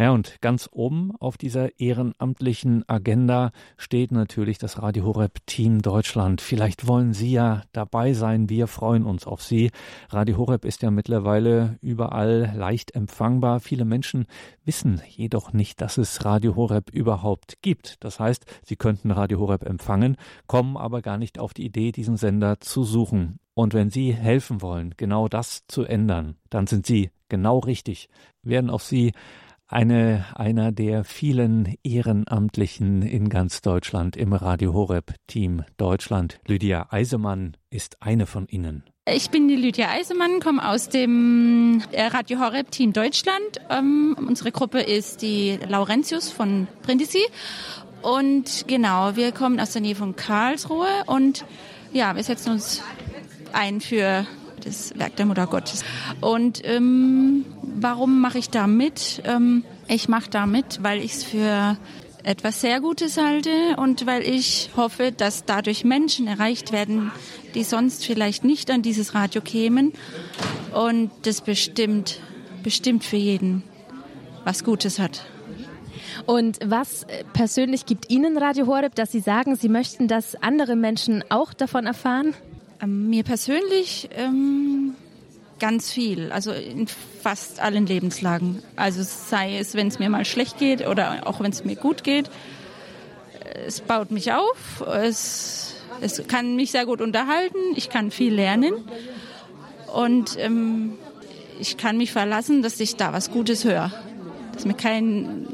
Ja, 0.00 0.12
und 0.12 0.40
ganz 0.40 0.66
oben 0.72 1.12
auf 1.20 1.36
dieser 1.36 1.78
ehrenamtlichen 1.78 2.88
Agenda 2.88 3.50
steht 3.76 4.12
natürlich 4.12 4.56
das 4.56 4.80
Radio 4.80 5.04
Horeb 5.04 5.44
Team 5.44 5.82
Deutschland. 5.82 6.40
Vielleicht 6.40 6.86
wollen 6.86 7.12
Sie 7.12 7.32
ja 7.32 7.64
dabei 7.72 8.14
sein. 8.14 8.48
Wir 8.48 8.66
freuen 8.66 9.04
uns 9.04 9.26
auf 9.26 9.42
Sie. 9.42 9.70
Radio 10.08 10.38
Horeb 10.38 10.64
ist 10.64 10.80
ja 10.80 10.90
mittlerweile 10.90 11.76
überall 11.82 12.50
leicht 12.56 12.94
empfangbar. 12.94 13.60
Viele 13.60 13.84
Menschen 13.84 14.24
wissen 14.64 15.02
jedoch 15.06 15.52
nicht, 15.52 15.82
dass 15.82 15.98
es 15.98 16.24
Radio 16.24 16.56
Horeb 16.56 16.88
überhaupt 16.94 17.58
gibt. 17.60 18.02
Das 18.02 18.18
heißt, 18.18 18.46
sie 18.64 18.76
könnten 18.76 19.10
Radio 19.10 19.38
Horeb 19.38 19.66
empfangen, 19.66 20.16
kommen 20.46 20.78
aber 20.78 21.02
gar 21.02 21.18
nicht 21.18 21.38
auf 21.38 21.52
die 21.52 21.66
Idee, 21.66 21.92
diesen 21.92 22.16
Sender 22.16 22.58
zu 22.58 22.84
suchen. 22.84 23.38
Und 23.52 23.74
wenn 23.74 23.90
Sie 23.90 24.14
helfen 24.14 24.62
wollen, 24.62 24.94
genau 24.96 25.28
das 25.28 25.66
zu 25.68 25.84
ändern, 25.84 26.36
dann 26.48 26.66
sind 26.66 26.86
Sie 26.86 27.10
genau 27.28 27.58
richtig. 27.58 28.08
Werden 28.42 28.70
auch 28.70 28.80
Sie 28.80 29.12
eine, 29.70 30.26
einer 30.34 30.72
der 30.72 31.04
vielen 31.04 31.76
Ehrenamtlichen 31.84 33.02
in 33.02 33.28
ganz 33.28 33.62
Deutschland 33.62 34.16
im 34.16 34.32
Radio 34.32 34.74
Horeb 34.74 35.14
Team 35.26 35.62
Deutschland. 35.76 36.40
Lydia 36.46 36.88
Eisemann 36.90 37.56
ist 37.70 37.96
eine 38.00 38.26
von 38.26 38.46
ihnen. 38.48 38.84
Ich 39.08 39.30
bin 39.30 39.48
die 39.48 39.56
Lydia 39.56 39.88
Eisemann, 39.90 40.40
komme 40.40 40.68
aus 40.68 40.88
dem 40.88 41.82
äh, 41.92 42.06
Radio 42.06 42.40
Horeb 42.40 42.70
Team 42.70 42.92
Deutschland. 42.92 43.60
Ähm, 43.70 44.16
unsere 44.18 44.52
Gruppe 44.52 44.80
ist 44.80 45.22
die 45.22 45.58
Laurentius 45.68 46.30
von 46.30 46.66
Brindisi. 46.82 47.24
Und 48.02 48.64
genau, 48.66 49.16
wir 49.16 49.32
kommen 49.32 49.60
aus 49.60 49.72
der 49.72 49.82
Nähe 49.82 49.94
von 49.94 50.16
Karlsruhe 50.16 50.88
und 51.06 51.44
ja, 51.92 52.16
wir 52.16 52.22
setzen 52.22 52.52
uns 52.52 52.82
ein 53.52 53.80
für 53.80 54.26
das 54.60 54.98
Werk 54.98 55.16
der 55.16 55.26
Mutter 55.26 55.46
Gottes. 55.46 55.84
Und 56.20 56.62
ähm, 56.64 57.44
warum 57.62 58.20
mache 58.20 58.38
ich 58.38 58.50
da 58.50 58.66
mit? 58.66 59.22
Ähm, 59.24 59.64
ich 59.88 60.08
mache 60.08 60.30
da 60.30 60.46
mit, 60.46 60.82
weil 60.82 61.00
ich 61.00 61.12
es 61.12 61.24
für 61.24 61.76
etwas 62.22 62.60
sehr 62.60 62.80
Gutes 62.80 63.16
halte 63.16 63.50
und 63.76 64.06
weil 64.06 64.22
ich 64.22 64.70
hoffe, 64.76 65.12
dass 65.12 65.44
dadurch 65.44 65.84
Menschen 65.84 66.26
erreicht 66.26 66.72
werden, 66.72 67.10
die 67.54 67.64
sonst 67.64 68.04
vielleicht 68.04 68.44
nicht 68.44 68.70
an 68.70 68.82
dieses 68.82 69.14
Radio 69.14 69.40
kämen. 69.40 69.92
Und 70.72 71.10
das 71.22 71.40
bestimmt, 71.40 72.20
bestimmt 72.62 73.04
für 73.04 73.16
jeden 73.16 73.62
was 74.44 74.64
Gutes 74.64 74.98
hat. 74.98 75.24
Und 76.26 76.58
was 76.64 77.06
persönlich 77.32 77.86
gibt 77.86 78.10
Ihnen 78.10 78.36
Radio 78.36 78.66
Horeb, 78.66 78.94
dass 78.94 79.10
Sie 79.10 79.20
sagen, 79.20 79.56
Sie 79.56 79.68
möchten, 79.68 80.06
dass 80.06 80.40
andere 80.40 80.76
Menschen 80.76 81.24
auch 81.28 81.52
davon 81.52 81.86
erfahren? 81.86 82.34
Ähm, 82.82 83.10
mir 83.10 83.24
persönlich 83.24 84.08
ähm, 84.14 84.94
ganz 85.58 85.92
viel, 85.92 86.32
also 86.32 86.52
in 86.52 86.86
fast 87.22 87.60
allen 87.60 87.86
Lebenslagen. 87.86 88.62
Also 88.76 89.02
sei 89.02 89.58
es, 89.58 89.74
wenn 89.74 89.88
es 89.88 89.98
mir 89.98 90.08
mal 90.08 90.24
schlecht 90.24 90.58
geht 90.58 90.86
oder 90.86 91.26
auch 91.26 91.40
wenn 91.40 91.52
es 91.52 91.64
mir 91.64 91.76
gut 91.76 92.02
geht. 92.02 92.30
Es 93.66 93.80
baut 93.80 94.10
mich 94.10 94.32
auf, 94.32 94.82
es, 94.86 95.74
es 96.00 96.26
kann 96.28 96.56
mich 96.56 96.70
sehr 96.70 96.86
gut 96.86 97.00
unterhalten, 97.00 97.58
ich 97.74 97.90
kann 97.90 98.10
viel 98.10 98.32
lernen 98.32 98.74
und 99.92 100.38
ähm, 100.38 100.94
ich 101.58 101.76
kann 101.76 101.96
mich 101.96 102.12
verlassen, 102.12 102.62
dass 102.62 102.80
ich 102.80 102.96
da 102.96 103.12
was 103.12 103.30
Gutes 103.30 103.64
höre, 103.64 103.92
dass 104.54 104.64
mir 104.64 104.74
kein 104.74 105.46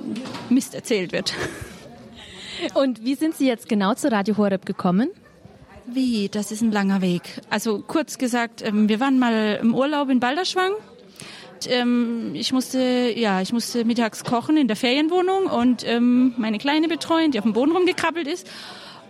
Mist 0.51 0.75
erzählt 0.75 1.13
wird. 1.13 1.35
Und 2.75 3.05
wie 3.05 3.17
sind 3.17 3.37
Sie 3.37 3.47
jetzt 3.47 3.69
genau 3.69 3.93
zu 3.95 4.11
Radio 4.11 4.39
Horeb 4.39 4.65
gekommen? 4.65 5.11
Wie? 5.87 6.29
Das 6.29 6.51
ist 6.51 6.63
ein 6.63 6.73
langer 6.73 7.01
Weg. 7.01 7.41
Also 7.49 7.79
kurz 7.79 8.19
gesagt, 8.19 8.63
ähm, 8.63 8.89
wir 8.89 9.01
waren 9.01 9.19
mal 9.19 9.59
im 9.63 9.75
Urlaub 9.75 10.11
in 10.11 10.21
Balderschwang. 10.21 10.73
Ähm, 11.69 12.33
ich 12.35 12.53
musste, 12.53 13.13
ja, 13.17 13.41
ich 13.41 13.53
musste 13.53 13.85
mittags 13.85 14.25
kochen 14.25 14.57
in 14.57 14.67
der 14.67 14.77
Ferienwohnung 14.77 15.47
und 15.47 15.87
ähm, 15.87 16.35
meine 16.37 16.59
Kleine 16.59 16.89
betreuen, 16.89 17.31
die 17.31 17.39
auf 17.39 17.45
dem 17.45 17.53
Boden 17.53 17.73
rumgekrabbelt 17.73 18.27
ist. 18.27 18.49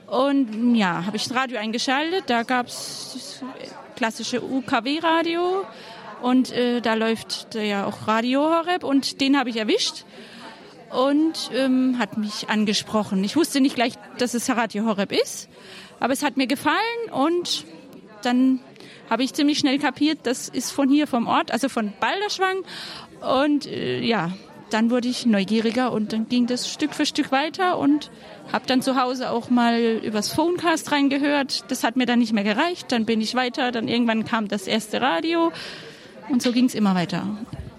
Und 0.06 0.74
ja, 0.76 1.04
habe 1.06 1.16
ich 1.16 1.24
das 1.24 1.34
Radio 1.34 1.58
eingeschaltet. 1.58 2.24
Da 2.28 2.42
gab's 2.42 3.42
klassische 3.96 4.44
UKW-Radio 4.44 5.64
und 6.22 6.52
äh, 6.52 6.80
da 6.80 6.94
läuft 6.94 7.54
ja 7.54 7.86
auch 7.86 8.06
Radio 8.06 8.42
Horeb 8.42 8.84
und 8.84 9.20
den 9.20 9.38
habe 9.38 9.50
ich 9.50 9.56
erwischt 9.56 10.04
und 10.90 11.50
ähm, 11.54 11.98
hat 11.98 12.16
mich 12.18 12.48
angesprochen. 12.48 13.24
Ich 13.24 13.36
wusste 13.36 13.60
nicht 13.60 13.74
gleich, 13.74 13.94
dass 14.18 14.34
es 14.34 14.48
Radio 14.50 14.84
Horeb 14.84 15.12
ist. 15.12 15.48
Aber 16.00 16.12
es 16.12 16.22
hat 16.22 16.36
mir 16.36 16.46
gefallen 16.46 17.10
und 17.12 17.64
dann 18.22 18.60
habe 19.08 19.22
ich 19.22 19.34
ziemlich 19.34 19.58
schnell 19.58 19.78
kapiert, 19.78 20.20
das 20.24 20.48
ist 20.48 20.72
von 20.72 20.88
hier 20.88 21.06
vom 21.06 21.26
Ort, 21.26 21.52
also 21.52 21.68
von 21.68 21.92
Balderschwang. 22.00 22.64
Und 23.20 23.66
äh, 23.66 24.00
ja, 24.00 24.32
dann 24.70 24.90
wurde 24.90 25.08
ich 25.08 25.26
neugieriger 25.26 25.92
und 25.92 26.12
dann 26.12 26.28
ging 26.28 26.46
das 26.46 26.68
Stück 26.68 26.92
für 26.92 27.06
Stück 27.06 27.30
weiter 27.30 27.78
und 27.78 28.10
habe 28.52 28.66
dann 28.66 28.82
zu 28.82 29.00
Hause 29.00 29.30
auch 29.30 29.48
mal 29.48 29.80
übers 30.02 30.32
Phonecast 30.32 30.90
reingehört. 30.90 31.70
Das 31.70 31.84
hat 31.84 31.96
mir 31.96 32.06
dann 32.06 32.18
nicht 32.18 32.32
mehr 32.32 32.44
gereicht. 32.44 32.90
Dann 32.90 33.06
bin 33.06 33.20
ich 33.20 33.34
weiter. 33.34 33.70
Dann 33.70 33.88
irgendwann 33.88 34.24
kam 34.24 34.48
das 34.48 34.66
erste 34.66 35.00
Radio 35.00 35.52
und 36.28 36.42
so 36.42 36.52
ging 36.52 36.64
es 36.64 36.74
immer 36.74 36.94
weiter. 36.94 37.26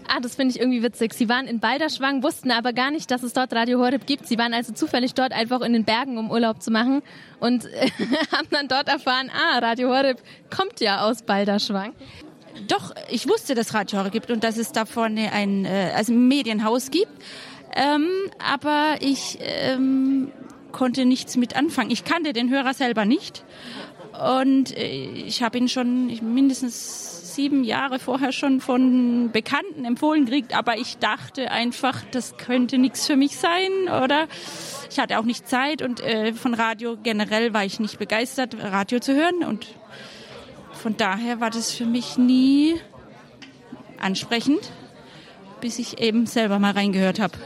Ah, 0.07 0.19
das 0.21 0.35
finde 0.35 0.55
ich 0.55 0.59
irgendwie 0.59 0.83
witzig. 0.83 1.13
Sie 1.13 1.27
waren 1.27 1.47
in 1.47 1.59
Balderschwang, 1.59 2.23
wussten 2.23 2.51
aber 2.51 2.71
gar 2.71 2.91
nicht, 2.91 3.11
dass 3.11 3.23
es 3.23 3.33
dort 3.33 3.53
Radio 3.53 3.79
Horeb 3.79 4.05
gibt. 4.05 4.25
Sie 4.27 4.37
waren 4.37 4.53
also 4.53 4.73
zufällig 4.73 5.13
dort 5.13 5.33
einfach 5.33 5.61
in 5.61 5.73
den 5.73 5.83
Bergen, 5.83 6.17
um 6.17 6.31
Urlaub 6.31 6.61
zu 6.61 6.71
machen 6.71 7.01
und 7.39 7.65
haben 8.31 8.47
dann 8.51 8.67
dort 8.67 8.87
erfahren, 8.87 9.29
ah, 9.33 9.59
Radio 9.59 9.89
Horeb 9.89 10.21
kommt 10.55 10.79
ja 10.79 11.01
aus 11.01 11.23
Balderschwang. 11.23 11.93
Doch, 12.67 12.95
ich 13.09 13.27
wusste, 13.27 13.53
dass 13.53 13.73
Radio 13.73 13.99
Horeb 13.99 14.13
gibt 14.13 14.31
und 14.31 14.43
dass 14.43 14.57
es 14.57 14.71
da 14.71 14.85
vorne 14.85 15.31
ein, 15.33 15.65
äh, 15.65 15.91
also 15.95 16.13
ein 16.13 16.27
Medienhaus 16.27 16.89
gibt. 16.89 17.11
Ähm, 17.75 18.07
aber 18.39 18.95
ich 19.01 19.37
ähm, 19.41 20.31
konnte 20.71 21.05
nichts 21.05 21.35
mit 21.37 21.55
anfangen. 21.55 21.91
Ich 21.91 22.05
kannte 22.05 22.33
den 22.33 22.49
Hörer 22.49 22.73
selber 22.73 23.05
nicht. 23.05 23.43
Und 24.17 24.75
äh, 24.75 24.87
ich 24.87 25.43
habe 25.43 25.57
ihn 25.57 25.67
schon 25.67 26.07
mindestens 26.33 27.16
sieben 27.37 27.63
Jahre 27.63 27.99
vorher 27.99 28.31
schon 28.31 28.61
von 28.61 29.29
Bekannten 29.31 29.85
empfohlen 29.85 30.25
gekriegt, 30.25 30.57
aber 30.57 30.79
ich 30.79 30.97
dachte 30.97 31.51
einfach, 31.51 32.03
das 32.09 32.35
könnte 32.37 32.79
nichts 32.79 33.05
für 33.05 33.15
mich 33.15 33.37
sein, 33.37 33.69
oder? 33.85 34.27
Ich 34.89 34.99
hatte 34.99 35.19
auch 35.19 35.23
nicht 35.23 35.47
Zeit 35.47 35.83
und 35.83 35.99
äh, 35.99 36.33
von 36.33 36.55
Radio 36.55 36.97
generell 37.01 37.53
war 37.53 37.63
ich 37.63 37.79
nicht 37.79 37.99
begeistert, 37.99 38.57
Radio 38.59 38.99
zu 38.99 39.13
hören 39.13 39.43
und 39.43 39.67
von 40.73 40.97
daher 40.97 41.39
war 41.39 41.51
das 41.51 41.71
für 41.71 41.85
mich 41.85 42.17
nie 42.17 42.75
ansprechend, 43.99 44.71
bis 45.61 45.77
ich 45.77 45.99
eben 45.99 46.25
selber 46.25 46.57
mal 46.57 46.71
reingehört 46.71 47.19
habe 47.19 47.37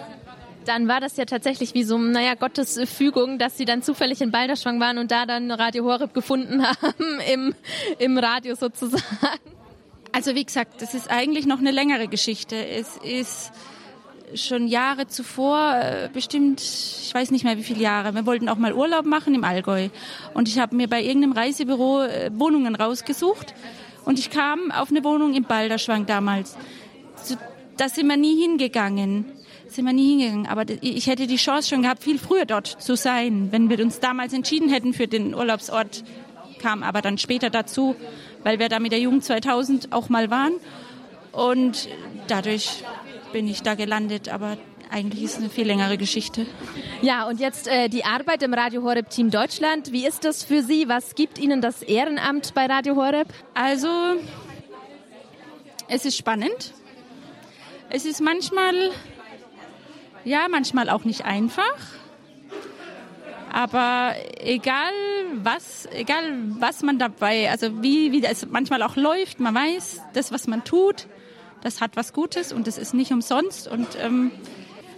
dann 0.64 0.88
war 0.88 1.00
das 1.00 1.18
ja 1.18 1.26
tatsächlich 1.26 1.74
wie 1.74 1.84
so, 1.84 1.98
naja, 1.98 2.36
Gottes 2.36 2.80
Fügung, 2.86 3.40
dass 3.40 3.58
sie 3.58 3.66
dann 3.66 3.82
zufällig 3.82 4.22
in 4.22 4.30
Balderschwang 4.30 4.80
waren 4.80 5.00
und 5.00 5.10
da 5.10 5.26
dann 5.26 5.50
Radio 5.50 5.84
Horeb 5.86 6.14
gefunden 6.14 6.64
haben 6.82 7.20
im, 7.34 7.56
im 7.98 8.16
Radio 8.20 8.54
sozusagen. 8.54 9.02
Also 10.14 10.36
wie 10.36 10.44
gesagt, 10.44 10.82
das 10.82 10.94
ist 10.94 11.10
eigentlich 11.10 11.46
noch 11.46 11.60
eine 11.60 11.72
längere 11.72 12.08
Geschichte. 12.08 12.56
Es 12.56 12.98
ist 12.98 13.52
schon 14.36 14.68
Jahre 14.68 15.08
zuvor, 15.08 15.76
äh, 15.76 16.10
bestimmt, 16.12 16.62
ich 16.62 17.12
weiß 17.14 17.32
nicht 17.32 17.44
mehr 17.44 17.58
wie 17.58 17.64
viele 17.64 17.82
Jahre, 17.82 18.14
wir 18.14 18.26
wollten 18.26 18.50
auch 18.50 18.58
mal 18.58 18.74
Urlaub 18.74 19.06
machen 19.06 19.34
im 19.34 19.44
Allgäu. 19.44 19.90
Und 20.34 20.48
ich 20.48 20.60
habe 20.60 20.76
mir 20.76 20.88
bei 20.88 21.02
irgendeinem 21.02 21.34
Reisebüro 21.34 22.04
äh, 22.04 22.32
Wohnungen 22.34 22.76
rausgesucht 22.76 23.54
und 24.06 24.20
ich 24.20 24.30
kam 24.30 24.72
auf 24.72 24.90
eine 24.90 25.04
Wohnung 25.04 25.34
im 25.34 25.44
Balderschwang 25.44 26.06
damals. 26.06 26.58
Da 27.78 27.90
sind 27.90 28.08
wir 28.08 28.18
nie 28.18 28.42
hingegangen 28.42 29.26
sind 29.72 29.86
wir 29.86 29.94
nie 29.94 30.10
hingegangen. 30.10 30.48
Aber 30.48 30.66
ich 30.82 31.08
hätte 31.08 31.28
die 31.28 31.38
Chance 31.38 31.70
schon 31.70 31.84
gehabt, 31.84 32.04
viel 32.04 32.20
früher 32.20 32.46
dort 32.46 32.68
zu 32.68 32.96
sein, 32.96 33.48
wenn 33.52 33.70
wir 33.70 33.80
uns 33.80 34.02
damals 34.02 34.34
entschieden 34.34 34.70
hätten 34.70 34.94
für 34.94 35.08
den 35.08 35.34
Urlaubsort, 35.34 36.04
kam 36.60 36.84
aber 36.84 37.02
dann 37.02 37.18
später 37.18 37.50
dazu, 37.50 37.96
weil 38.44 38.60
wir 38.60 38.70
da 38.70 38.80
mit 38.80 38.92
der 38.92 39.00
Jugend 39.00 39.24
2000 39.24 39.92
auch 39.94 40.10
mal 40.10 40.30
waren. 40.30 40.54
Und 41.32 41.88
dadurch 42.28 42.84
bin 43.32 43.48
ich 43.48 43.62
da 43.64 43.76
gelandet, 43.76 44.30
aber 44.30 44.58
eigentlich 44.90 45.24
ist 45.24 45.34
es 45.34 45.38
eine 45.38 45.50
viel 45.50 45.66
längere 45.66 45.98
Geschichte. 45.98 46.46
Ja, 47.02 47.28
und 47.28 47.40
jetzt 47.40 47.68
äh, 47.68 47.88
die 47.88 48.04
Arbeit 48.04 48.44
im 48.44 48.54
Radio 48.54 48.84
Horeb 48.84 49.10
Team 49.10 49.32
Deutschland. 49.32 49.92
Wie 49.94 50.06
ist 50.06 50.26
das 50.26 50.44
für 50.44 50.64
Sie? 50.64 50.90
Was 50.90 51.16
gibt 51.16 51.40
Ihnen 51.40 51.62
das 51.62 51.82
Ehrenamt 51.82 52.54
bei 52.54 52.66
Radio 52.66 52.96
Horeb? 52.98 53.28
Also, 53.54 53.88
es 55.88 56.06
ist 56.06 56.18
spannend. 56.18 56.74
Es 57.90 58.06
ist 58.06 58.22
manchmal 58.22 58.92
ja, 60.24 60.48
manchmal 60.50 60.90
auch 60.90 61.04
nicht 61.04 61.26
einfach. 61.26 61.76
Aber 63.52 64.16
egal 64.40 64.94
was, 65.44 65.88
egal 65.94 66.24
was 66.60 66.82
man 66.84 67.00
dabei, 67.00 67.50
also 67.50 67.82
wie, 67.82 68.12
wie 68.12 68.24
es 68.24 68.46
manchmal 68.48 68.84
auch 68.84 68.96
läuft, 68.96 69.40
man 69.40 69.56
weiß, 69.56 70.02
das, 70.14 70.32
was 70.32 70.48
man 70.48 70.64
tut, 70.64 71.08
das 71.62 71.82
hat 71.82 71.96
was 71.96 72.14
Gutes 72.14 72.54
und 72.54 72.68
das 72.68 72.78
ist 72.78 72.94
nicht 72.94 73.12
umsonst 73.12 73.68
und 73.68 73.88
ähm, 74.02 74.32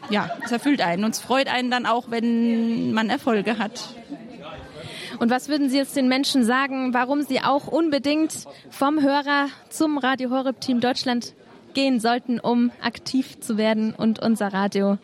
ja, 0.09 0.29
es 0.43 0.51
erfüllt 0.51 0.81
einen 0.81 1.03
und 1.03 1.11
es 1.11 1.19
freut 1.19 1.47
einen 1.47 1.71
dann 1.71 1.85
auch, 1.85 2.11
wenn 2.11 2.93
man 2.93 3.09
Erfolge 3.09 3.57
hat. 3.57 3.95
Und 5.19 5.29
was 5.29 5.47
würden 5.47 5.69
Sie 5.69 5.77
jetzt 5.77 5.95
den 5.95 6.07
Menschen 6.07 6.43
sagen, 6.43 6.93
warum 6.93 7.21
sie 7.21 7.41
auch 7.41 7.67
unbedingt 7.67 8.33
vom 8.69 9.01
Hörer 9.01 9.47
zum 9.69 9.97
Radio 9.97 10.31
Horeb 10.31 10.59
Team 10.59 10.79
Deutschland 10.79 11.33
gehen 11.73 11.99
sollten, 11.99 12.39
um 12.39 12.71
aktiv 12.81 13.39
zu 13.39 13.57
werden 13.57 13.93
und 13.93 14.19
unser 14.19 14.51
Radio 14.53 14.97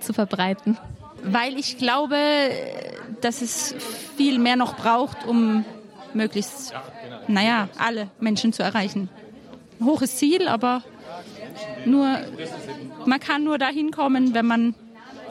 zu 0.00 0.12
verbreiten? 0.12 0.76
Weil 1.24 1.58
ich 1.58 1.78
glaube, 1.78 2.16
dass 3.20 3.42
es 3.42 3.74
viel 4.16 4.38
mehr 4.38 4.56
noch 4.56 4.76
braucht, 4.76 5.26
um 5.26 5.64
möglichst, 6.12 6.74
naja, 7.26 7.68
alle 7.78 8.08
Menschen 8.20 8.52
zu 8.52 8.62
erreichen. 8.62 9.08
Ein 9.80 9.86
hohes 9.86 10.16
Ziel, 10.16 10.48
aber 10.48 10.82
nur, 11.84 12.18
man 13.06 13.20
kann 13.20 13.44
nur 13.44 13.58
dahin 13.58 13.90
kommen, 13.90 14.34
wenn 14.34 14.46
man 14.46 14.74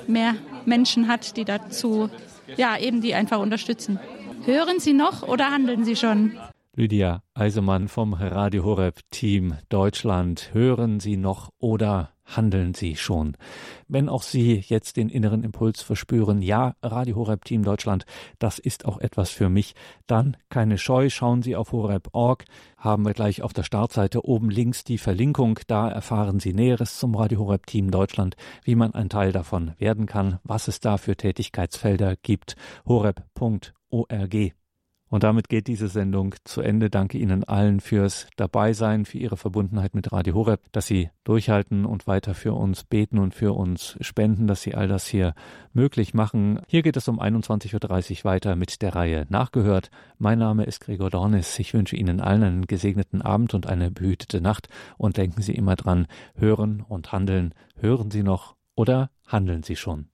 mehr 0.07 0.35
Menschen 0.65 1.07
hat, 1.07 1.37
die 1.37 1.45
dazu, 1.45 2.09
ja, 2.57 2.77
eben 2.77 3.01
die 3.01 3.13
einfach 3.13 3.39
unterstützen. 3.39 3.99
Hören 4.45 4.79
Sie 4.79 4.93
noch 4.93 5.23
oder 5.23 5.51
handeln 5.51 5.85
Sie 5.85 5.95
schon? 5.95 6.37
Lydia 6.75 7.21
Eisemann 7.35 7.87
vom 7.87 8.15
Radio 8.15 8.63
Horeb 8.63 9.01
Team 9.11 9.55
Deutschland. 9.69 10.49
Hören 10.53 10.99
Sie 10.99 11.17
noch 11.17 11.51
oder 11.59 12.09
handeln 12.25 12.73
Sie 12.73 12.95
schon. 12.95 13.37
Wenn 13.87 14.09
auch 14.09 14.23
Sie 14.23 14.55
jetzt 14.55 14.97
den 14.97 15.09
inneren 15.09 15.43
Impuls 15.43 15.83
verspüren, 15.83 16.41
ja, 16.41 16.73
Radio 16.81 17.17
Horeb 17.17 17.45
Team 17.45 17.63
Deutschland, 17.63 18.07
das 18.39 18.57
ist 18.57 18.85
auch 18.85 18.97
etwas 18.97 19.29
für 19.29 19.49
mich, 19.49 19.75
dann 20.07 20.35
keine 20.49 20.79
Scheu, 20.79 21.11
schauen 21.11 21.43
Sie 21.43 21.55
auf 21.55 21.73
horeb.org, 21.73 22.43
haben 22.75 23.05
wir 23.05 23.13
gleich 23.13 23.43
auf 23.43 23.53
der 23.53 23.63
Startseite 23.63 24.25
oben 24.25 24.49
links 24.49 24.83
die 24.83 24.97
Verlinkung, 24.97 25.59
da 25.67 25.89
erfahren 25.89 26.39
Sie 26.39 26.53
Näheres 26.53 26.97
zum 26.97 27.13
Radio 27.13 27.37
Horeb 27.41 27.67
Team 27.67 27.91
Deutschland, 27.91 28.35
wie 28.63 28.73
man 28.73 28.95
ein 28.95 29.09
Teil 29.09 29.31
davon 29.31 29.73
werden 29.77 30.07
kann, 30.07 30.39
was 30.43 30.67
es 30.67 30.79
da 30.79 30.97
für 30.97 31.15
Tätigkeitsfelder 31.15 32.15
gibt. 32.23 32.55
horeb.org 32.87 34.53
und 35.13 35.23
damit 35.23 35.47
geht 35.47 35.67
diese 35.67 35.89
Sendung 35.89 36.33
zu 36.43 36.61
Ende. 36.61 36.89
Danke 36.89 37.19
Ihnen 37.19 37.43
allen 37.43 37.81
fürs 37.81 38.25
Dabeisein, 38.35 39.05
für 39.05 39.19
Ihre 39.19 39.37
Verbundenheit 39.37 39.93
mit 39.93 40.11
Radio 40.11 40.33
Horeb, 40.33 40.59
dass 40.71 40.87
Sie 40.87 41.11
durchhalten 41.23 41.85
und 41.85 42.07
weiter 42.07 42.33
für 42.33 42.53
uns 42.53 42.83
beten 42.83 43.19
und 43.19 43.35
für 43.35 43.53
uns 43.53 43.95
spenden, 44.01 44.47
dass 44.47 44.63
Sie 44.63 44.73
all 44.73 44.87
das 44.87 45.05
hier 45.05 45.35
möglich 45.71 46.15
machen. 46.15 46.61
Hier 46.65 46.81
geht 46.81 46.97
es 46.97 47.07
um 47.07 47.21
21.30 47.21 47.75
Uhr 47.75 48.23
weiter 48.23 48.55
mit 48.55 48.81
der 48.81 48.95
Reihe 48.95 49.27
Nachgehört. 49.29 49.91
Mein 50.17 50.39
Name 50.39 50.63
ist 50.63 50.79
Gregor 50.79 51.11
Dornis. 51.11 51.59
Ich 51.59 51.75
wünsche 51.75 51.95
Ihnen 51.95 52.19
allen 52.19 52.41
einen 52.41 52.65
gesegneten 52.65 53.21
Abend 53.21 53.53
und 53.53 53.67
eine 53.67 53.91
behütete 53.91 54.41
Nacht. 54.41 54.67
Und 54.97 55.17
denken 55.17 55.43
Sie 55.43 55.53
immer 55.53 55.75
dran, 55.75 56.07
hören 56.33 56.83
und 56.89 57.11
handeln. 57.11 57.53
Hören 57.75 58.09
Sie 58.09 58.23
noch 58.23 58.55
oder 58.73 59.11
handeln 59.27 59.61
Sie 59.61 59.75
schon? 59.75 60.07